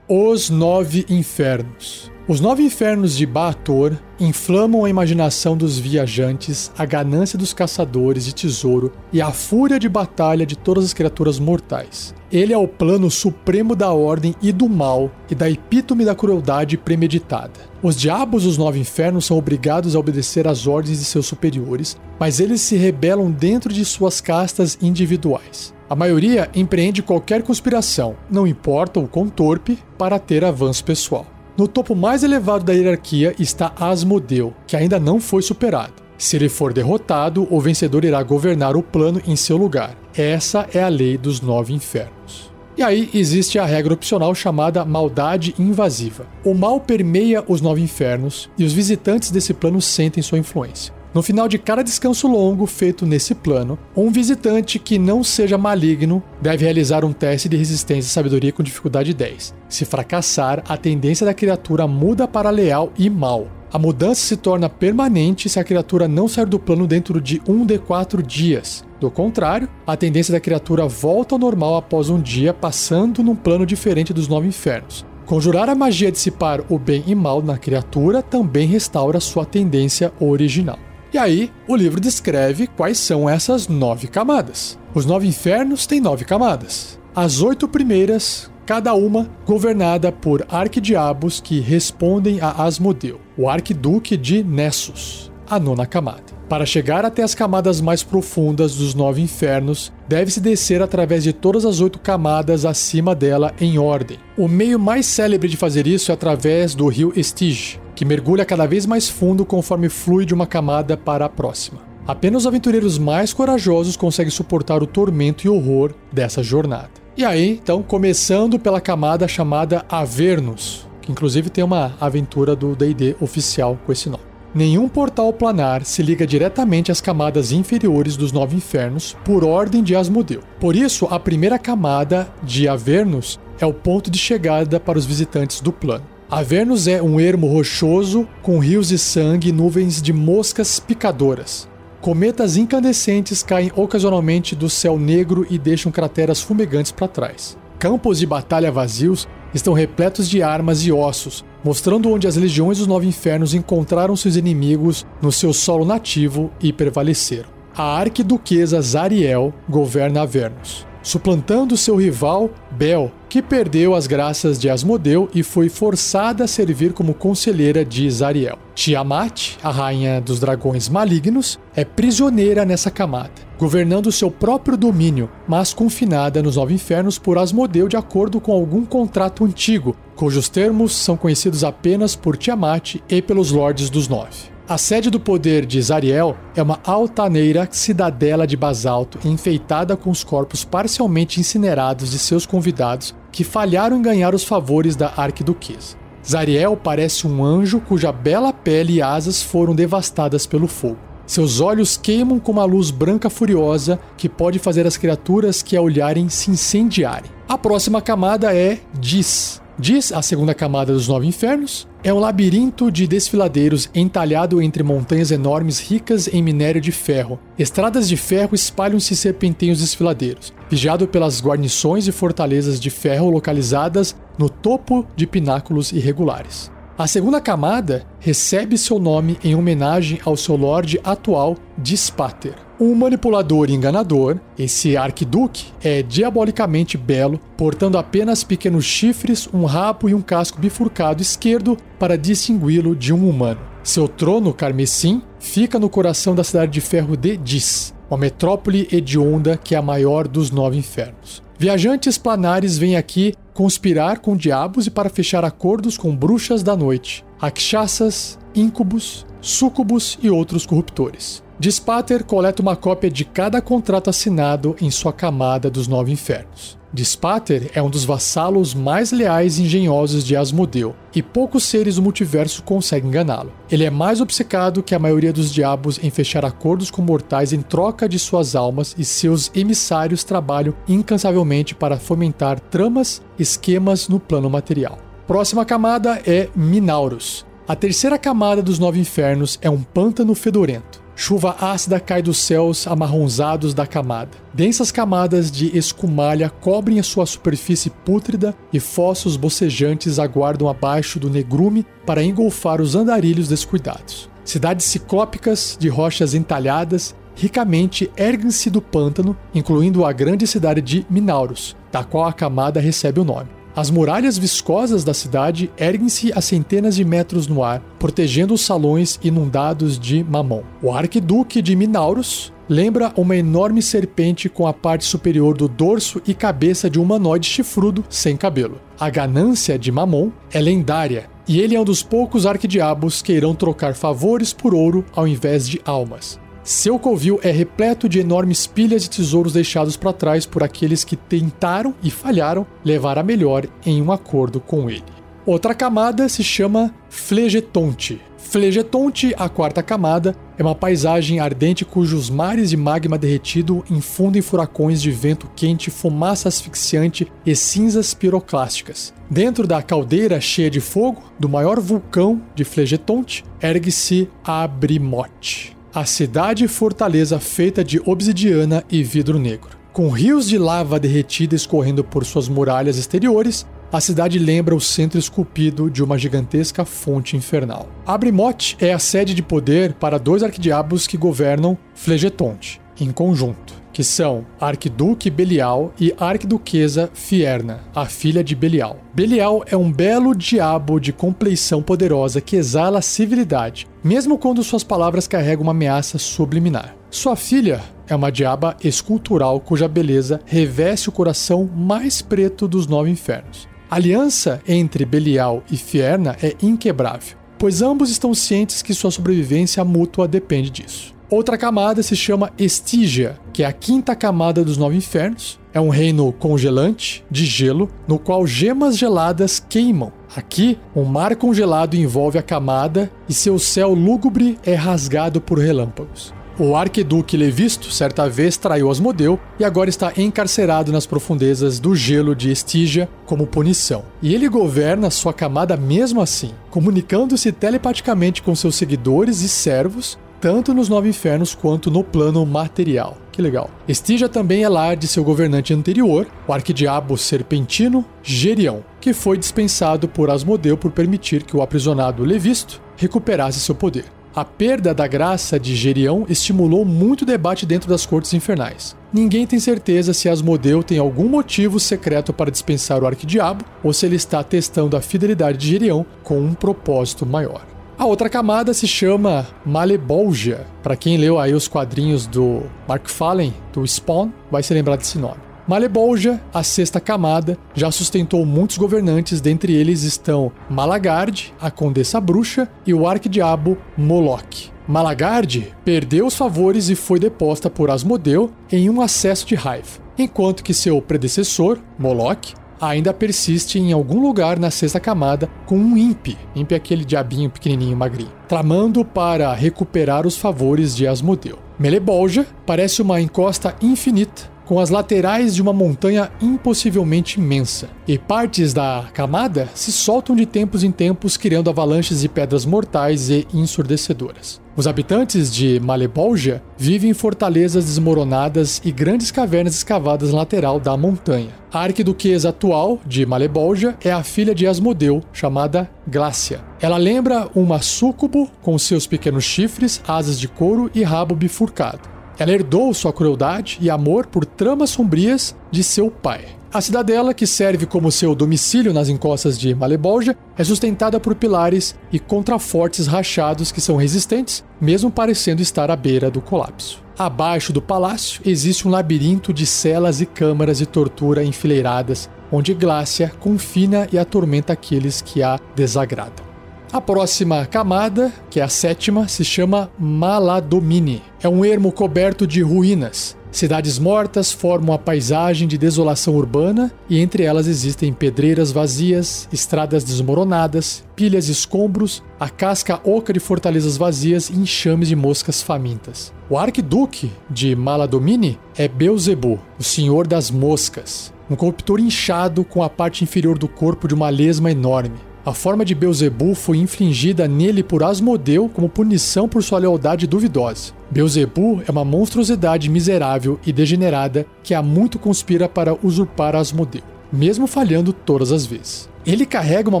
Os 0.08 0.48
Nove 0.48 1.04
Infernos. 1.10 2.13
Os 2.26 2.40
nove 2.40 2.62
infernos 2.62 3.14
de 3.14 3.26
Baator 3.26 3.92
inflamam 4.18 4.82
a 4.82 4.88
imaginação 4.88 5.54
dos 5.54 5.78
viajantes, 5.78 6.72
a 6.78 6.86
ganância 6.86 7.38
dos 7.38 7.52
caçadores 7.52 8.24
de 8.24 8.34
tesouro 8.34 8.90
e 9.12 9.20
a 9.20 9.30
fúria 9.30 9.78
de 9.78 9.90
batalha 9.90 10.46
de 10.46 10.56
todas 10.56 10.86
as 10.86 10.94
criaturas 10.94 11.38
mortais. 11.38 12.14
Ele 12.32 12.54
é 12.54 12.56
o 12.56 12.66
plano 12.66 13.10
supremo 13.10 13.76
da 13.76 13.92
ordem 13.92 14.34
e 14.40 14.52
do 14.52 14.70
mal 14.70 15.10
e 15.30 15.34
da 15.34 15.50
epítome 15.50 16.02
da 16.02 16.14
crueldade 16.14 16.78
premeditada. 16.78 17.60
Os 17.82 17.94
diabos 17.94 18.44
dos 18.44 18.56
nove 18.56 18.78
infernos 18.80 19.26
são 19.26 19.36
obrigados 19.36 19.94
a 19.94 19.98
obedecer 19.98 20.48
às 20.48 20.66
ordens 20.66 21.00
de 21.00 21.04
seus 21.04 21.26
superiores, 21.26 22.00
mas 22.18 22.40
eles 22.40 22.62
se 22.62 22.74
rebelam 22.74 23.30
dentro 23.30 23.70
de 23.70 23.84
suas 23.84 24.22
castas 24.22 24.78
individuais. 24.80 25.74
A 25.90 25.94
maioria 25.94 26.50
empreende 26.54 27.02
qualquer 27.02 27.42
conspiração, 27.42 28.16
não 28.30 28.46
importa 28.46 28.98
o 28.98 29.06
quão 29.06 29.28
torpe, 29.28 29.78
para 29.98 30.18
ter 30.18 30.42
avanço 30.42 30.82
pessoal. 30.82 31.33
No 31.56 31.68
topo 31.68 31.94
mais 31.94 32.24
elevado 32.24 32.64
da 32.64 32.72
hierarquia 32.72 33.32
está 33.38 33.72
Asmodeu, 33.78 34.52
que 34.66 34.76
ainda 34.76 34.98
não 34.98 35.20
foi 35.20 35.40
superado. 35.40 35.92
Se 36.18 36.36
ele 36.36 36.48
for 36.48 36.72
derrotado, 36.72 37.46
o 37.48 37.60
vencedor 37.60 38.04
irá 38.04 38.20
governar 38.22 38.76
o 38.76 38.82
plano 38.82 39.22
em 39.24 39.36
seu 39.36 39.56
lugar. 39.56 39.96
Essa 40.16 40.68
é 40.74 40.82
a 40.82 40.88
lei 40.88 41.16
dos 41.16 41.40
nove 41.40 41.72
infernos. 41.72 42.52
E 42.76 42.82
aí 42.82 43.08
existe 43.14 43.56
a 43.56 43.64
regra 43.64 43.94
opcional 43.94 44.34
chamada 44.34 44.84
maldade 44.84 45.54
invasiva. 45.56 46.26
O 46.44 46.54
mal 46.54 46.80
permeia 46.80 47.44
os 47.46 47.60
nove 47.60 47.80
infernos 47.80 48.50
e 48.58 48.64
os 48.64 48.72
visitantes 48.72 49.30
desse 49.30 49.54
plano 49.54 49.80
sentem 49.80 50.24
sua 50.24 50.38
influência. 50.38 50.92
No 51.14 51.22
final 51.22 51.46
de 51.46 51.58
cada 51.58 51.84
descanso 51.84 52.26
longo 52.26 52.66
feito 52.66 53.06
nesse 53.06 53.36
plano, 53.36 53.78
um 53.96 54.10
visitante 54.10 54.80
que 54.80 54.98
não 54.98 55.22
seja 55.22 55.56
maligno 55.56 56.20
deve 56.42 56.64
realizar 56.64 57.04
um 57.04 57.12
teste 57.12 57.48
de 57.48 57.56
resistência 57.56 58.08
e 58.08 58.12
sabedoria 58.12 58.50
com 58.50 58.64
dificuldade 58.64 59.14
10. 59.14 59.54
Se 59.68 59.84
fracassar, 59.84 60.64
a 60.68 60.76
tendência 60.76 61.24
da 61.24 61.32
criatura 61.32 61.86
muda 61.86 62.26
para 62.26 62.50
leal 62.50 62.92
e 62.98 63.08
mal. 63.08 63.46
A 63.72 63.78
mudança 63.78 64.22
se 64.22 64.36
torna 64.36 64.68
permanente 64.68 65.48
se 65.48 65.60
a 65.60 65.64
criatura 65.64 66.08
não 66.08 66.26
sair 66.26 66.46
do 66.46 66.58
plano 66.58 66.84
dentro 66.84 67.20
de 67.20 67.40
um 67.46 67.64
de 67.64 67.78
quatro 67.78 68.20
dias. 68.20 68.84
Do 68.98 69.08
contrário, 69.08 69.68
a 69.86 69.96
tendência 69.96 70.32
da 70.32 70.40
criatura 70.40 70.88
volta 70.88 71.36
ao 71.36 71.38
normal 71.38 71.76
após 71.76 72.10
um 72.10 72.20
dia, 72.20 72.52
passando 72.52 73.22
num 73.22 73.36
plano 73.36 73.64
diferente 73.64 74.12
dos 74.12 74.26
nove 74.26 74.48
infernos. 74.48 75.06
Conjurar 75.26 75.68
a 75.68 75.76
magia 75.76 76.10
dissipar 76.10 76.60
o 76.68 76.76
bem 76.76 77.04
e 77.06 77.14
mal 77.14 77.40
na 77.40 77.56
criatura 77.56 78.20
também 78.20 78.66
restaura 78.66 79.20
sua 79.20 79.44
tendência 79.44 80.12
original. 80.18 80.78
E 81.14 81.18
aí, 81.18 81.52
o 81.68 81.76
livro 81.76 82.00
descreve 82.00 82.66
quais 82.66 82.98
são 82.98 83.30
essas 83.30 83.68
nove 83.68 84.08
camadas. 84.08 84.76
Os 84.92 85.06
nove 85.06 85.28
infernos 85.28 85.86
têm 85.86 86.00
nove 86.00 86.24
camadas. 86.24 86.98
As 87.14 87.40
oito 87.40 87.68
primeiras, 87.68 88.50
cada 88.66 88.94
uma 88.94 89.30
governada 89.46 90.10
por 90.10 90.44
arquidiabos 90.48 91.40
que 91.40 91.60
respondem 91.60 92.40
a 92.40 92.64
Asmodeu, 92.64 93.20
o 93.38 93.48
arquiduque 93.48 94.16
de 94.16 94.42
Nessus, 94.42 95.30
a 95.48 95.60
nona 95.60 95.86
camada. 95.86 96.34
Para 96.48 96.66
chegar 96.66 97.04
até 97.04 97.22
as 97.22 97.32
camadas 97.32 97.80
mais 97.80 98.02
profundas 98.02 98.74
dos 98.74 98.92
nove 98.92 99.22
infernos, 99.22 99.92
deve-se 100.08 100.40
descer 100.40 100.82
através 100.82 101.22
de 101.22 101.32
todas 101.32 101.64
as 101.64 101.80
oito 101.80 102.00
camadas 102.00 102.64
acima 102.64 103.14
dela 103.14 103.54
em 103.60 103.78
ordem. 103.78 104.18
O 104.36 104.48
meio 104.48 104.80
mais 104.80 105.06
célebre 105.06 105.48
de 105.48 105.56
fazer 105.56 105.86
isso 105.86 106.10
é 106.10 106.14
através 106.14 106.74
do 106.74 106.88
rio 106.88 107.12
Estige, 107.14 107.78
que 107.94 108.04
mergulha 108.04 108.44
cada 108.44 108.66
vez 108.66 108.86
mais 108.86 109.08
fundo 109.08 109.44
conforme 109.44 109.88
flui 109.88 110.24
de 110.24 110.34
uma 110.34 110.46
camada 110.46 110.96
para 110.96 111.24
a 111.24 111.28
próxima. 111.28 111.80
Apenas 112.06 112.42
os 112.42 112.46
aventureiros 112.46 112.98
mais 112.98 113.32
corajosos 113.32 113.96
conseguem 113.96 114.30
suportar 114.30 114.82
o 114.82 114.86
tormento 114.86 115.46
e 115.46 115.48
horror 115.48 115.92
dessa 116.12 116.42
jornada. 116.42 116.90
E 117.16 117.24
aí, 117.24 117.60
então, 117.62 117.82
começando 117.82 118.58
pela 118.58 118.80
camada 118.80 119.26
chamada 119.26 119.84
Avernus, 119.88 120.86
que 121.00 121.12
inclusive 121.12 121.48
tem 121.48 121.64
uma 121.64 121.94
aventura 122.00 122.54
do 122.54 122.74
D&D 122.74 123.16
oficial 123.20 123.78
com 123.86 123.92
esse 123.92 124.10
nome. 124.10 124.24
Nenhum 124.54 124.88
portal 124.88 125.32
planar 125.32 125.84
se 125.84 126.02
liga 126.02 126.26
diretamente 126.26 126.92
às 126.92 127.00
camadas 127.00 127.50
inferiores 127.50 128.16
dos 128.16 128.30
nove 128.30 128.56
infernos 128.56 129.16
por 129.24 129.44
ordem 129.44 129.82
de 129.82 129.96
Asmodeu. 129.96 130.42
Por 130.60 130.76
isso, 130.76 131.06
a 131.10 131.18
primeira 131.18 131.58
camada 131.58 132.28
de 132.42 132.68
Avernus 132.68 133.40
é 133.58 133.66
o 133.66 133.74
ponto 133.74 134.10
de 134.10 134.18
chegada 134.18 134.78
para 134.78 134.98
os 134.98 135.06
visitantes 135.06 135.60
do 135.60 135.72
plano. 135.72 136.13
Avernus 136.30 136.88
é 136.88 137.02
um 137.02 137.20
ermo 137.20 137.46
rochoso 137.46 138.26
com 138.42 138.58
rios 138.58 138.88
de 138.88 138.98
sangue 138.98 139.50
e 139.50 139.52
nuvens 139.52 140.00
de 140.00 140.12
moscas 140.12 140.80
picadoras. 140.80 141.68
Cometas 142.00 142.56
incandescentes 142.56 143.42
caem 143.42 143.70
ocasionalmente 143.76 144.56
do 144.56 144.70
céu 144.70 144.98
negro 144.98 145.46
e 145.50 145.58
deixam 145.58 145.92
crateras 145.92 146.40
fumegantes 146.40 146.92
para 146.92 147.08
trás. 147.08 147.58
Campos 147.78 148.18
de 148.18 148.26
batalha 148.26 148.72
vazios 148.72 149.28
estão 149.52 149.74
repletos 149.74 150.28
de 150.28 150.42
armas 150.42 150.84
e 150.86 150.90
ossos, 150.90 151.44
mostrando 151.62 152.10
onde 152.10 152.26
as 152.26 152.36
legiões 152.36 152.78
dos 152.78 152.86
Nove 152.86 153.06
Infernos 153.06 153.54
encontraram 153.54 154.16
seus 154.16 154.36
inimigos 154.36 155.06
no 155.20 155.30
seu 155.30 155.52
solo 155.52 155.84
nativo 155.84 156.50
e 156.60 156.72
prevaleceram. 156.72 157.50
A 157.76 157.98
arquiduquesa 157.98 158.80
Zariel 158.80 159.52
governa 159.68 160.22
Avernus 160.22 160.86
suplantando 161.04 161.76
seu 161.76 161.94
rival 161.94 162.50
Bel, 162.72 163.12
que 163.28 163.40
perdeu 163.40 163.94
as 163.94 164.08
graças 164.08 164.58
de 164.58 164.68
Asmodeu 164.68 165.28
e 165.32 165.42
foi 165.44 165.68
forçada 165.68 166.44
a 166.44 166.48
servir 166.48 166.92
como 166.92 167.14
conselheira 167.14 167.84
de 167.84 168.10
Zariel. 168.10 168.58
Tiamat, 168.74 169.56
a 169.62 169.70
rainha 169.70 170.20
dos 170.20 170.40
dragões 170.40 170.88
malignos, 170.88 171.60
é 171.76 171.84
prisioneira 171.84 172.64
nessa 172.64 172.90
camada, 172.90 173.30
governando 173.58 174.10
seu 174.10 174.30
próprio 174.30 174.76
domínio, 174.76 175.30
mas 175.46 175.72
confinada 175.72 176.42
nos 176.42 176.56
nove 176.56 176.74
infernos 176.74 177.18
por 177.18 177.38
Asmodeu 177.38 177.86
de 177.86 177.96
acordo 177.96 178.40
com 178.40 178.52
algum 178.52 178.84
contrato 178.84 179.44
antigo, 179.44 179.94
cujos 180.16 180.48
termos 180.48 180.96
são 180.96 181.16
conhecidos 181.16 181.62
apenas 181.62 182.16
por 182.16 182.36
Tiamat 182.36 182.96
e 183.08 183.22
pelos 183.22 183.52
Lordes 183.52 183.90
dos 183.90 184.08
Nove. 184.08 184.53
A 184.66 184.78
sede 184.78 185.10
do 185.10 185.20
poder 185.20 185.66
de 185.66 185.80
Zariel 185.82 186.34
é 186.56 186.62
uma 186.62 186.80
altaneira 186.84 187.68
cidadela 187.70 188.46
de 188.46 188.56
basalto 188.56 189.18
enfeitada 189.22 189.94
com 189.94 190.08
os 190.08 190.24
corpos 190.24 190.64
parcialmente 190.64 191.38
incinerados 191.38 192.12
de 192.12 192.18
seus 192.18 192.46
convidados 192.46 193.14
que 193.30 193.44
falharam 193.44 193.98
em 193.98 194.02
ganhar 194.02 194.34
os 194.34 194.42
favores 194.42 194.96
da 194.96 195.12
arquiduquesa. 195.18 195.96
Zariel 196.26 196.78
parece 196.78 197.26
um 197.26 197.44
anjo 197.44 197.78
cuja 197.78 198.10
bela 198.10 198.54
pele 198.54 198.94
e 198.94 199.02
asas 199.02 199.42
foram 199.42 199.74
devastadas 199.74 200.46
pelo 200.46 200.66
fogo. 200.66 200.96
Seus 201.26 201.60
olhos 201.60 201.98
queimam 201.98 202.38
com 202.38 202.52
uma 202.52 202.64
luz 202.64 202.90
branca 202.90 203.28
furiosa 203.28 204.00
que 204.16 204.30
pode 204.30 204.58
fazer 204.58 204.86
as 204.86 204.96
criaturas 204.96 205.60
que 205.60 205.76
a 205.76 205.82
olharem 205.82 206.30
se 206.30 206.50
incendiarem. 206.50 207.30
A 207.46 207.58
próxima 207.58 208.00
camada 208.00 208.54
é 208.56 208.78
Dis, 208.98 209.60
Diz 209.78 210.12
a 210.12 210.22
segunda 210.22 210.54
camada 210.54 210.92
dos 210.92 211.08
Nove 211.08 211.26
Infernos, 211.26 211.86
é 212.04 212.12
um 212.12 212.18
labirinto 212.18 212.90
de 212.90 213.06
desfiladeiros 213.06 213.88
entalhado 213.94 214.60
entre 214.60 214.82
montanhas 214.82 215.30
enormes 215.30 215.80
ricas 215.80 216.28
em 216.28 216.42
minério 216.42 216.78
de 216.78 216.92
ferro. 216.92 217.40
Estradas 217.58 218.06
de 218.06 218.14
ferro 218.14 218.54
espalham-se 218.54 219.14
e 219.14 219.16
serpenteiam 219.16 219.72
os 219.72 219.80
desfiladeiros, 219.80 220.52
vigiado 220.68 221.08
pelas 221.08 221.40
guarnições 221.40 222.06
e 222.06 222.12
fortalezas 222.12 222.78
de 222.78 222.90
ferro 222.90 223.30
localizadas 223.30 224.14
no 224.38 224.50
topo 224.50 225.06
de 225.16 225.26
pináculos 225.26 225.92
irregulares. 225.92 226.73
A 226.96 227.08
segunda 227.08 227.40
camada 227.40 228.06
recebe 228.20 228.78
seu 228.78 229.00
nome 229.00 229.36
em 229.42 229.56
homenagem 229.56 230.20
ao 230.24 230.36
seu 230.36 230.54
lorde 230.54 231.00
atual, 231.02 231.56
Dispater. 231.76 232.54
Um 232.78 232.94
manipulador 232.94 233.68
enganador, 233.68 234.38
esse 234.56 234.96
arquiduque 234.96 235.72
é 235.82 236.02
diabolicamente 236.02 236.96
belo, 236.96 237.40
portando 237.56 237.98
apenas 237.98 238.44
pequenos 238.44 238.84
chifres, 238.84 239.48
um 239.52 239.64
rabo 239.64 240.08
e 240.08 240.14
um 240.14 240.22
casco 240.22 240.60
bifurcado 240.60 241.20
esquerdo 241.20 241.76
para 241.98 242.16
distingui-lo 242.16 242.94
de 242.94 243.12
um 243.12 243.28
humano. 243.28 243.60
Seu 243.82 244.06
trono 244.06 244.54
carmesim 244.54 245.20
fica 245.40 245.80
no 245.80 245.90
coração 245.90 246.32
da 246.32 246.44
cidade 246.44 246.70
de 246.70 246.80
ferro 246.80 247.16
de 247.16 247.36
Dis, 247.36 247.92
uma 248.08 248.18
metrópole 248.18 248.88
hedionda 248.92 249.56
que 249.56 249.74
é 249.74 249.78
a 249.78 249.82
maior 249.82 250.28
dos 250.28 250.52
nove 250.52 250.78
infernos. 250.78 251.43
Viajantes 251.58 252.18
planares 252.18 252.76
vêm 252.76 252.96
aqui 252.96 253.34
conspirar 253.52 254.18
com 254.18 254.36
diabos 254.36 254.86
e 254.86 254.90
para 254.90 255.08
fechar 255.08 255.44
acordos 255.44 255.96
com 255.96 256.14
bruxas 256.14 256.62
da 256.62 256.76
noite, 256.76 257.24
rakshasas, 257.38 258.38
íncubos, 258.54 259.24
súcubos 259.40 260.18
e 260.20 260.28
outros 260.28 260.66
corruptores. 260.66 261.42
Dispater 261.58 262.24
coleta 262.24 262.60
uma 262.60 262.74
cópia 262.74 263.08
de 263.08 263.24
cada 263.24 263.62
contrato 263.62 264.10
assinado 264.10 264.74
em 264.80 264.90
sua 264.90 265.12
camada 265.12 265.70
dos 265.70 265.86
nove 265.86 266.10
infernos. 266.10 266.76
Dispater 266.94 267.72
é 267.74 267.82
um 267.82 267.90
dos 267.90 268.04
vassalos 268.04 268.72
mais 268.72 269.10
leais 269.10 269.58
e 269.58 269.64
engenhosos 269.64 270.22
de 270.22 270.36
Asmodeu, 270.36 270.94
e 271.12 271.20
poucos 271.20 271.64
seres 271.64 271.96
do 271.96 272.02
multiverso 272.02 272.62
conseguem 272.62 273.08
enganá-lo. 273.08 273.52
Ele 273.68 273.82
é 273.82 273.90
mais 273.90 274.20
obcecado 274.20 274.80
que 274.80 274.94
a 274.94 274.98
maioria 275.00 275.32
dos 275.32 275.52
diabos 275.52 275.98
em 276.00 276.08
fechar 276.08 276.44
acordos 276.44 276.92
com 276.92 277.02
mortais 277.02 277.52
em 277.52 277.60
troca 277.62 278.08
de 278.08 278.16
suas 278.16 278.54
almas, 278.54 278.94
e 278.96 279.04
seus 279.04 279.50
emissários 279.56 280.22
trabalham 280.22 280.72
incansavelmente 280.86 281.74
para 281.74 281.98
fomentar 281.98 282.60
tramas, 282.60 283.20
esquemas 283.36 284.08
no 284.08 284.20
plano 284.20 284.48
material. 284.48 284.96
Próxima 285.26 285.64
camada 285.64 286.22
é 286.24 286.48
Minauros. 286.54 287.44
A 287.66 287.74
terceira 287.74 288.16
camada 288.16 288.62
dos 288.62 288.78
Nove 288.78 289.00
Infernos 289.00 289.58
é 289.60 289.68
um 289.68 289.82
pântano 289.82 290.32
fedorento. 290.32 291.03
Chuva 291.16 291.56
ácida 291.60 292.00
cai 292.00 292.20
dos 292.20 292.38
céus 292.38 292.86
amarronzados 292.86 293.72
da 293.72 293.86
camada. 293.86 294.30
Densas 294.52 294.90
camadas 294.90 295.50
de 295.50 295.76
escumalha 295.76 296.50
cobrem 296.50 296.98
a 296.98 297.04
sua 297.04 297.24
superfície 297.24 297.88
pútrida 297.88 298.54
e 298.72 298.80
fossos 298.80 299.36
bocejantes 299.36 300.18
aguardam 300.18 300.68
abaixo 300.68 301.20
do 301.20 301.30
negrume 301.30 301.86
para 302.04 302.22
engolfar 302.22 302.80
os 302.80 302.96
andarilhos 302.96 303.48
descuidados. 303.48 304.28
Cidades 304.44 304.86
ciclópicas 304.86 305.76
de 305.78 305.88
rochas 305.88 306.34
entalhadas 306.34 307.14
ricamente 307.36 308.10
erguem-se 308.16 308.68
do 308.68 308.82
pântano, 308.82 309.36
incluindo 309.54 310.04
a 310.04 310.12
grande 310.12 310.46
cidade 310.46 310.80
de 310.80 311.06
Minauros, 311.08 311.76
da 311.90 312.04
qual 312.04 312.26
a 312.26 312.32
camada 312.32 312.80
recebe 312.80 313.20
o 313.20 313.24
nome. 313.24 313.48
As 313.76 313.90
muralhas 313.90 314.38
viscosas 314.38 315.02
da 315.02 315.12
cidade 315.12 315.68
erguem-se 315.76 316.32
a 316.32 316.40
centenas 316.40 316.94
de 316.94 317.04
metros 317.04 317.48
no 317.48 317.62
ar, 317.64 317.82
protegendo 317.98 318.54
os 318.54 318.60
salões 318.60 319.18
inundados 319.22 319.98
de 319.98 320.22
mamon. 320.22 320.62
O 320.80 320.92
arquiduque 320.92 321.60
de 321.60 321.74
Minauros 321.74 322.52
lembra 322.68 323.12
uma 323.16 323.36
enorme 323.36 323.82
serpente 323.82 324.48
com 324.48 324.66
a 324.66 324.72
parte 324.72 325.04
superior 325.04 325.56
do 325.56 325.66
dorso 325.66 326.22
e 326.24 326.32
cabeça 326.32 326.88
de 326.88 327.00
um 327.00 327.02
humanoide 327.02 327.48
chifrudo 327.48 328.04
sem 328.08 328.36
cabelo. 328.36 328.80
A 328.98 329.10
ganância 329.10 329.78
de 329.78 329.90
Mamon 329.90 330.30
é 330.52 330.60
lendária, 330.60 331.28
e 331.46 331.60
ele 331.60 331.74
é 331.74 331.80
um 331.80 331.84
dos 331.84 332.02
poucos 332.02 332.46
arquidiabos 332.46 333.20
que 333.22 333.32
irão 333.32 333.54
trocar 333.54 333.94
favores 333.94 334.52
por 334.52 334.72
ouro 334.72 335.04
ao 335.14 335.26
invés 335.26 335.68
de 335.68 335.80
almas. 335.84 336.38
Seu 336.64 336.98
covil 336.98 337.38
é 337.42 337.50
repleto 337.50 338.08
de 338.08 338.20
enormes 338.20 338.66
pilhas 338.66 339.02
de 339.02 339.10
tesouros 339.10 339.52
deixados 339.52 339.98
para 339.98 340.14
trás 340.14 340.46
por 340.46 340.62
aqueles 340.62 341.04
que 341.04 341.14
tentaram 341.14 341.94
e 342.02 342.10
falharam 342.10 342.66
levar 342.82 343.18
a 343.18 343.22
melhor 343.22 343.66
em 343.84 344.00
um 344.00 344.10
acordo 344.10 344.58
com 344.60 344.88
ele. 344.88 345.04
Outra 345.44 345.74
camada 345.74 346.26
se 346.26 346.42
chama 346.42 346.94
Flegetonte. 347.10 348.18
Flegetonte, 348.38 349.34
a 349.36 349.46
quarta 349.46 349.82
camada, 349.82 350.34
é 350.56 350.62
uma 350.62 350.74
paisagem 350.74 351.38
ardente 351.38 351.84
cujos 351.84 352.30
mares 352.30 352.70
de 352.70 352.78
magma 352.78 353.18
derretido 353.18 353.84
infundem 353.90 354.40
furacões 354.40 355.02
de 355.02 355.10
vento 355.10 355.50
quente, 355.54 355.90
fumaça 355.90 356.48
asfixiante 356.48 357.30
e 357.44 357.54
cinzas 357.54 358.14
piroclásticas. 358.14 359.12
Dentro 359.28 359.66
da 359.66 359.82
caldeira 359.82 360.40
cheia 360.40 360.70
de 360.70 360.80
fogo 360.80 361.24
do 361.38 361.48
maior 361.48 361.78
vulcão 361.78 362.40
de 362.54 362.64
Flegetonte, 362.64 363.44
ergue-se 363.60 364.30
Abrimote 364.42 365.73
a 365.94 366.04
cidade 366.04 366.66
fortaleza 366.66 367.38
feita 367.38 367.84
de 367.84 368.02
obsidiana 368.04 368.82
e 368.90 369.04
vidro 369.04 369.38
negro. 369.38 369.78
Com 369.92 370.08
rios 370.08 370.48
de 370.48 370.58
lava 370.58 370.98
derretida 370.98 371.54
escorrendo 371.54 372.02
por 372.02 372.24
suas 372.24 372.48
muralhas 372.48 372.98
exteriores, 372.98 373.64
a 373.92 374.00
cidade 374.00 374.40
lembra 374.40 374.74
o 374.74 374.80
centro 374.80 375.20
esculpido 375.20 375.88
de 375.88 376.02
uma 376.02 376.18
gigantesca 376.18 376.84
fonte 376.84 377.36
infernal. 377.36 377.88
Abrimote 378.04 378.76
é 378.80 378.92
a 378.92 378.98
sede 378.98 379.34
de 379.34 379.42
poder 379.42 379.92
para 379.92 380.18
dois 380.18 380.42
arquidiabos 380.42 381.06
que 381.06 381.16
governam 381.16 381.78
Flegetonte, 381.94 382.80
em 383.00 383.12
conjunto 383.12 383.83
que 383.94 384.02
são 384.02 384.44
Arquiduque 384.60 385.30
Belial 385.30 385.94
e 385.98 386.12
Arquiduquesa 386.18 387.08
Fierna, 387.14 387.80
a 387.94 388.04
filha 388.06 388.42
de 388.42 388.56
Belial. 388.56 388.98
Belial 389.14 389.64
é 389.66 389.76
um 389.76 389.90
belo 389.90 390.34
diabo 390.34 390.98
de 390.98 391.12
compleição 391.12 391.80
poderosa 391.80 392.40
que 392.40 392.56
exala 392.56 393.00
civilidade, 393.00 393.86
mesmo 394.02 394.36
quando 394.36 394.64
suas 394.64 394.82
palavras 394.82 395.28
carregam 395.28 395.62
uma 395.62 395.70
ameaça 395.70 396.18
subliminar. 396.18 396.96
Sua 397.08 397.36
filha 397.36 397.80
é 398.08 398.16
uma 398.16 398.32
diaba 398.32 398.76
escultural 398.82 399.60
cuja 399.60 399.86
beleza 399.86 400.40
reveste 400.44 401.08
o 401.08 401.12
coração 401.12 401.70
mais 401.72 402.20
preto 402.20 402.66
dos 402.66 402.88
nove 402.88 403.10
infernos. 403.10 403.68
A 403.88 403.94
aliança 403.94 404.60
entre 404.66 405.04
Belial 405.04 405.62
e 405.70 405.76
Fierna 405.76 406.36
é 406.42 406.56
inquebrável, 406.60 407.36
pois 407.56 407.80
ambos 407.80 408.10
estão 408.10 408.34
cientes 408.34 408.82
que 408.82 408.92
sua 408.92 409.12
sobrevivência 409.12 409.84
mútua 409.84 410.26
depende 410.26 410.68
disso. 410.68 411.13
Outra 411.34 411.58
camada 411.58 412.00
se 412.00 412.14
chama 412.14 412.52
Estígia, 412.56 413.40
que 413.52 413.64
é 413.64 413.66
a 413.66 413.72
quinta 413.72 414.14
camada 414.14 414.62
dos 414.62 414.76
nove 414.76 414.94
infernos. 414.94 415.58
É 415.72 415.80
um 415.80 415.88
reino 415.88 416.32
congelante, 416.32 417.24
de 417.28 417.44
gelo, 417.44 417.90
no 418.06 418.20
qual 418.20 418.46
gemas 418.46 418.96
geladas 418.96 419.58
queimam. 419.58 420.12
Aqui, 420.36 420.78
um 420.94 421.02
mar 421.02 421.34
congelado 421.34 421.96
envolve 421.96 422.38
a 422.38 422.42
camada 422.42 423.10
e 423.28 423.34
seu 423.34 423.58
céu 423.58 423.94
lúgubre 423.94 424.56
é 424.64 424.74
rasgado 424.76 425.40
por 425.40 425.58
relâmpagos. 425.58 426.32
O 426.56 426.76
arquiduque 426.76 427.36
Levisto 427.36 427.90
certa 427.90 428.28
vez 428.28 428.56
traiu 428.56 428.88
Asmodeu 428.88 429.40
e 429.58 429.64
agora 429.64 429.90
está 429.90 430.12
encarcerado 430.16 430.92
nas 430.92 431.04
profundezas 431.04 431.80
do 431.80 431.96
gelo 431.96 432.32
de 432.32 432.52
Estígia 432.52 433.08
como 433.26 433.44
punição. 433.44 434.04
E 434.22 434.32
ele 434.32 434.48
governa 434.48 435.10
sua 435.10 435.32
camada 435.32 435.76
mesmo 435.76 436.20
assim, 436.20 436.52
comunicando-se 436.70 437.50
telepaticamente 437.50 438.40
com 438.40 438.54
seus 438.54 438.76
seguidores 438.76 439.40
e 439.40 439.48
servos 439.48 440.16
tanto 440.44 440.74
nos 440.74 440.90
Nove 440.90 441.08
Infernos 441.08 441.54
quanto 441.54 441.90
no 441.90 442.04
plano 442.04 442.44
material. 442.44 443.16
Que 443.32 443.40
legal. 443.40 443.70
Estígia 443.88 444.28
também 444.28 444.62
é 444.62 444.68
lar 444.68 444.94
de 444.94 445.08
seu 445.08 445.24
governante 445.24 445.72
anterior, 445.72 446.26
o 446.46 446.52
arquidiabo 446.52 447.16
serpentino 447.16 448.04
Gerião, 448.22 448.84
que 449.00 449.14
foi 449.14 449.38
dispensado 449.38 450.06
por 450.06 450.28
Asmodeu 450.28 450.76
por 450.76 450.90
permitir 450.90 451.44
que 451.44 451.56
o 451.56 451.62
aprisionado 451.62 452.22
Levisto 452.22 452.78
recuperasse 452.94 453.58
seu 453.58 453.74
poder. 453.74 454.04
A 454.36 454.44
perda 454.44 454.92
da 454.92 455.06
graça 455.06 455.58
de 455.58 455.74
Gerião 455.74 456.26
estimulou 456.28 456.84
muito 456.84 457.24
debate 457.24 457.64
dentro 457.64 457.88
das 457.88 458.04
cortes 458.04 458.34
infernais. 458.34 458.94
Ninguém 459.10 459.46
tem 459.46 459.58
certeza 459.58 460.12
se 460.12 460.28
Asmodeu 460.28 460.82
tem 460.82 460.98
algum 460.98 461.26
motivo 461.26 461.80
secreto 461.80 462.34
para 462.34 462.50
dispensar 462.50 463.02
o 463.02 463.06
arquidiabo 463.06 463.64
ou 463.82 463.94
se 463.94 464.04
ele 464.04 464.16
está 464.16 464.44
testando 464.44 464.94
a 464.94 465.00
fidelidade 465.00 465.56
de 465.56 465.68
Gerião 465.68 466.04
com 466.22 466.38
um 466.38 466.52
propósito 466.52 467.24
maior. 467.24 467.73
A 467.96 468.06
outra 468.06 468.28
camada 468.28 468.74
se 468.74 468.88
chama 468.88 469.46
Malebolgia. 469.64 470.66
Para 470.82 470.96
quem 470.96 471.16
leu 471.16 471.38
aí 471.38 471.54
os 471.54 471.68
quadrinhos 471.68 472.26
do 472.26 472.64
Mark 472.88 473.08
Fallen, 473.08 473.54
do 473.72 473.86
Spawn, 473.86 474.30
vai 474.50 474.64
se 474.64 474.74
lembrar 474.74 474.96
desse 474.96 475.16
nome. 475.16 475.38
Malebolgia, 475.66 476.42
a 476.52 476.64
sexta 476.64 477.00
camada, 477.00 477.56
já 477.72 477.90
sustentou 477.92 478.44
muitos 478.44 478.76
governantes, 478.76 479.40
dentre 479.40 479.72
eles 479.72 480.02
estão 480.02 480.50
Malagarde, 480.68 481.54
a 481.60 481.70
Condessa 481.70 482.20
Bruxa 482.20 482.68
e 482.84 482.92
o 482.92 483.06
Arquidiabo 483.06 483.78
Moloch. 483.96 484.72
Malagarde 484.86 485.72
perdeu 485.84 486.26
os 486.26 486.36
favores 486.36 486.90
e 486.90 486.96
foi 486.96 487.18
deposta 487.18 487.70
por 487.70 487.90
Asmodeu 487.90 488.50
em 488.70 488.90
um 488.90 489.00
acesso 489.00 489.46
de 489.46 489.54
raiva, 489.54 490.00
enquanto 490.18 490.64
que 490.64 490.74
seu 490.74 491.00
predecessor, 491.00 491.78
Moloch, 491.98 492.54
ainda 492.88 493.12
persiste 493.12 493.78
em 493.78 493.92
algum 493.92 494.20
lugar 494.20 494.58
na 494.58 494.70
sexta 494.70 495.00
camada 495.00 495.48
com 495.66 495.76
um 495.76 495.96
Imp. 495.96 496.36
Imp 496.54 496.72
é 496.72 496.76
aquele 496.76 497.04
diabinho 497.04 497.50
pequenininho 497.50 497.96
magrinho. 497.96 498.32
Tramando 498.48 499.04
para 499.04 499.52
recuperar 499.54 500.26
os 500.26 500.36
favores 500.36 500.94
de 500.94 501.06
Asmodeu. 501.06 501.58
Melebolja 501.78 502.46
parece 502.66 503.02
uma 503.02 503.20
encosta 503.20 503.74
infinita 503.82 504.54
com 504.64 504.80
as 504.80 504.90
laterais 504.90 505.54
de 505.54 505.62
uma 505.62 505.72
montanha 505.72 506.30
impossivelmente 506.40 507.38
imensa, 507.38 507.90
e 508.08 508.18
partes 508.18 508.72
da 508.72 509.04
camada 509.12 509.68
se 509.74 509.92
soltam 509.92 510.34
de 510.34 510.46
tempos 510.46 510.82
em 510.82 510.90
tempos, 510.90 511.36
criando 511.36 511.68
avalanches 511.68 512.20
de 512.20 512.28
pedras 512.28 512.64
mortais 512.64 513.28
e 513.28 513.46
ensurdecedoras. 513.52 514.63
Os 514.76 514.88
habitantes 514.88 515.54
de 515.54 515.78
Malebolgia 515.78 516.60
vivem 516.76 517.10
em 517.10 517.14
fortalezas 517.14 517.84
desmoronadas 517.84 518.82
e 518.84 518.90
grandes 518.90 519.30
cavernas 519.30 519.76
escavadas 519.76 520.32
na 520.32 520.38
lateral 520.38 520.80
da 520.80 520.96
montanha. 520.96 521.50
A 521.72 521.78
arquiduquesa 521.78 522.48
atual 522.48 522.98
de 523.06 523.24
Malebolgia 523.24 523.96
é 524.02 524.10
a 524.10 524.24
filha 524.24 524.52
de 524.52 524.66
Asmodeu, 524.66 525.22
chamada 525.32 525.88
Glácia. 526.08 526.60
Ela 526.80 526.96
lembra 526.96 527.48
uma 527.54 527.80
súcubo 527.80 528.50
com 528.62 528.76
seus 528.76 529.06
pequenos 529.06 529.44
chifres, 529.44 530.02
asas 530.08 530.40
de 530.40 530.48
couro 530.48 530.90
e 530.92 531.04
rabo 531.04 531.36
bifurcado. 531.36 532.08
Ela 532.36 532.50
herdou 532.50 532.92
sua 532.92 533.12
crueldade 533.12 533.78
e 533.80 533.88
amor 533.88 534.26
por 534.26 534.44
tramas 534.44 534.90
sombrias 534.90 535.54
de 535.70 535.84
seu 535.84 536.10
pai. 536.10 536.46
A 536.74 536.80
cidadela, 536.80 537.32
que 537.32 537.46
serve 537.46 537.86
como 537.86 538.10
seu 538.10 538.34
domicílio 538.34 538.92
nas 538.92 539.08
encostas 539.08 539.56
de 539.56 539.72
Malebolgia, 539.76 540.36
é 540.58 540.64
sustentada 540.64 541.20
por 541.20 541.36
pilares 541.36 541.94
e 542.10 542.18
contrafortes 542.18 543.06
rachados 543.06 543.70
que 543.70 543.80
são 543.80 543.94
resistentes, 543.94 544.64
mesmo 544.80 545.08
parecendo 545.08 545.62
estar 545.62 545.88
à 545.88 545.94
beira 545.94 546.28
do 546.32 546.40
colapso. 546.40 547.00
Abaixo 547.16 547.72
do 547.72 547.80
palácio 547.80 548.42
existe 548.44 548.88
um 548.88 548.90
labirinto 548.90 549.52
de 549.52 549.64
celas 549.64 550.20
e 550.20 550.26
câmaras 550.26 550.78
de 550.78 550.86
tortura 550.86 551.44
enfileiradas, 551.44 552.28
onde 552.50 552.74
Glácia 552.74 553.30
confina 553.38 554.08
e 554.12 554.18
atormenta 554.18 554.72
aqueles 554.72 555.22
que 555.22 555.44
a 555.44 555.60
desagradam. 555.76 556.44
A 556.92 557.00
próxima 557.00 557.66
camada, 557.66 558.32
que 558.50 558.58
é 558.58 558.64
a 558.64 558.68
sétima, 558.68 559.28
se 559.28 559.44
chama 559.44 559.92
Maladomini. 559.96 561.22
É 561.40 561.48
um 561.48 561.64
ermo 561.64 561.92
coberto 561.92 562.48
de 562.48 562.62
ruínas. 562.62 563.36
Cidades 563.54 564.00
mortas 564.00 564.50
formam 564.50 564.92
a 564.92 564.98
paisagem 564.98 565.68
de 565.68 565.78
desolação 565.78 566.34
urbana 566.34 566.92
e 567.08 567.20
entre 567.20 567.44
elas 567.44 567.68
existem 567.68 568.12
pedreiras 568.12 568.72
vazias, 568.72 569.48
estradas 569.52 570.02
desmoronadas, 570.02 571.04
pilhas 571.14 571.46
de 571.46 571.52
escombros, 571.52 572.20
a 572.40 572.48
casca 572.48 573.00
oca 573.04 573.32
de 573.32 573.38
fortalezas 573.38 573.96
vazias 573.96 574.50
e 574.50 574.54
enxames 574.54 575.06
de 575.06 575.14
moscas 575.14 575.62
famintas. 575.62 576.32
O 576.50 576.58
arquiduque 576.58 577.30
de 577.48 577.76
Maladomini 577.76 578.58
é 578.76 578.88
Beuzebu, 578.88 579.60
o 579.78 579.84
senhor 579.84 580.26
das 580.26 580.50
moscas, 580.50 581.32
um 581.48 581.54
corruptor 581.54 582.00
inchado 582.00 582.64
com 582.64 582.82
a 582.82 582.90
parte 582.90 583.22
inferior 583.22 583.56
do 583.56 583.68
corpo 583.68 584.08
de 584.08 584.14
uma 584.14 584.30
lesma 584.30 584.72
enorme. 584.72 585.33
A 585.46 585.52
forma 585.52 585.84
de 585.84 585.94
Beuzebu 585.94 586.54
foi 586.54 586.78
infligida 586.78 587.46
nele 587.46 587.82
por 587.82 588.02
Asmodeu 588.02 588.66
como 588.66 588.88
punição 588.88 589.46
por 589.46 589.62
sua 589.62 589.78
lealdade 589.78 590.26
duvidosa. 590.26 590.94
Beuzebu 591.10 591.82
é 591.86 591.90
uma 591.90 592.02
monstruosidade 592.02 592.88
miserável 592.88 593.60
e 593.66 593.70
degenerada 593.70 594.46
que 594.62 594.72
há 594.72 594.82
muito 594.82 595.18
conspira 595.18 595.68
para 595.68 595.94
usurpar 596.02 596.56
Asmodeu, 596.56 597.02
mesmo 597.30 597.66
falhando 597.66 598.10
todas 598.10 598.52
as 598.52 598.64
vezes. 598.64 599.06
Ele 599.26 599.44
carrega 599.44 599.90
uma 599.90 600.00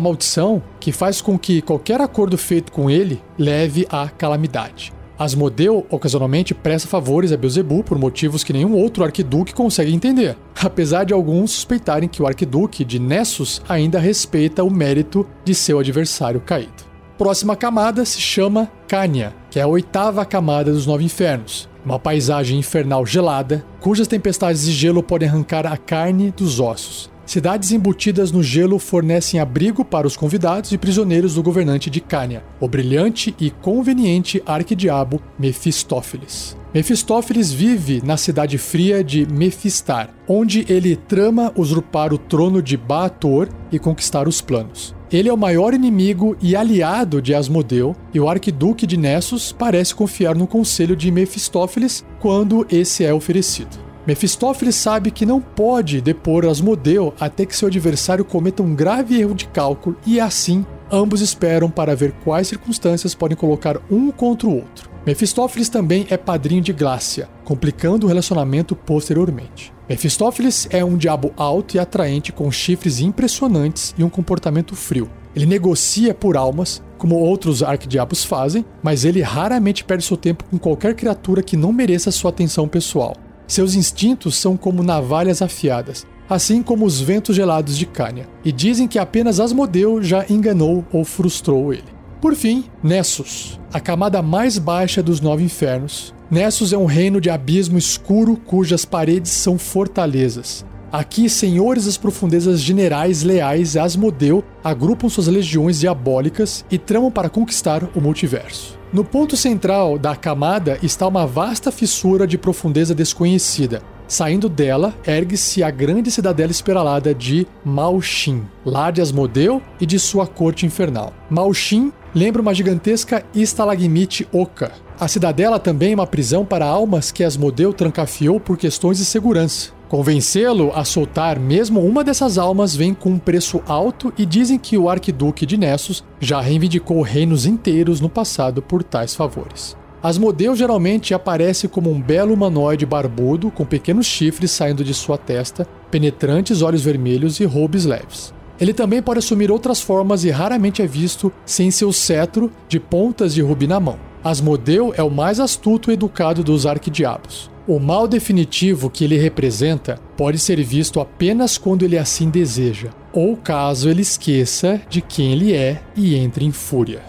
maldição 0.00 0.62
que 0.80 0.90
faz 0.90 1.20
com 1.20 1.38
que 1.38 1.60
qualquer 1.60 2.00
acordo 2.00 2.38
feito 2.38 2.72
com 2.72 2.88
ele 2.88 3.20
leve 3.38 3.86
à 3.90 4.08
calamidade. 4.08 4.93
Asmodeu 5.18 5.86
ocasionalmente 5.90 6.52
presta 6.52 6.88
favores 6.88 7.32
a 7.32 7.36
Beelzebub 7.36 7.84
por 7.84 7.98
motivos 7.98 8.42
que 8.42 8.52
nenhum 8.52 8.74
outro 8.74 9.04
arquiduque 9.04 9.54
consegue 9.54 9.94
entender, 9.94 10.36
apesar 10.60 11.04
de 11.04 11.12
alguns 11.12 11.52
suspeitarem 11.52 12.08
que 12.08 12.22
o 12.22 12.26
arquiduque 12.26 12.84
de 12.84 12.98
Nessus 12.98 13.62
ainda 13.68 13.98
respeita 13.98 14.64
o 14.64 14.70
mérito 14.70 15.26
de 15.44 15.54
seu 15.54 15.78
adversário 15.78 16.40
caído. 16.40 16.84
Próxima 17.16 17.54
camada 17.54 18.04
se 18.04 18.20
chama 18.20 18.68
Cânia, 18.88 19.32
que 19.48 19.60
é 19.60 19.62
a 19.62 19.68
oitava 19.68 20.24
camada 20.24 20.72
dos 20.72 20.84
Nove 20.84 21.04
Infernos, 21.04 21.68
uma 21.84 21.98
paisagem 21.98 22.58
infernal 22.58 23.06
gelada, 23.06 23.64
cujas 23.80 24.08
tempestades 24.08 24.64
de 24.64 24.72
gelo 24.72 25.00
podem 25.00 25.28
arrancar 25.28 25.64
a 25.64 25.76
carne 25.76 26.32
dos 26.32 26.58
ossos. 26.58 27.13
Cidades 27.26 27.72
embutidas 27.72 28.30
no 28.30 28.42
gelo 28.42 28.78
fornecem 28.78 29.40
abrigo 29.40 29.84
para 29.84 30.06
os 30.06 30.16
convidados 30.16 30.72
e 30.72 30.78
prisioneiros 30.78 31.34
do 31.34 31.42
governante 31.42 31.88
de 31.88 32.00
Cânia, 32.00 32.44
o 32.60 32.68
brilhante 32.68 33.34
e 33.40 33.50
conveniente 33.50 34.42
arquidiabo 34.44 35.20
Mefistófeles. 35.38 36.56
Mefistófeles 36.74 37.52
vive 37.52 38.02
na 38.04 38.16
cidade 38.16 38.58
fria 38.58 39.02
de 39.02 39.26
Mefistar, 39.32 40.10
onde 40.28 40.66
ele 40.68 40.96
trama 40.96 41.52
usurpar 41.56 42.12
o 42.12 42.18
trono 42.18 42.60
de 42.60 42.76
Baator 42.76 43.48
e 43.70 43.78
conquistar 43.78 44.28
os 44.28 44.40
planos. 44.40 44.94
Ele 45.10 45.28
é 45.28 45.32
o 45.32 45.38
maior 45.38 45.72
inimigo 45.72 46.36
e 46.42 46.56
aliado 46.56 47.22
de 47.22 47.32
Asmodeu, 47.32 47.94
e 48.12 48.18
o 48.18 48.28
arquiduque 48.28 48.86
de 48.86 48.96
Nessus 48.96 49.52
parece 49.52 49.94
confiar 49.94 50.34
no 50.34 50.48
conselho 50.48 50.96
de 50.96 51.10
Mefistófeles 51.10 52.04
quando 52.18 52.66
esse 52.68 53.04
é 53.04 53.14
oferecido. 53.14 53.83
Mefistófeles 54.06 54.74
sabe 54.74 55.10
que 55.10 55.24
não 55.24 55.40
pode 55.40 56.00
depor 56.02 56.44
Asmodeu 56.44 57.14
até 57.18 57.46
que 57.46 57.56
seu 57.56 57.68
adversário 57.68 58.24
cometa 58.24 58.62
um 58.62 58.74
grave 58.74 59.18
erro 59.18 59.34
de 59.34 59.46
cálculo 59.46 59.96
e 60.06 60.20
assim 60.20 60.64
ambos 60.92 61.22
esperam 61.22 61.70
para 61.70 61.96
ver 61.96 62.12
quais 62.22 62.48
circunstâncias 62.48 63.14
podem 63.14 63.36
colocar 63.36 63.80
um 63.90 64.10
contra 64.10 64.46
o 64.46 64.56
outro. 64.56 64.90
Mefistófeles 65.06 65.68
também 65.68 66.06
é 66.10 66.16
padrinho 66.16 66.62
de 66.62 66.72
Glácia, 66.72 67.28
complicando 67.44 68.06
o 68.06 68.08
relacionamento 68.08 68.76
posteriormente. 68.76 69.72
Mefistófeles 69.88 70.66
é 70.70 70.84
um 70.84 70.96
diabo 70.96 71.32
alto 71.36 71.76
e 71.76 71.78
atraente 71.78 72.32
com 72.32 72.50
chifres 72.50 73.00
impressionantes 73.00 73.94
e 73.98 74.04
um 74.04 74.08
comportamento 74.10 74.76
frio. 74.76 75.10
Ele 75.34 75.46
negocia 75.46 76.14
por 76.14 76.36
almas, 76.36 76.82
como 76.96 77.16
outros 77.16 77.62
arquidiabos 77.62 78.24
fazem, 78.24 78.64
mas 78.82 79.04
ele 79.04 79.20
raramente 79.20 79.84
perde 79.84 80.04
seu 80.04 80.16
tempo 80.16 80.44
com 80.44 80.58
qualquer 80.58 80.94
criatura 80.94 81.42
que 81.42 81.56
não 81.56 81.72
mereça 81.72 82.10
sua 82.10 82.30
atenção 82.30 82.68
pessoal. 82.68 83.14
Seus 83.46 83.74
instintos 83.74 84.36
são 84.36 84.56
como 84.56 84.82
navalhas 84.82 85.42
afiadas, 85.42 86.06
assim 86.28 86.62
como 86.62 86.86
os 86.86 87.00
ventos 87.00 87.36
gelados 87.36 87.76
de 87.76 87.86
Cânia, 87.86 88.28
e 88.44 88.50
dizem 88.50 88.88
que 88.88 88.98
apenas 88.98 89.40
Asmodeu 89.40 90.02
já 90.02 90.24
enganou 90.28 90.84
ou 90.92 91.04
frustrou 91.04 91.72
ele. 91.72 91.94
Por 92.20 92.34
fim, 92.34 92.64
Nessus, 92.82 93.60
a 93.72 93.78
camada 93.78 94.22
mais 94.22 94.56
baixa 94.56 95.02
dos 95.02 95.20
nove 95.20 95.44
infernos. 95.44 96.14
Nessus 96.30 96.72
é 96.72 96.78
um 96.78 96.86
reino 96.86 97.20
de 97.20 97.28
abismo 97.28 97.76
escuro 97.76 98.36
cujas 98.46 98.86
paredes 98.86 99.30
são 99.30 99.58
fortalezas. 99.58 100.64
Aqui, 100.90 101.28
senhores 101.28 101.84
das 101.84 101.98
profundezas 101.98 102.60
generais 102.60 103.22
leais 103.22 103.76
a 103.76 103.82
Asmodeu 103.82 104.42
agrupam 104.62 105.08
suas 105.08 105.26
legiões 105.26 105.80
diabólicas 105.80 106.64
e 106.70 106.78
tramam 106.78 107.10
para 107.10 107.28
conquistar 107.28 107.82
o 107.94 108.00
multiverso. 108.00 108.78
No 108.94 109.02
ponto 109.02 109.36
central 109.36 109.98
da 109.98 110.14
camada 110.14 110.78
está 110.80 111.08
uma 111.08 111.26
vasta 111.26 111.72
fissura 111.72 112.28
de 112.28 112.38
profundeza 112.38 112.94
desconhecida. 112.94 113.82
Saindo 114.06 114.48
dela, 114.48 114.94
ergue-se 115.04 115.64
a 115.64 115.70
grande 115.72 116.12
cidadela 116.12 116.52
esperalada 116.52 117.12
de 117.12 117.44
Malshin, 117.64 118.44
lá 118.64 118.92
de 118.92 119.00
Asmodeu 119.00 119.60
e 119.80 119.86
de 119.86 119.98
sua 119.98 120.28
corte 120.28 120.64
infernal. 120.64 121.12
Malshin 121.28 121.92
lembra 122.14 122.40
uma 122.40 122.54
gigantesca 122.54 123.26
estalagmite 123.34 124.28
oca. 124.32 124.70
A 125.00 125.08
cidadela 125.08 125.58
também 125.58 125.90
é 125.90 125.96
uma 125.96 126.06
prisão 126.06 126.44
para 126.44 126.64
almas 126.64 127.10
que 127.10 127.24
Asmodeu 127.24 127.72
trancafiou 127.72 128.38
por 128.38 128.56
questões 128.56 128.98
de 128.98 129.04
segurança. 129.04 129.73
Convencê-lo 129.88 130.72
a 130.74 130.84
soltar 130.84 131.38
mesmo 131.38 131.80
uma 131.80 132.02
dessas 132.02 132.38
almas 132.38 132.74
vem 132.74 132.94
com 132.94 133.10
um 133.10 133.18
preço 133.18 133.62
alto 133.66 134.12
e 134.16 134.24
dizem 134.24 134.58
que 134.58 134.78
o 134.78 134.88
arquiduque 134.88 135.44
de 135.44 135.56
Nessus 135.56 136.02
já 136.18 136.40
reivindicou 136.40 137.02
reinos 137.02 137.44
inteiros 137.46 138.00
no 138.00 138.08
passado 138.08 138.62
por 138.62 138.82
tais 138.82 139.14
favores. 139.14 139.76
Asmodeu 140.02 140.54
geralmente 140.54 141.14
aparece 141.14 141.68
como 141.68 141.90
um 141.90 142.00
belo 142.00 142.34
humanoide 142.34 142.84
barbudo 142.84 143.50
com 143.50 143.64
pequenos 143.64 144.06
chifres 144.06 144.50
saindo 144.50 144.84
de 144.84 144.92
sua 144.92 145.16
testa, 145.16 145.66
penetrantes 145.90 146.60
olhos 146.60 146.82
vermelhos 146.82 147.40
e 147.40 147.44
roubos 147.44 147.84
leves. 147.84 148.34
Ele 148.60 148.74
também 148.74 149.02
pode 149.02 149.18
assumir 149.18 149.50
outras 149.50 149.80
formas 149.80 150.24
e 150.24 150.30
raramente 150.30 150.82
é 150.82 150.86
visto 150.86 151.32
sem 151.44 151.70
seu 151.70 151.92
cetro 151.92 152.50
de 152.68 152.78
pontas 152.78 153.34
de 153.34 153.42
rubi 153.42 153.66
na 153.66 153.80
mão. 153.80 153.98
Asmodeu 154.22 154.92
é 154.96 155.02
o 155.02 155.10
mais 155.10 155.40
astuto 155.40 155.90
e 155.90 155.94
educado 155.94 156.44
dos 156.44 156.66
arquidiabos. 156.66 157.53
O 157.66 157.78
mal 157.78 158.06
definitivo 158.06 158.90
que 158.90 159.04
ele 159.04 159.16
representa 159.16 159.98
pode 160.18 160.38
ser 160.38 160.62
visto 160.62 161.00
apenas 161.00 161.56
quando 161.56 161.82
ele 161.82 161.96
assim 161.96 162.28
deseja, 162.28 162.90
ou 163.10 163.38
caso 163.38 163.88
ele 163.88 164.02
esqueça 164.02 164.82
de 164.86 165.00
quem 165.00 165.32
ele 165.32 165.54
é 165.54 165.82
e 165.96 166.14
entre 166.14 166.44
em 166.44 166.52
fúria. 166.52 167.02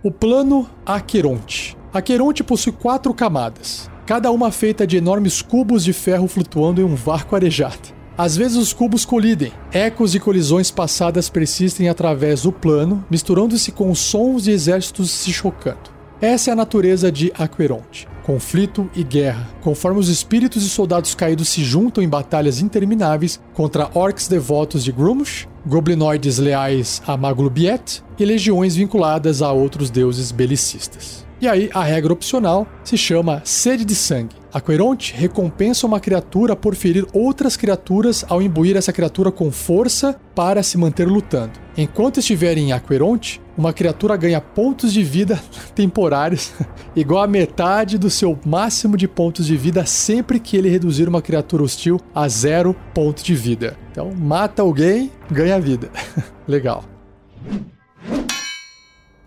O 0.00 0.12
plano 0.12 0.70
Aqueronte. 0.86 1.76
Aqueronte 1.92 2.44
possui 2.44 2.70
quatro 2.70 3.12
camadas, 3.12 3.90
cada 4.06 4.30
uma 4.30 4.52
feita 4.52 4.86
de 4.86 4.96
enormes 4.96 5.42
cubos 5.42 5.82
de 5.82 5.92
ferro 5.92 6.28
flutuando 6.28 6.80
em 6.80 6.84
um 6.84 6.94
vácuo 6.94 7.34
arejado. 7.34 7.98
Às 8.16 8.36
vezes 8.36 8.56
os 8.56 8.72
cubos 8.72 9.04
colidem, 9.04 9.50
ecos 9.72 10.12
de 10.12 10.20
colisões 10.20 10.70
passadas 10.70 11.28
persistem 11.28 11.88
através 11.88 12.42
do 12.42 12.52
plano, 12.52 13.04
misturando-se 13.10 13.72
com 13.72 13.90
os 13.90 13.98
sons 13.98 14.44
de 14.44 14.52
exércitos 14.52 15.10
se 15.10 15.32
chocando. 15.32 15.97
Essa 16.20 16.50
é 16.50 16.52
a 16.52 16.56
natureza 16.56 17.12
de 17.12 17.32
Aqueronte. 17.38 18.08
Conflito 18.24 18.90
e 18.92 19.04
guerra, 19.04 19.48
conforme 19.60 20.00
os 20.00 20.08
espíritos 20.08 20.64
e 20.64 20.68
soldados 20.68 21.14
caídos 21.14 21.48
se 21.48 21.62
juntam 21.62 22.02
em 22.02 22.08
batalhas 22.08 22.60
intermináveis 22.60 23.40
contra 23.54 23.88
orcs 23.94 24.26
devotos 24.26 24.82
de 24.82 24.90
Grumsh, 24.90 25.46
goblinoides 25.64 26.38
leais 26.38 27.00
a 27.06 27.16
Maglubiet 27.16 28.02
e 28.18 28.24
legiões 28.24 28.74
vinculadas 28.74 29.42
a 29.42 29.52
outros 29.52 29.90
deuses 29.90 30.32
belicistas. 30.32 31.24
E 31.40 31.46
aí, 31.46 31.70
a 31.72 31.84
regra 31.84 32.12
opcional 32.12 32.66
se 32.82 32.98
chama 32.98 33.40
sede 33.44 33.84
de 33.84 33.94
sangue. 33.94 34.34
Aqueronte 34.52 35.14
recompensa 35.14 35.86
uma 35.86 36.00
criatura 36.00 36.56
por 36.56 36.74
ferir 36.74 37.06
outras 37.12 37.56
criaturas 37.56 38.24
ao 38.28 38.42
imbuir 38.42 38.76
essa 38.76 38.92
criatura 38.92 39.30
com 39.30 39.52
força 39.52 40.16
para 40.34 40.64
se 40.64 40.76
manter 40.76 41.06
lutando. 41.06 41.52
Enquanto 41.76 42.18
estiver 42.18 42.58
em 42.58 42.72
Aqueronte, 42.72 43.40
uma 43.58 43.72
criatura 43.72 44.16
ganha 44.16 44.40
pontos 44.40 44.92
de 44.92 45.02
vida 45.02 45.42
temporários, 45.74 46.52
igual 46.94 47.24
a 47.24 47.26
metade 47.26 47.98
do 47.98 48.08
seu 48.08 48.38
máximo 48.46 48.96
de 48.96 49.08
pontos 49.08 49.46
de 49.46 49.56
vida 49.56 49.84
sempre 49.84 50.38
que 50.38 50.56
ele 50.56 50.70
reduzir 50.70 51.08
uma 51.08 51.20
criatura 51.20 51.64
hostil 51.64 52.00
a 52.14 52.28
zero 52.28 52.74
ponto 52.94 53.22
de 53.22 53.34
vida. 53.34 53.76
Então, 53.90 54.14
mata 54.14 54.62
alguém, 54.62 55.10
ganha 55.28 55.60
vida. 55.60 55.90
Legal. 56.46 56.84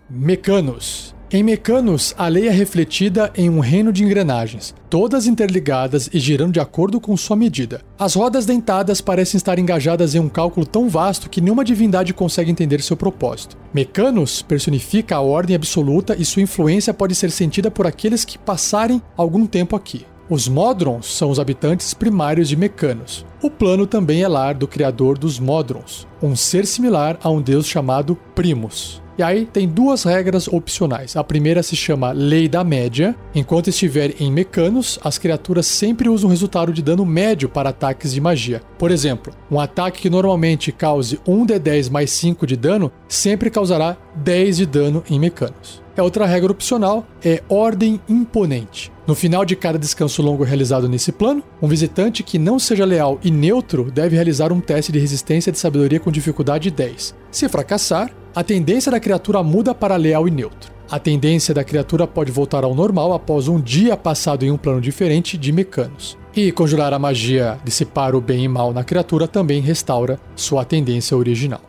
Mecanos. 0.08 1.14
Em 1.34 1.42
Mecanos, 1.42 2.14
a 2.18 2.28
lei 2.28 2.46
é 2.46 2.50
refletida 2.50 3.32
em 3.34 3.48
um 3.48 3.58
reino 3.58 3.90
de 3.90 4.04
engrenagens, 4.04 4.74
todas 4.90 5.26
interligadas 5.26 6.10
e 6.12 6.18
girando 6.18 6.52
de 6.52 6.60
acordo 6.60 7.00
com 7.00 7.16
sua 7.16 7.34
medida. 7.34 7.80
As 7.98 8.14
rodas 8.14 8.44
dentadas 8.44 9.00
parecem 9.00 9.38
estar 9.38 9.58
engajadas 9.58 10.14
em 10.14 10.18
um 10.18 10.28
cálculo 10.28 10.66
tão 10.66 10.90
vasto 10.90 11.30
que 11.30 11.40
nenhuma 11.40 11.64
divindade 11.64 12.12
consegue 12.12 12.50
entender 12.50 12.82
seu 12.82 12.98
propósito. 12.98 13.56
Mecanos 13.72 14.42
personifica 14.42 15.16
a 15.16 15.22
ordem 15.22 15.56
absoluta 15.56 16.14
e 16.14 16.22
sua 16.22 16.42
influência 16.42 16.92
pode 16.92 17.14
ser 17.14 17.30
sentida 17.30 17.70
por 17.70 17.86
aqueles 17.86 18.26
que 18.26 18.36
passarem 18.36 19.00
algum 19.16 19.46
tempo 19.46 19.74
aqui. 19.74 20.04
Os 20.28 20.48
Modrons 20.48 21.06
são 21.06 21.30
os 21.30 21.40
habitantes 21.40 21.94
primários 21.94 22.46
de 22.46 22.56
Mecanos. 22.56 23.24
O 23.42 23.48
plano 23.48 23.86
também 23.86 24.22
é 24.22 24.28
lar 24.28 24.54
do 24.54 24.68
criador 24.68 25.16
dos 25.16 25.38
Modrons, 25.38 26.06
um 26.22 26.36
ser 26.36 26.66
similar 26.66 27.18
a 27.22 27.30
um 27.30 27.40
deus 27.40 27.66
chamado 27.66 28.18
Primus. 28.34 29.01
E 29.18 29.22
aí 29.22 29.46
tem 29.46 29.68
duas 29.68 30.04
regras 30.04 30.48
opcionais. 30.48 31.16
A 31.16 31.24
primeira 31.24 31.62
se 31.62 31.76
chama 31.76 32.12
Lei 32.12 32.48
da 32.48 32.64
Média. 32.64 33.14
Enquanto 33.34 33.68
estiver 33.68 34.14
em 34.20 34.32
mecanos, 34.32 34.98
as 35.04 35.18
criaturas 35.18 35.66
sempre 35.66 36.08
usam 36.08 36.30
resultado 36.30 36.72
de 36.72 36.82
dano 36.82 37.04
médio 37.04 37.48
para 37.48 37.70
ataques 37.70 38.12
de 38.12 38.20
magia. 38.20 38.62
Por 38.78 38.90
exemplo, 38.90 39.32
um 39.50 39.60
ataque 39.60 40.02
que 40.02 40.10
normalmente 40.10 40.72
cause 40.72 41.18
1d10 41.26 41.90
mais 41.90 42.10
5 42.10 42.46
de 42.46 42.56
dano 42.56 42.90
sempre 43.06 43.50
causará 43.50 43.96
10 44.16 44.56
de 44.56 44.66
dano 44.66 45.04
em 45.10 45.18
mecanos. 45.18 45.82
A 45.96 46.02
outra 46.02 46.24
regra 46.24 46.50
opcional 46.50 47.06
é 47.22 47.42
Ordem 47.50 48.00
Imponente. 48.08 48.90
No 49.06 49.14
final 49.14 49.44
de 49.44 49.54
cada 49.54 49.78
descanso 49.78 50.22
longo 50.22 50.42
realizado 50.42 50.88
nesse 50.88 51.12
plano, 51.12 51.42
um 51.60 51.68
visitante 51.68 52.22
que 52.22 52.38
não 52.38 52.58
seja 52.58 52.86
leal 52.86 53.18
e 53.22 53.30
neutro 53.30 53.90
deve 53.90 54.14
realizar 54.14 54.52
um 54.52 54.60
teste 54.60 54.90
de 54.90 54.98
resistência 54.98 55.52
de 55.52 55.58
sabedoria 55.58 56.00
com 56.00 56.10
dificuldade 56.10 56.70
10. 56.70 57.14
Se 57.30 57.48
fracassar, 57.48 58.10
a 58.34 58.42
tendência 58.42 58.90
da 58.90 58.98
criatura 58.98 59.42
muda 59.42 59.74
para 59.74 59.96
leal 59.96 60.26
e 60.26 60.30
neutro. 60.30 60.72
A 60.90 60.98
tendência 60.98 61.54
da 61.54 61.62
criatura 61.62 62.06
pode 62.06 62.32
voltar 62.32 62.64
ao 62.64 62.74
normal 62.74 63.12
após 63.12 63.46
um 63.46 63.60
dia 63.60 63.96
passado 63.96 64.44
em 64.44 64.50
um 64.50 64.56
plano 64.56 64.80
diferente 64.80 65.36
de 65.36 65.52
mecanos. 65.52 66.16
E 66.34 66.50
conjurar 66.50 66.94
a 66.94 66.98
magia 66.98 67.58
dissipar 67.62 68.14
o 68.14 68.20
bem 68.20 68.44
e 68.44 68.48
mal 68.48 68.72
na 68.72 68.82
criatura 68.82 69.28
também 69.28 69.60
restaura 69.60 70.18
sua 70.34 70.64
tendência 70.64 71.16
original. 71.16 71.60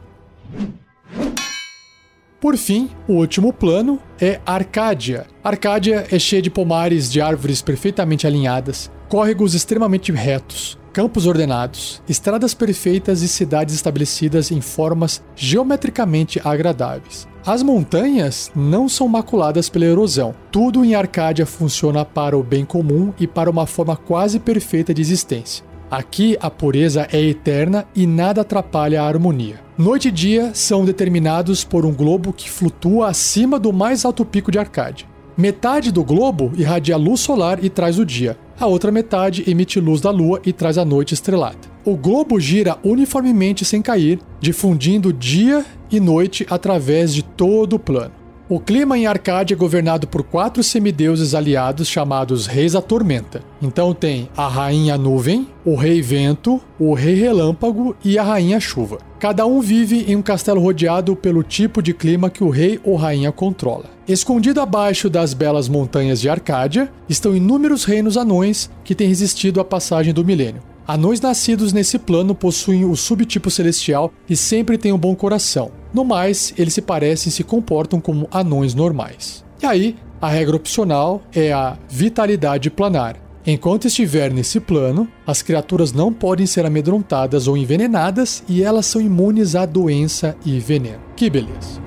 Por 2.39 2.57
fim, 2.57 2.89
o 3.07 3.13
último 3.13 3.53
plano 3.53 3.99
é 4.19 4.39
Arcádia. 4.45 5.25
Arcádia 5.43 6.05
é 6.11 6.19
cheia 6.19 6.41
de 6.41 6.49
pomares 6.49 7.09
de 7.11 7.21
árvores 7.21 7.61
perfeitamente 7.61 8.27
alinhadas, 8.27 8.91
córregos 9.07 9.53
extremamente 9.53 10.11
retos, 10.11 10.77
campos 10.93 11.25
ordenados, 11.25 12.01
estradas 12.07 12.53
perfeitas 12.53 13.23
e 13.23 13.27
cidades 13.27 13.73
estabelecidas 13.73 14.51
em 14.51 14.61
formas 14.61 15.23
geometricamente 15.35 16.39
agradáveis. 16.45 17.27
As 17.45 17.61
montanhas 17.63 18.51
não 18.55 18.87
são 18.87 19.07
maculadas 19.09 19.67
pela 19.67 19.85
erosão. 19.85 20.33
Tudo 20.51 20.85
em 20.85 20.95
Arcádia 20.95 21.45
funciona 21.45 22.05
para 22.05 22.37
o 22.37 22.43
bem 22.43 22.63
comum 22.63 23.11
e 23.19 23.27
para 23.27 23.49
uma 23.49 23.65
forma 23.65 23.97
quase 23.97 24.39
perfeita 24.39 24.93
de 24.93 25.01
existência. 25.01 25.65
Aqui 25.91 26.37
a 26.39 26.49
pureza 26.49 27.07
é 27.11 27.21
eterna 27.21 27.85
e 27.93 28.07
nada 28.07 28.41
atrapalha 28.41 29.01
a 29.01 29.07
harmonia. 29.07 29.59
Noite 29.77 30.07
e 30.07 30.11
dia 30.11 30.51
são 30.53 30.85
determinados 30.85 31.63
por 31.63 31.85
um 31.85 31.93
globo 31.93 32.31
que 32.31 32.49
flutua 32.49 33.09
acima 33.09 33.59
do 33.59 33.73
mais 33.73 34.05
alto 34.05 34.23
pico 34.23 34.51
de 34.51 34.59
Arcádia. 34.59 35.12
Metade 35.35 35.91
do 35.91 36.03
globo 36.03 36.51
irradia 36.55 36.95
luz 36.95 37.21
solar 37.21 37.63
e 37.63 37.67
traz 37.67 37.97
o 37.97 38.05
dia. 38.05 38.37
A 38.59 38.67
outra 38.67 38.91
metade 38.91 39.43
emite 39.49 39.79
luz 39.79 39.99
da 39.99 40.11
lua 40.11 40.39
e 40.45 40.53
traz 40.53 40.77
a 40.77 40.85
noite 40.85 41.15
estrelada. 41.15 41.57
O 41.83 41.97
globo 41.97 42.39
gira 42.39 42.77
uniformemente 42.83 43.65
sem 43.65 43.81
cair, 43.81 44.19
difundindo 44.39 45.11
dia 45.11 45.65
e 45.91 45.99
noite 45.99 46.45
através 46.49 47.13
de 47.13 47.23
todo 47.23 47.77
o 47.77 47.79
plano. 47.79 48.22
O 48.49 48.59
clima 48.59 48.97
em 48.97 49.07
Arcádia 49.07 49.55
é 49.55 49.57
governado 49.57 50.05
por 50.05 50.21
quatro 50.21 50.61
semideuses 50.61 51.33
aliados 51.33 51.87
chamados 51.87 52.45
Reis 52.45 52.73
da 52.73 52.81
Tormenta. 52.81 53.41
Então 53.61 53.93
tem 53.93 54.27
a 54.35 54.49
Rainha 54.49 54.97
Nuvem, 54.97 55.47
o 55.63 55.75
Rei 55.75 56.01
Vento, 56.01 56.59
o 56.77 56.93
Rei 56.93 57.15
Relâmpago 57.15 57.95
e 58.03 58.19
a 58.19 58.23
Rainha 58.23 58.59
Chuva. 58.59 58.97
Cada 59.17 59.45
um 59.45 59.61
vive 59.61 60.03
em 60.11 60.17
um 60.17 60.21
castelo 60.21 60.59
rodeado 60.59 61.15
pelo 61.15 61.41
tipo 61.41 61.81
de 61.81 61.93
clima 61.93 62.29
que 62.29 62.43
o 62.43 62.49
rei 62.49 62.77
ou 62.83 62.97
rainha 62.97 63.31
controla. 63.31 63.85
Escondido 64.05 64.59
abaixo 64.59 65.09
das 65.09 65.33
belas 65.33 65.69
montanhas 65.69 66.19
de 66.19 66.27
Arcádia 66.27 66.91
estão 67.07 67.33
inúmeros 67.33 67.85
reinos 67.85 68.17
anões 68.17 68.69
que 68.83 68.93
têm 68.93 69.07
resistido 69.07 69.61
à 69.61 69.63
passagem 69.63 70.13
do 70.13 70.25
milênio. 70.25 70.61
Anões 70.85 71.21
nascidos 71.21 71.71
nesse 71.71 71.97
plano 71.97 72.35
possuem 72.35 72.83
o 72.83 72.95
subtipo 72.95 73.49
celestial 73.49 74.11
e 74.29 74.35
sempre 74.35 74.77
têm 74.77 74.91
um 74.91 74.97
bom 74.97 75.15
coração. 75.15 75.71
No 75.93 76.03
mais, 76.03 76.53
eles 76.57 76.73
se 76.73 76.81
parecem 76.81 77.29
e 77.29 77.33
se 77.33 77.43
comportam 77.43 78.01
como 78.01 78.27
anões 78.29 78.73
normais. 78.73 79.45
E 79.61 79.65
aí, 79.65 79.95
a 80.21 80.27
regra 80.27 80.57
opcional 80.57 81.21
é 81.33 81.53
a 81.53 81.77
vitalidade 81.89 82.69
planar. 82.69 83.15
Enquanto 83.45 83.87
estiver 83.87 84.31
nesse 84.33 84.59
plano, 84.59 85.07
as 85.25 85.41
criaturas 85.41 85.93
não 85.93 86.11
podem 86.11 86.45
ser 86.45 86.65
amedrontadas 86.65 87.47
ou 87.47 87.55
envenenadas 87.55 88.43
e 88.47 88.61
elas 88.61 88.85
são 88.85 89.01
imunes 89.01 89.55
à 89.55 89.65
doença 89.65 90.35
e 90.45 90.59
veneno. 90.59 91.01
Que 91.15 91.29
beleza! 91.29 91.81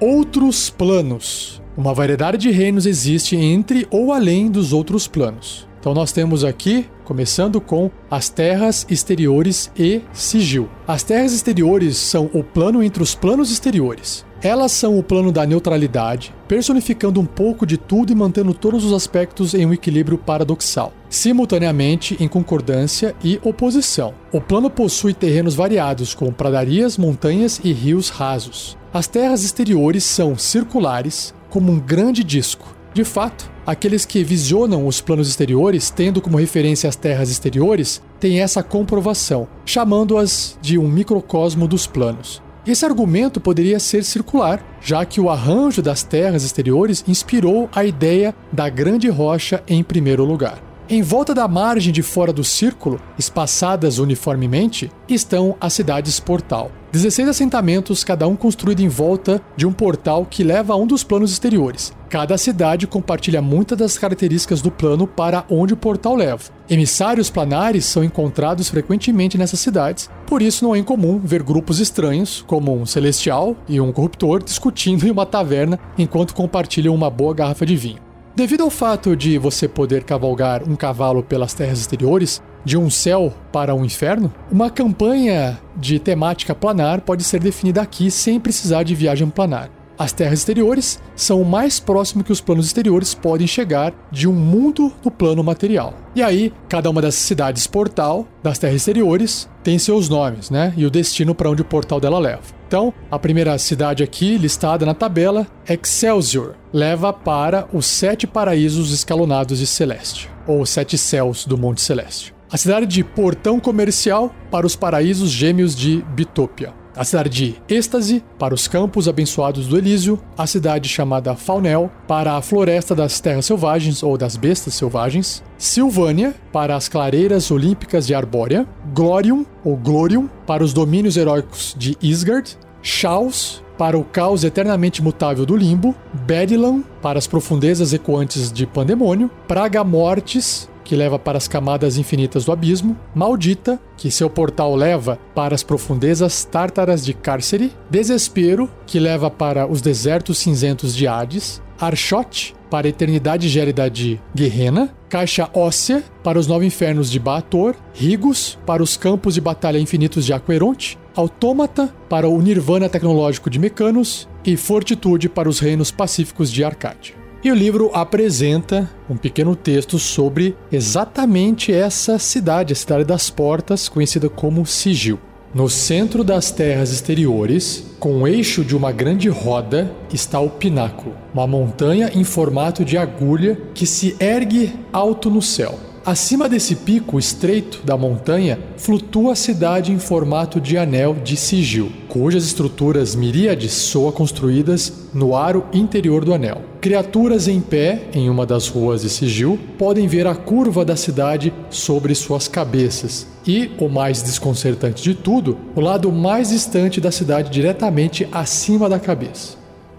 Outros 0.00 0.70
planos. 0.70 1.57
Uma 1.78 1.94
variedade 1.94 2.38
de 2.38 2.50
reinos 2.50 2.86
existe 2.86 3.36
entre 3.36 3.86
ou 3.88 4.12
além 4.12 4.50
dos 4.50 4.72
outros 4.72 5.06
planos. 5.06 5.68
Então 5.78 5.94
nós 5.94 6.10
temos 6.10 6.42
aqui, 6.42 6.88
começando 7.04 7.60
com 7.60 7.88
as 8.10 8.28
terras 8.28 8.84
exteriores 8.90 9.70
e 9.78 10.02
sigil. 10.12 10.68
As 10.88 11.04
terras 11.04 11.32
exteriores 11.32 11.96
são 11.96 12.28
o 12.34 12.42
plano 12.42 12.82
entre 12.82 13.00
os 13.00 13.14
planos 13.14 13.52
exteriores. 13.52 14.26
Elas 14.42 14.72
são 14.72 14.98
o 14.98 15.04
plano 15.04 15.30
da 15.30 15.46
neutralidade, 15.46 16.34
personificando 16.48 17.20
um 17.20 17.26
pouco 17.26 17.64
de 17.64 17.76
tudo 17.76 18.10
e 18.10 18.14
mantendo 18.14 18.52
todos 18.52 18.84
os 18.84 18.92
aspectos 18.92 19.54
em 19.54 19.64
um 19.64 19.72
equilíbrio 19.72 20.18
paradoxal, 20.18 20.92
simultaneamente 21.08 22.16
em 22.18 22.26
concordância 22.26 23.14
e 23.22 23.38
oposição. 23.44 24.14
O 24.32 24.40
plano 24.40 24.68
possui 24.68 25.14
terrenos 25.14 25.54
variados, 25.54 26.12
como 26.12 26.32
pradarias, 26.32 26.98
montanhas 26.98 27.60
e 27.62 27.72
rios 27.72 28.08
rasos. 28.08 28.76
As 28.92 29.06
terras 29.06 29.44
exteriores 29.44 30.02
são 30.02 30.38
circulares, 30.38 31.34
como 31.50 31.70
um 31.70 31.78
grande 31.78 32.24
disco. 32.24 32.74
De 32.94 33.04
fato, 33.04 33.50
aqueles 33.66 34.06
que 34.06 34.24
visionam 34.24 34.86
os 34.86 35.02
planos 35.02 35.28
exteriores, 35.28 35.90
tendo 35.90 36.22
como 36.22 36.38
referência 36.38 36.88
as 36.88 36.96
terras 36.96 37.30
exteriores, 37.30 38.00
têm 38.18 38.40
essa 38.40 38.62
comprovação, 38.62 39.46
chamando-as 39.66 40.58
de 40.62 40.78
um 40.78 40.88
microcosmo 40.88 41.68
dos 41.68 41.86
planos. 41.86 42.42
Esse 42.66 42.86
argumento 42.86 43.40
poderia 43.40 43.78
ser 43.78 44.04
circular, 44.04 44.64
já 44.80 45.04
que 45.04 45.20
o 45.20 45.28
arranjo 45.28 45.82
das 45.82 46.02
terras 46.02 46.42
exteriores 46.42 47.04
inspirou 47.06 47.68
a 47.74 47.84
ideia 47.84 48.34
da 48.50 48.70
grande 48.70 49.08
rocha 49.10 49.62
em 49.68 49.82
primeiro 49.82 50.24
lugar. 50.24 50.67
Em 50.90 51.02
volta 51.02 51.34
da 51.34 51.46
margem 51.46 51.92
de 51.92 52.02
fora 52.02 52.32
do 52.32 52.42
círculo, 52.42 52.98
espaçadas 53.18 53.98
uniformemente, 53.98 54.90
estão 55.06 55.54
as 55.60 55.74
cidades 55.74 56.18
portal. 56.18 56.72
16 56.92 57.28
assentamentos, 57.28 58.02
cada 58.02 58.26
um 58.26 58.34
construído 58.34 58.80
em 58.80 58.88
volta 58.88 59.38
de 59.54 59.66
um 59.66 59.72
portal 59.72 60.24
que 60.24 60.42
leva 60.42 60.72
a 60.72 60.76
um 60.76 60.86
dos 60.86 61.04
planos 61.04 61.30
exteriores. 61.30 61.92
Cada 62.08 62.38
cidade 62.38 62.86
compartilha 62.86 63.42
muitas 63.42 63.76
das 63.76 63.98
características 63.98 64.62
do 64.62 64.70
plano 64.70 65.06
para 65.06 65.44
onde 65.50 65.74
o 65.74 65.76
portal 65.76 66.16
leva. 66.16 66.44
Emissários 66.70 67.28
planares 67.28 67.84
são 67.84 68.02
encontrados 68.02 68.70
frequentemente 68.70 69.36
nessas 69.36 69.60
cidades, 69.60 70.08
por 70.26 70.40
isso 70.40 70.64
não 70.64 70.74
é 70.74 70.78
incomum 70.78 71.18
ver 71.22 71.42
grupos 71.42 71.80
estranhos, 71.80 72.42
como 72.46 72.74
um 72.74 72.86
celestial 72.86 73.54
e 73.68 73.78
um 73.78 73.92
corruptor, 73.92 74.42
discutindo 74.42 75.06
em 75.06 75.10
uma 75.10 75.26
taverna 75.26 75.78
enquanto 75.98 76.34
compartilham 76.34 76.94
uma 76.94 77.10
boa 77.10 77.34
garrafa 77.34 77.66
de 77.66 77.76
vinho. 77.76 78.07
Devido 78.38 78.62
ao 78.62 78.70
fato 78.70 79.16
de 79.16 79.36
você 79.36 79.66
poder 79.66 80.04
cavalgar 80.04 80.62
um 80.62 80.76
cavalo 80.76 81.24
pelas 81.24 81.54
terras 81.54 81.80
exteriores, 81.80 82.40
de 82.64 82.78
um 82.78 82.88
céu 82.88 83.34
para 83.50 83.74
um 83.74 83.84
inferno, 83.84 84.32
uma 84.48 84.70
campanha 84.70 85.58
de 85.74 85.98
temática 85.98 86.54
planar 86.54 87.00
pode 87.00 87.24
ser 87.24 87.40
definida 87.40 87.82
aqui 87.82 88.12
sem 88.12 88.38
precisar 88.38 88.84
de 88.84 88.94
viagem 88.94 89.28
planar. 89.28 89.68
As 89.98 90.12
terras 90.12 90.38
exteriores 90.38 91.00
são 91.16 91.42
o 91.42 91.44
mais 91.44 91.80
próximo 91.80 92.22
que 92.22 92.30
os 92.30 92.40
planos 92.40 92.66
exteriores 92.66 93.12
podem 93.12 93.48
chegar 93.48 93.92
de 94.12 94.28
um 94.28 94.32
mundo 94.32 94.92
no 95.04 95.10
plano 95.10 95.42
material. 95.42 95.92
E 96.14 96.22
aí, 96.22 96.52
cada 96.68 96.88
uma 96.88 97.02
das 97.02 97.16
cidades 97.16 97.66
portal 97.66 98.24
das 98.40 98.56
terras 98.56 98.76
exteriores 98.76 99.50
tem 99.64 99.80
seus 99.80 100.08
nomes, 100.08 100.48
né? 100.48 100.72
E 100.76 100.86
o 100.86 100.90
destino 100.92 101.34
para 101.34 101.50
onde 101.50 101.62
o 101.62 101.64
portal 101.64 101.98
dela 101.98 102.20
leva. 102.20 102.57
Então, 102.68 102.92
a 103.10 103.18
primeira 103.18 103.56
cidade 103.56 104.02
aqui 104.02 104.36
listada 104.36 104.84
na 104.84 104.92
tabela, 104.92 105.46
Excelsior, 105.66 106.54
leva 106.70 107.14
para 107.14 107.66
os 107.72 107.86
sete 107.86 108.26
paraísos 108.26 108.92
escalonados 108.92 109.58
de 109.58 109.66
Celeste, 109.66 110.28
ou 110.46 110.66
sete 110.66 110.98
céus 110.98 111.46
do 111.46 111.56
Monte 111.56 111.80
Celeste. 111.80 112.34
A 112.52 112.58
cidade 112.58 112.84
de 112.84 113.02
Portão 113.02 113.58
Comercial 113.58 114.34
para 114.50 114.66
os 114.66 114.76
paraísos 114.76 115.30
gêmeos 115.30 115.74
de 115.74 116.04
Bitopia 116.10 116.74
a 116.98 117.04
cidade 117.04 117.30
de 117.30 117.54
Êxtase, 117.68 118.24
para 118.38 118.52
os 118.52 118.66
campos 118.66 119.06
abençoados 119.06 119.68
do 119.68 119.78
Elísio, 119.78 120.20
a 120.36 120.48
cidade 120.48 120.88
chamada 120.88 121.36
Faunel, 121.36 121.88
para 122.08 122.32
a 122.32 122.42
floresta 122.42 122.92
das 122.92 123.20
terras 123.20 123.46
selvagens 123.46 124.02
ou 124.02 124.18
das 124.18 124.36
bestas 124.36 124.74
selvagens, 124.74 125.42
Silvânia, 125.56 126.34
para 126.52 126.74
as 126.74 126.88
clareiras 126.88 127.52
olímpicas 127.52 128.04
de 128.04 128.14
Arbórea, 128.14 128.66
Glorium 128.92 129.46
ou 129.64 129.76
Glorium, 129.76 130.28
para 130.44 130.64
os 130.64 130.72
domínios 130.72 131.16
heróicos 131.16 131.72
de 131.78 131.96
Isgard, 132.02 132.58
Chaos, 132.82 133.62
para 133.78 133.96
o 133.96 134.02
caos 134.02 134.42
eternamente 134.42 135.00
mutável 135.00 135.46
do 135.46 135.56
limbo, 135.56 135.94
Bedlam, 136.26 136.82
para 137.00 137.16
as 137.16 137.28
profundezas 137.28 137.92
ecoantes 137.92 138.50
de 138.50 138.66
Pandemônio, 138.66 139.30
Praga 139.46 139.84
Mortis, 139.84 140.68
que 140.88 140.96
leva 140.96 141.18
para 141.18 141.36
as 141.36 141.46
camadas 141.46 141.98
infinitas 141.98 142.46
do 142.46 142.50
abismo, 142.50 142.96
Maldita, 143.14 143.78
que 143.94 144.10
seu 144.10 144.30
portal 144.30 144.74
leva 144.74 145.18
para 145.34 145.54
as 145.54 145.62
profundezas 145.62 146.46
tártaras 146.46 147.04
de 147.04 147.12
Cárcere, 147.12 147.70
Desespero, 147.90 148.70
que 148.86 148.98
leva 148.98 149.30
para 149.30 149.66
os 149.66 149.82
desertos 149.82 150.38
cinzentos 150.38 150.96
de 150.96 151.06
Hades, 151.06 151.60
Arshot, 151.78 152.54
para 152.70 152.86
a 152.86 152.90
eternidade 152.90 153.48
gélida 153.48 153.90
de 153.90 154.18
Guerrena, 154.34 154.94
Caixa 155.10 155.50
Óssea 155.52 156.02
para 156.24 156.38
os 156.38 156.46
Nove 156.46 156.64
Infernos 156.64 157.10
de 157.10 157.18
Baator, 157.18 157.76
Rigos 157.94 158.58
para 158.64 158.82
os 158.82 158.96
Campos 158.96 159.34
de 159.34 159.42
Batalha 159.42 159.78
Infinitos 159.78 160.24
de 160.24 160.32
Aqueronte, 160.32 160.98
Autômata 161.14 161.94
para 162.08 162.28
o 162.28 162.40
Nirvana 162.40 162.88
Tecnológico 162.88 163.50
de 163.50 163.58
Mecanos 163.58 164.26
e 164.42 164.56
Fortitude 164.56 165.28
para 165.28 165.50
os 165.50 165.60
Reinos 165.60 165.90
Pacíficos 165.90 166.50
de 166.50 166.64
Arcádia. 166.64 167.27
E 167.42 167.52
o 167.52 167.54
livro 167.54 167.90
apresenta 167.94 168.90
um 169.08 169.16
pequeno 169.16 169.54
texto 169.54 169.96
sobre 169.96 170.56
exatamente 170.72 171.72
essa 171.72 172.18
cidade, 172.18 172.72
a 172.72 172.76
Cidade 172.76 173.04
das 173.04 173.30
Portas, 173.30 173.88
conhecida 173.88 174.28
como 174.28 174.66
Sigil. 174.66 175.20
No 175.54 175.68
centro 175.68 176.24
das 176.24 176.50
terras 176.50 176.92
exteriores, 176.92 177.84
com 178.00 178.22
o 178.22 178.28
eixo 178.28 178.64
de 178.64 178.76
uma 178.76 178.90
grande 178.90 179.28
roda, 179.28 179.90
está 180.12 180.40
o 180.40 180.50
pináculo, 180.50 181.14
uma 181.32 181.46
montanha 181.46 182.10
em 182.12 182.24
formato 182.24 182.84
de 182.84 182.98
agulha 182.98 183.56
que 183.72 183.86
se 183.86 184.16
ergue 184.18 184.74
alto 184.92 185.30
no 185.30 185.40
céu. 185.40 185.78
Acima 186.08 186.48
desse 186.48 186.74
pico 186.74 187.18
estreito 187.18 187.82
da 187.84 187.94
montanha 187.94 188.58
flutua 188.78 189.32
a 189.34 189.36
cidade 189.36 189.92
em 189.92 189.98
formato 189.98 190.58
de 190.58 190.78
anel 190.78 191.14
de 191.22 191.36
sigil, 191.36 191.92
cujas 192.08 192.46
estruturas 192.46 193.14
miríades 193.14 193.72
soam 193.72 194.10
construídas 194.10 195.10
no 195.12 195.36
aro 195.36 195.66
interior 195.70 196.24
do 196.24 196.32
anel. 196.32 196.62
Criaturas 196.80 197.46
em 197.46 197.60
pé 197.60 198.04
em 198.14 198.30
uma 198.30 198.46
das 198.46 198.68
ruas 198.68 199.02
de 199.02 199.10
sigil 199.10 199.60
podem 199.76 200.06
ver 200.06 200.26
a 200.26 200.34
curva 200.34 200.82
da 200.82 200.96
cidade 200.96 201.52
sobre 201.68 202.14
suas 202.14 202.48
cabeças. 202.48 203.26
E, 203.46 203.70
o 203.78 203.86
mais 203.86 204.22
desconcertante 204.22 205.02
de 205.02 205.14
tudo, 205.14 205.58
o 205.76 205.80
lado 205.82 206.10
mais 206.10 206.48
distante 206.48 207.02
da 207.02 207.10
cidade 207.10 207.50
diretamente 207.50 208.26
acima 208.32 208.88
da 208.88 208.98
cabeça. 208.98 209.57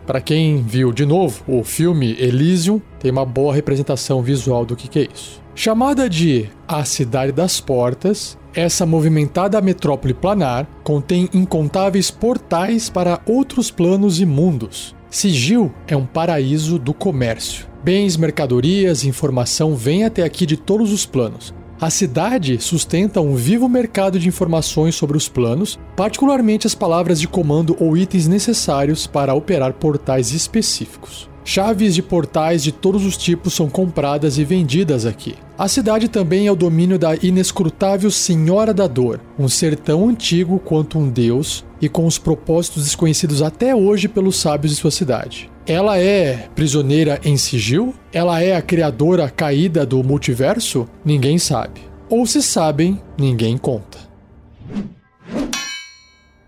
Para 0.09 0.21
quem 0.21 0.63
viu 0.63 0.91
de 0.91 1.05
novo 1.05 1.43
o 1.47 1.63
filme 1.63 2.15
Elysium, 2.19 2.81
tem 2.99 3.11
uma 3.11 3.23
boa 3.23 3.53
representação 3.53 4.23
visual 4.23 4.65
do 4.65 4.75
que, 4.75 4.87
que 4.87 4.99
é 5.01 5.07
isso. 5.13 5.39
Chamada 5.53 6.09
de 6.09 6.49
A 6.67 6.83
Cidade 6.83 7.31
das 7.31 7.61
Portas, 7.61 8.35
essa 8.51 8.87
movimentada 8.87 9.61
metrópole 9.61 10.15
planar 10.15 10.67
contém 10.83 11.29
incontáveis 11.31 12.09
portais 12.09 12.89
para 12.89 13.21
outros 13.23 13.69
planos 13.69 14.19
e 14.19 14.25
mundos. 14.25 14.95
Sigil 15.11 15.71
é 15.87 15.95
um 15.95 16.07
paraíso 16.07 16.79
do 16.79 16.91
comércio. 16.91 17.67
Bens, 17.83 18.17
mercadorias 18.17 19.03
informação 19.03 19.75
vêm 19.75 20.05
até 20.05 20.23
aqui 20.23 20.47
de 20.47 20.57
todos 20.57 20.91
os 20.91 21.05
planos. 21.05 21.53
A 21.81 21.89
cidade 21.89 22.61
sustenta 22.61 23.21
um 23.21 23.35
vivo 23.35 23.69
mercado 23.69 24.19
de 24.19 24.27
informações 24.27 24.95
sobre 24.95 25.15
os 25.15 25.29
planos, 25.29 25.79
particularmente 25.95 26.67
as 26.67 26.75
palavras 26.75 27.21
de 27.21 27.27
comando 27.27 27.73
ou 27.79 27.95
itens 27.95 28.27
necessários 28.27 29.07
para 29.07 29.33
operar 29.33 29.71
portais 29.71 30.33
específicos. 30.33 31.29
Chaves 31.45 31.95
de 31.95 32.03
portais 32.03 32.61
de 32.61 32.73
todos 32.73 33.05
os 33.05 33.15
tipos 33.15 33.53
são 33.53 33.69
compradas 33.69 34.37
e 34.37 34.43
vendidas 34.43 35.05
aqui. 35.05 35.35
A 35.57 35.69
cidade 35.69 36.09
também 36.09 36.47
é 36.47 36.51
o 36.51 36.55
domínio 36.55 36.99
da 36.99 37.15
inescrutável 37.15 38.11
Senhora 38.11 38.73
da 38.73 38.85
Dor, 38.85 39.21
um 39.39 39.47
ser 39.47 39.77
tão 39.77 40.09
antigo 40.09 40.59
quanto 40.59 40.99
um 40.99 41.09
deus 41.09 41.63
e 41.81 41.87
com 41.87 42.05
os 42.05 42.17
propósitos 42.17 42.83
desconhecidos 42.83 43.41
até 43.41 43.73
hoje 43.73 44.09
pelos 44.09 44.37
sábios 44.37 44.73
de 44.75 44.81
sua 44.81 44.91
cidade. 44.91 45.49
Ela 45.69 45.99
é 45.99 46.49
prisioneira 46.55 47.21
em 47.23 47.37
sigil? 47.37 47.93
Ela 48.11 48.41
é 48.41 48.55
a 48.55 48.61
criadora 48.61 49.29
caída 49.29 49.85
do 49.85 50.03
multiverso? 50.03 50.89
Ninguém 51.05 51.37
sabe. 51.37 51.81
Ou 52.09 52.25
se 52.25 52.41
sabem, 52.41 52.99
ninguém 53.15 53.55
conta. 53.55 53.99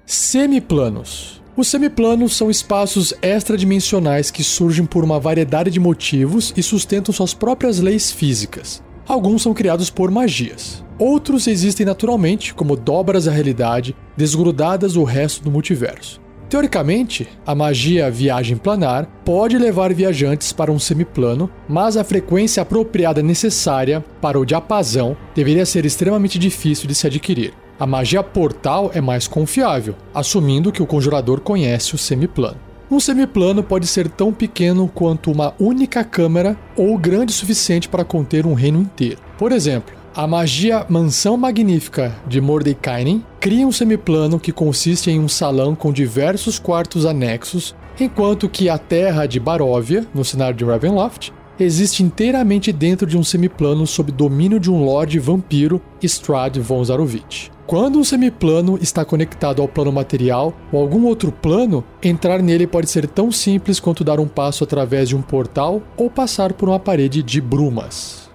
Semiplanos. 0.07 1.39
Os 1.55 1.67
semiplanos 1.67 2.35
são 2.35 2.49
espaços 2.49 3.13
extradimensionais 3.21 4.31
que 4.31 4.43
surgem 4.43 4.87
por 4.87 5.03
uma 5.03 5.19
variedade 5.19 5.69
de 5.69 5.79
motivos 5.79 6.51
e 6.57 6.63
sustentam 6.63 7.13
suas 7.13 7.35
próprias 7.35 7.77
leis 7.77 8.11
físicas. 8.11 8.81
Alguns 9.07 9.43
são 9.43 9.53
criados 9.53 9.91
por 9.91 10.09
magias. 10.09 10.83
Outros 10.97 11.45
existem 11.45 11.85
naturalmente, 11.85 12.55
como 12.55 12.75
dobras 12.75 13.25
da 13.25 13.31
realidade, 13.31 13.95
desgrudadas 14.17 14.93
do 14.93 15.03
resto 15.03 15.43
do 15.43 15.51
multiverso. 15.51 16.20
Teoricamente, 16.51 17.29
a 17.47 17.55
magia 17.55 18.11
viagem 18.11 18.57
planar 18.57 19.07
pode 19.23 19.57
levar 19.57 19.93
viajantes 19.93 20.51
para 20.51 20.69
um 20.69 20.77
semiplano, 20.77 21.49
mas 21.65 21.95
a 21.95 22.03
frequência 22.03 22.61
apropriada 22.61 23.23
necessária 23.23 24.03
para 24.19 24.37
o 24.37 24.45
diapasão 24.45 25.15
deveria 25.33 25.65
ser 25.65 25.85
extremamente 25.85 26.37
difícil 26.37 26.89
de 26.89 26.93
se 26.93 27.07
adquirir. 27.07 27.53
A 27.79 27.87
magia 27.87 28.21
portal 28.21 28.91
é 28.93 28.99
mais 28.99 29.29
confiável, 29.29 29.95
assumindo 30.13 30.73
que 30.73 30.83
o 30.83 30.85
conjurador 30.85 31.39
conhece 31.39 31.95
o 31.95 31.97
semiplano. 31.97 32.57
Um 32.91 32.99
semiplano 32.99 33.63
pode 33.63 33.87
ser 33.87 34.09
tão 34.09 34.33
pequeno 34.33 34.91
quanto 34.93 35.31
uma 35.31 35.53
única 35.57 36.03
câmara 36.03 36.57
ou 36.75 36.97
grande 36.97 37.31
o 37.31 37.33
suficiente 37.33 37.87
para 37.87 38.03
conter 38.03 38.45
um 38.45 38.53
reino 38.53 38.81
inteiro. 38.81 39.21
Por 39.37 39.53
exemplo, 39.53 40.00
a 40.13 40.27
magia 40.27 40.85
Mansão 40.89 41.37
Magnífica 41.37 42.13
de 42.27 42.41
Mordekainen 42.41 43.23
cria 43.39 43.65
um 43.65 43.71
semiplano 43.71 44.39
que 44.39 44.51
consiste 44.51 45.09
em 45.09 45.19
um 45.19 45.27
salão 45.27 45.73
com 45.73 45.93
diversos 45.93 46.59
quartos 46.59 47.05
anexos, 47.05 47.73
enquanto 47.97 48.49
que 48.49 48.67
a 48.67 48.77
Terra 48.77 49.25
de 49.25 49.39
Baróvia, 49.39 50.05
no 50.13 50.25
cenário 50.25 50.57
de 50.57 50.65
Ravenloft, 50.65 51.31
existe 51.57 52.03
inteiramente 52.03 52.73
dentro 52.73 53.07
de 53.07 53.17
um 53.17 53.23
semiplano 53.23 53.87
sob 53.87 54.11
domínio 54.11 54.59
de 54.59 54.69
um 54.69 54.83
Lorde 54.83 55.17
Vampiro, 55.17 55.81
Strad 56.01 56.57
von 56.57 56.83
Zarovich. 56.83 57.49
Quando 57.65 57.97
um 57.97 58.03
semiplano 58.03 58.77
está 58.81 59.05
conectado 59.05 59.61
ao 59.61 59.67
plano 59.67 59.93
material 59.93 60.53
ou 60.73 60.81
algum 60.81 61.05
outro 61.05 61.31
plano, 61.31 61.85
entrar 62.03 62.41
nele 62.41 62.67
pode 62.67 62.89
ser 62.89 63.07
tão 63.07 63.31
simples 63.31 63.79
quanto 63.79 64.03
dar 64.03 64.19
um 64.19 64.27
passo 64.27 64.65
através 64.65 65.07
de 65.07 65.15
um 65.15 65.21
portal 65.21 65.81
ou 65.95 66.09
passar 66.09 66.51
por 66.51 66.67
uma 66.67 66.79
parede 66.79 67.23
de 67.23 67.39
brumas. 67.39 68.30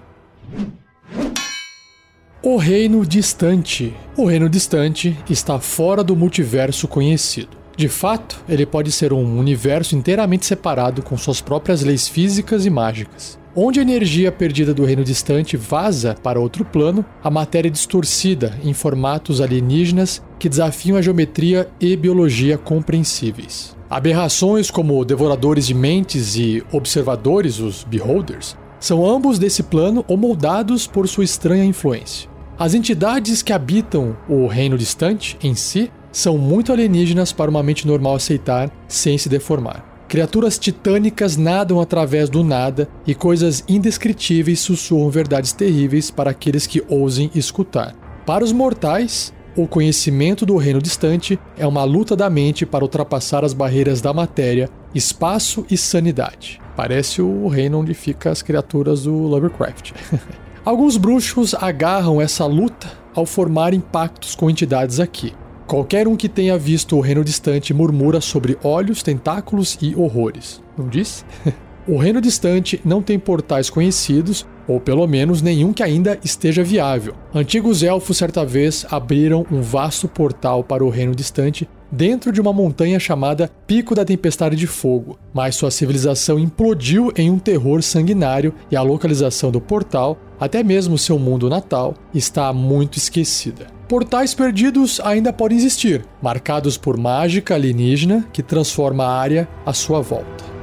O 2.49 2.55
Reino 2.55 3.05
Distante. 3.05 3.93
O 4.15 4.23
Reino 4.23 4.47
Distante 4.47 5.19
está 5.29 5.59
fora 5.59 6.01
do 6.01 6.15
multiverso 6.15 6.87
conhecido. 6.87 7.49
De 7.75 7.89
fato, 7.89 8.41
ele 8.47 8.65
pode 8.65 8.89
ser 8.89 9.11
um 9.11 9.37
universo 9.37 9.97
inteiramente 9.97 10.45
separado 10.45 11.01
com 11.03 11.17
suas 11.17 11.41
próprias 11.41 11.81
leis 11.83 12.07
físicas 12.07 12.65
e 12.65 12.69
mágicas. 12.69 13.37
Onde 13.53 13.81
a 13.81 13.83
energia 13.83 14.31
perdida 14.31 14.73
do 14.73 14.85
reino 14.85 15.03
distante 15.03 15.57
vaza 15.57 16.15
para 16.23 16.39
outro 16.39 16.63
plano, 16.63 17.03
a 17.21 17.29
matéria 17.29 17.67
é 17.67 17.69
distorcida 17.69 18.57
em 18.63 18.71
formatos 18.73 19.41
alienígenas 19.41 20.23
que 20.39 20.47
desafiam 20.47 20.95
a 20.95 21.01
geometria 21.01 21.69
e 21.81 21.97
biologia 21.97 22.57
compreensíveis. 22.57 23.75
Aberrações 23.89 24.71
como 24.71 25.03
devoradores 25.03 25.67
de 25.67 25.73
mentes 25.73 26.37
e 26.37 26.63
observadores, 26.71 27.59
os 27.59 27.83
beholders, 27.83 28.55
são 28.79 29.05
ambos 29.05 29.37
desse 29.37 29.63
plano 29.63 30.05
ou 30.07 30.15
moldados 30.15 30.87
por 30.87 31.09
sua 31.09 31.25
estranha 31.25 31.65
influência. 31.65 32.36
As 32.59 32.73
entidades 32.73 33.43
que 33.43 33.53
habitam 33.53 34.17
o 34.27 34.47
reino 34.47 34.79
distante 34.79 35.37
em 35.43 35.53
si 35.53 35.91
são 36.11 36.39
muito 36.39 36.73
alienígenas 36.73 37.31
para 37.31 37.51
uma 37.51 37.61
mente 37.61 37.85
normal 37.85 38.15
aceitar 38.15 38.71
sem 38.87 39.15
se 39.15 39.29
deformar. 39.29 39.85
Criaturas 40.07 40.57
titânicas 40.57 41.37
nadam 41.37 41.79
através 41.79 42.29
do 42.31 42.43
nada 42.43 42.89
e 43.05 43.13
coisas 43.13 43.63
indescritíveis 43.67 44.59
sussurram 44.59 45.11
verdades 45.11 45.51
terríveis 45.51 46.09
para 46.09 46.31
aqueles 46.31 46.65
que 46.65 46.83
ousem 46.89 47.29
escutar. 47.35 47.93
Para 48.25 48.43
os 48.43 48.51
mortais, 48.51 49.31
o 49.55 49.67
conhecimento 49.67 50.43
do 50.43 50.57
reino 50.57 50.81
distante 50.81 51.37
é 51.59 51.67
uma 51.67 51.83
luta 51.83 52.15
da 52.15 52.27
mente 52.27 52.65
para 52.65 52.83
ultrapassar 52.83 53.45
as 53.45 53.53
barreiras 53.53 54.01
da 54.01 54.11
matéria, 54.11 54.67
espaço 54.95 55.63
e 55.69 55.77
sanidade. 55.77 56.59
Parece 56.75 57.21
o 57.21 57.47
reino 57.47 57.79
onde 57.79 57.93
ficam 57.93 58.31
as 58.31 58.41
criaturas 58.41 59.03
do 59.03 59.13
Lovecraft. 59.13 59.91
Alguns 60.67 60.97
bruxos 60.97 61.53
agarram 61.53 62.19
essa 62.19 62.45
luta 62.45 62.91
ao 63.15 63.25
formarem 63.25 63.79
pactos 63.79 64.35
com 64.35 64.49
entidades 64.49 64.99
aqui. 64.99 65.31
Qualquer 65.65 66.09
um 66.09 66.17
que 66.17 66.27
tenha 66.27 66.57
visto 66.57 66.97
o 66.97 66.99
reino 66.99 67.23
distante 67.23 67.73
murmura 67.73 68.19
sobre 68.19 68.57
olhos, 68.61 69.01
tentáculos 69.01 69.77
e 69.81 69.95
horrores. 69.95 70.61
Não 70.77 70.89
diz? 70.89 71.23
o 71.87 71.95
reino 71.95 72.19
distante 72.19 72.81
não 72.83 73.01
tem 73.01 73.17
portais 73.17 73.69
conhecidos, 73.69 74.45
ou 74.67 74.77
pelo 74.77 75.07
menos 75.07 75.41
nenhum 75.41 75.71
que 75.71 75.81
ainda 75.81 76.19
esteja 76.21 76.65
viável. 76.65 77.13
Antigos 77.33 77.81
elfos 77.81 78.17
certa 78.17 78.45
vez 78.45 78.85
abriram 78.91 79.45
um 79.49 79.61
vasto 79.61 80.05
portal 80.09 80.65
para 80.65 80.83
o 80.83 80.89
reino 80.89 81.15
distante 81.15 81.65
dentro 81.91 82.31
de 82.31 82.41
uma 82.41 82.53
montanha 82.53 82.99
chamada 82.99 83.49
Pico 83.65 83.95
da 83.95 84.05
Tempestade 84.05 84.55
de 84.55 84.67
Fogo, 84.67 85.17
mas 85.33 85.55
sua 85.55 85.71
civilização 85.71 86.37
implodiu 86.39 87.11
em 87.15 87.29
um 87.29 87.39
terror 87.39 87.81
sanguinário 87.81 88.53
e 88.71 88.75
a 88.75 88.81
localização 88.81 89.51
do 89.51 89.61
portal, 89.61 90.17
até 90.39 90.63
mesmo 90.63 90.97
seu 90.97 91.17
mundo 91.17 91.49
natal, 91.49 91.93
está 92.13 92.51
muito 92.51 92.97
esquecida. 92.97 93.67
Portais 93.87 94.33
perdidos 94.33 94.99
ainda 94.99 95.31
podem 95.31 95.57
existir, 95.57 96.05
marcados 96.21 96.77
por 96.77 96.97
mágica 96.97 97.55
alienígena 97.55 98.25
que 98.33 98.43
transforma 98.43 99.05
a 99.05 99.17
área 99.17 99.47
à 99.65 99.71
sua 99.71 100.01
volta. 100.01 100.56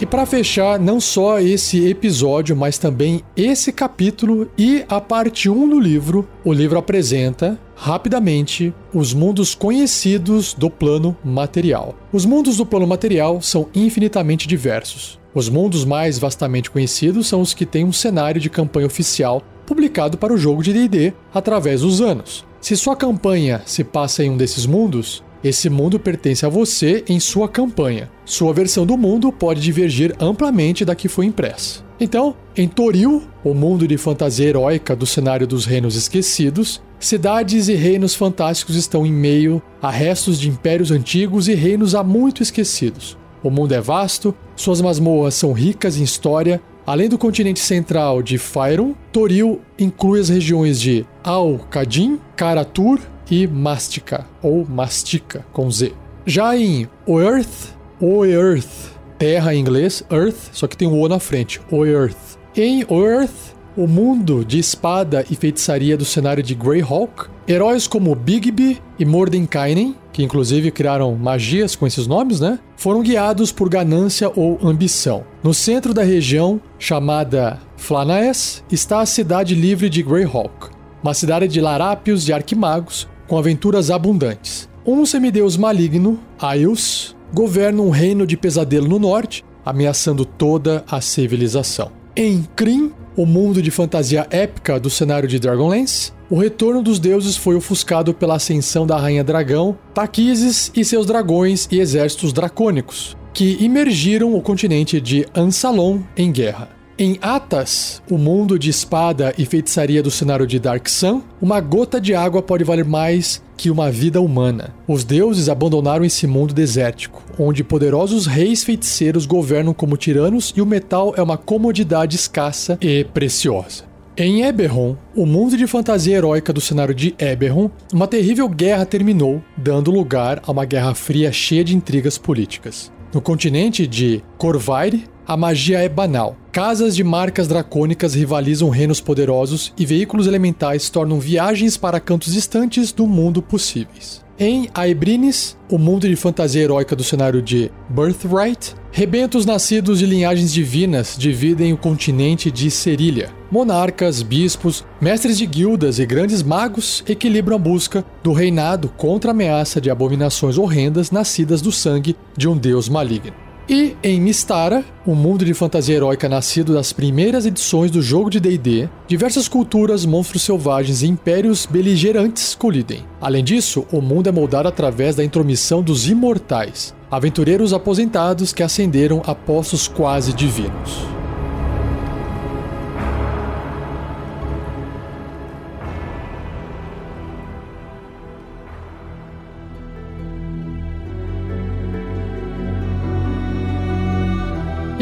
E 0.00 0.06
para 0.06 0.24
fechar, 0.24 0.80
não 0.80 0.98
só 0.98 1.40
esse 1.40 1.86
episódio, 1.86 2.56
mas 2.56 2.78
também 2.78 3.22
esse 3.36 3.70
capítulo 3.70 4.50
e 4.56 4.82
a 4.88 4.98
parte 4.98 5.50
1 5.50 5.68
do 5.68 5.78
livro, 5.78 6.26
o 6.42 6.54
livro 6.54 6.78
apresenta 6.78 7.60
rapidamente 7.76 8.72
os 8.94 9.12
mundos 9.12 9.54
conhecidos 9.54 10.54
do 10.54 10.70
plano 10.70 11.14
material. 11.22 11.94
Os 12.10 12.24
mundos 12.24 12.56
do 12.56 12.64
plano 12.64 12.86
material 12.86 13.42
são 13.42 13.68
infinitamente 13.74 14.48
diversos. 14.48 15.20
Os 15.34 15.50
mundos 15.50 15.84
mais 15.84 16.18
vastamente 16.18 16.70
conhecidos 16.70 17.28
são 17.28 17.42
os 17.42 17.52
que 17.52 17.66
têm 17.66 17.84
um 17.84 17.92
cenário 17.92 18.40
de 18.40 18.48
campanha 18.48 18.86
oficial 18.86 19.42
publicado 19.66 20.16
para 20.16 20.32
o 20.32 20.38
jogo 20.38 20.62
de 20.62 20.72
DD 20.72 21.12
através 21.32 21.82
dos 21.82 22.00
anos. 22.00 22.42
Se 22.58 22.74
sua 22.74 22.96
campanha 22.96 23.60
se 23.66 23.84
passa 23.84 24.24
em 24.24 24.30
um 24.30 24.36
desses 24.36 24.64
mundos, 24.64 25.22
esse 25.42 25.70
mundo 25.70 25.98
pertence 25.98 26.44
a 26.44 26.48
você 26.48 27.02
em 27.08 27.18
sua 27.18 27.48
campanha. 27.48 28.10
Sua 28.24 28.52
versão 28.52 28.84
do 28.84 28.96
mundo 28.96 29.32
pode 29.32 29.60
divergir 29.60 30.14
amplamente 30.20 30.84
da 30.84 30.94
que 30.94 31.08
foi 31.08 31.26
impressa. 31.26 31.82
Então, 31.98 32.34
em 32.56 32.68
Toril, 32.68 33.22
o 33.44 33.54
mundo 33.54 33.86
de 33.86 33.96
fantasia 33.96 34.48
heróica 34.48 34.94
do 34.94 35.06
cenário 35.06 35.46
dos 35.46 35.64
Reinos 35.64 35.96
Esquecidos, 35.96 36.80
cidades 36.98 37.68
e 37.68 37.74
reinos 37.74 38.14
fantásticos 38.14 38.76
estão 38.76 39.06
em 39.06 39.12
meio 39.12 39.62
a 39.82 39.90
restos 39.90 40.38
de 40.38 40.48
impérios 40.48 40.90
antigos 40.90 41.48
e 41.48 41.54
reinos 41.54 41.94
há 41.94 42.02
muito 42.02 42.42
esquecidos. 42.42 43.18
O 43.42 43.50
mundo 43.50 43.72
é 43.72 43.80
vasto, 43.80 44.34
suas 44.54 44.80
masmorras 44.80 45.34
são 45.34 45.52
ricas 45.52 45.96
em 45.96 46.02
história. 46.02 46.60
Além 46.86 47.08
do 47.08 47.18
continente 47.18 47.60
central 47.60 48.22
de 48.22 48.36
Fyron, 48.36 48.94
Toril 49.12 49.60
inclui 49.78 50.20
as 50.20 50.28
regiões 50.28 50.80
de 50.80 51.06
Al-Qadim, 51.22 52.18
Karatur 52.36 52.98
e 53.30 53.46
Mastica, 53.46 54.26
ou 54.42 54.66
Mastica, 54.66 55.46
com 55.52 55.70
Z. 55.70 55.92
Já 56.26 56.56
em 56.56 56.88
Oearth, 57.06 57.74
Oearth, 58.00 58.98
terra 59.18 59.54
em 59.54 59.60
inglês, 59.60 60.02
Earth, 60.10 60.50
só 60.52 60.66
que 60.66 60.76
tem 60.76 60.88
um 60.88 61.00
O 61.00 61.08
na 61.08 61.18
frente, 61.18 61.60
Oearth. 61.70 62.38
Em 62.56 62.84
Oearth, 62.88 63.54
o 63.76 63.86
mundo 63.86 64.44
de 64.44 64.58
espada 64.58 65.24
e 65.30 65.36
feitiçaria 65.36 65.96
do 65.96 66.04
cenário 66.04 66.42
de 66.42 66.54
Greyhawk, 66.54 67.28
heróis 67.46 67.86
como 67.86 68.14
Bigby 68.14 68.80
e 68.98 69.04
Mordenkainen, 69.04 69.94
que 70.12 70.22
inclusive 70.22 70.70
criaram 70.70 71.14
magias 71.14 71.76
com 71.76 71.86
esses 71.86 72.06
nomes, 72.06 72.40
né? 72.40 72.58
Foram 72.76 73.02
guiados 73.02 73.52
por 73.52 73.68
ganância 73.68 74.30
ou 74.34 74.58
ambição. 74.62 75.24
No 75.42 75.54
centro 75.54 75.94
da 75.94 76.02
região, 76.02 76.60
chamada 76.78 77.58
Flanaes, 77.76 78.64
está 78.70 79.00
a 79.00 79.06
cidade 79.06 79.54
livre 79.54 79.88
de 79.88 80.02
Greyhawk, 80.02 80.70
uma 81.02 81.14
cidade 81.14 81.46
de 81.48 81.60
larápios 81.60 82.28
e 82.28 82.32
arquimagos 82.32 83.08
com 83.30 83.38
aventuras 83.38 83.92
abundantes. 83.92 84.68
Um 84.84 85.06
semideus 85.06 85.56
maligno, 85.56 86.18
Aius, 86.36 87.14
governa 87.32 87.80
um 87.80 87.88
reino 87.88 88.26
de 88.26 88.36
pesadelo 88.36 88.88
no 88.88 88.98
norte, 88.98 89.44
ameaçando 89.64 90.24
toda 90.24 90.84
a 90.90 91.00
civilização. 91.00 91.92
Em 92.16 92.42
Kryn, 92.56 92.90
o 93.16 93.24
mundo 93.24 93.62
de 93.62 93.70
fantasia 93.70 94.26
épica 94.30 94.80
do 94.80 94.90
cenário 94.90 95.28
de 95.28 95.38
Dragonlance, 95.38 96.10
o 96.28 96.36
retorno 96.36 96.82
dos 96.82 96.98
deuses 96.98 97.36
foi 97.36 97.54
ofuscado 97.54 98.12
pela 98.12 98.34
ascensão 98.34 98.84
da 98.84 98.98
Rainha 98.98 99.22
Dragão, 99.22 99.78
Taquises 99.94 100.72
e 100.74 100.84
seus 100.84 101.06
dragões 101.06 101.68
e 101.70 101.78
exércitos 101.78 102.32
dracônicos, 102.32 103.16
que 103.32 103.56
imergiram 103.60 104.34
o 104.34 104.42
continente 104.42 105.00
de 105.00 105.24
Ansalon 105.36 106.00
em 106.16 106.32
guerra. 106.32 106.79
Em 107.02 107.18
Atas, 107.22 108.02
o 108.10 108.18
mundo 108.18 108.58
de 108.58 108.68
espada 108.68 109.32
e 109.38 109.46
feitiçaria 109.46 110.02
do 110.02 110.10
cenário 110.10 110.46
de 110.46 110.58
Dark 110.58 110.86
Sun, 110.86 111.22
uma 111.40 111.58
gota 111.58 111.98
de 111.98 112.14
água 112.14 112.42
pode 112.42 112.62
valer 112.62 112.84
mais 112.84 113.42
que 113.56 113.70
uma 113.70 113.90
vida 113.90 114.20
humana. 114.20 114.74
Os 114.86 115.02
deuses 115.02 115.48
abandonaram 115.48 116.04
esse 116.04 116.26
mundo 116.26 116.52
desértico, 116.52 117.22
onde 117.38 117.64
poderosos 117.64 118.26
reis 118.26 118.62
feiticeiros 118.62 119.24
governam 119.24 119.72
como 119.72 119.96
tiranos 119.96 120.52
e 120.54 120.60
o 120.60 120.66
metal 120.66 121.14
é 121.16 121.22
uma 121.22 121.38
comodidade 121.38 122.16
escassa 122.16 122.76
e 122.82 123.02
preciosa. 123.02 123.84
Em 124.14 124.42
Eberron, 124.42 124.94
o 125.16 125.24
mundo 125.24 125.56
de 125.56 125.66
fantasia 125.66 126.18
heróica 126.18 126.52
do 126.52 126.60
cenário 126.60 126.94
de 126.94 127.14
Eberron, 127.18 127.70
uma 127.94 128.06
terrível 128.06 128.46
guerra 128.46 128.84
terminou, 128.84 129.42
dando 129.56 129.90
lugar 129.90 130.42
a 130.46 130.52
uma 130.52 130.66
guerra 130.66 130.94
fria 130.94 131.32
cheia 131.32 131.64
de 131.64 131.74
intrigas 131.74 132.18
políticas. 132.18 132.92
No 133.14 133.22
continente 133.22 133.86
de 133.86 134.22
Corvair, 134.36 135.00
a 135.30 135.36
magia 135.36 135.78
é 135.78 135.88
banal. 135.88 136.36
Casas 136.50 136.96
de 136.96 137.04
marcas 137.04 137.46
dracônicas 137.46 138.14
rivalizam 138.14 138.68
reinos 138.68 139.00
poderosos 139.00 139.72
e 139.78 139.86
veículos 139.86 140.26
elementais 140.26 140.90
tornam 140.90 141.20
viagens 141.20 141.76
para 141.76 142.00
cantos 142.00 142.32
distantes 142.32 142.90
do 142.90 143.06
mundo 143.06 143.40
possíveis. 143.40 144.24
Em 144.36 144.68
Aebrines, 144.74 145.56
o 145.70 145.78
mundo 145.78 146.08
de 146.08 146.16
fantasia 146.16 146.62
heróica 146.62 146.96
do 146.96 147.04
cenário 147.04 147.40
de 147.40 147.70
Birthright, 147.88 148.74
rebentos 148.90 149.46
nascidos 149.46 150.00
de 150.00 150.06
linhagens 150.06 150.52
divinas 150.52 151.14
dividem 151.16 151.72
o 151.72 151.76
continente 151.76 152.50
de 152.50 152.68
Cerília. 152.68 153.30
Monarcas, 153.52 154.22
bispos, 154.22 154.84
mestres 155.00 155.38
de 155.38 155.46
guildas 155.46 156.00
e 156.00 156.06
grandes 156.06 156.42
magos 156.42 157.04
equilibram 157.08 157.54
a 157.54 157.60
busca 157.60 158.04
do 158.20 158.32
reinado 158.32 158.88
contra 158.96 159.30
a 159.30 159.32
ameaça 159.32 159.80
de 159.80 159.90
abominações 159.90 160.58
horrendas 160.58 161.12
nascidas 161.12 161.62
do 161.62 161.70
sangue 161.70 162.16
de 162.36 162.48
um 162.48 162.56
deus 162.56 162.88
maligno. 162.88 163.49
E 163.72 163.96
em 164.02 164.20
Mistara, 164.20 164.84
o 165.06 165.12
um 165.12 165.14
mundo 165.14 165.44
de 165.44 165.54
fantasia 165.54 165.94
heróica 165.94 166.28
nascido 166.28 166.74
das 166.74 166.92
primeiras 166.92 167.46
edições 167.46 167.88
do 167.88 168.02
jogo 168.02 168.28
de 168.28 168.40
D&D, 168.40 168.88
diversas 169.06 169.46
culturas, 169.46 170.04
monstros 170.04 170.42
selvagens 170.42 171.02
e 171.02 171.06
impérios 171.06 171.66
beligerantes 171.66 172.56
colidem. 172.56 173.04
Além 173.20 173.44
disso, 173.44 173.86
o 173.92 174.00
mundo 174.00 174.28
é 174.28 174.32
moldado 174.32 174.66
através 174.66 175.14
da 175.14 175.22
intromissão 175.22 175.84
dos 175.84 176.08
imortais, 176.08 176.92
aventureiros 177.08 177.72
aposentados 177.72 178.52
que 178.52 178.64
ascenderam 178.64 179.22
a 179.24 179.36
postos 179.36 179.86
quase 179.86 180.32
divinos. 180.32 181.19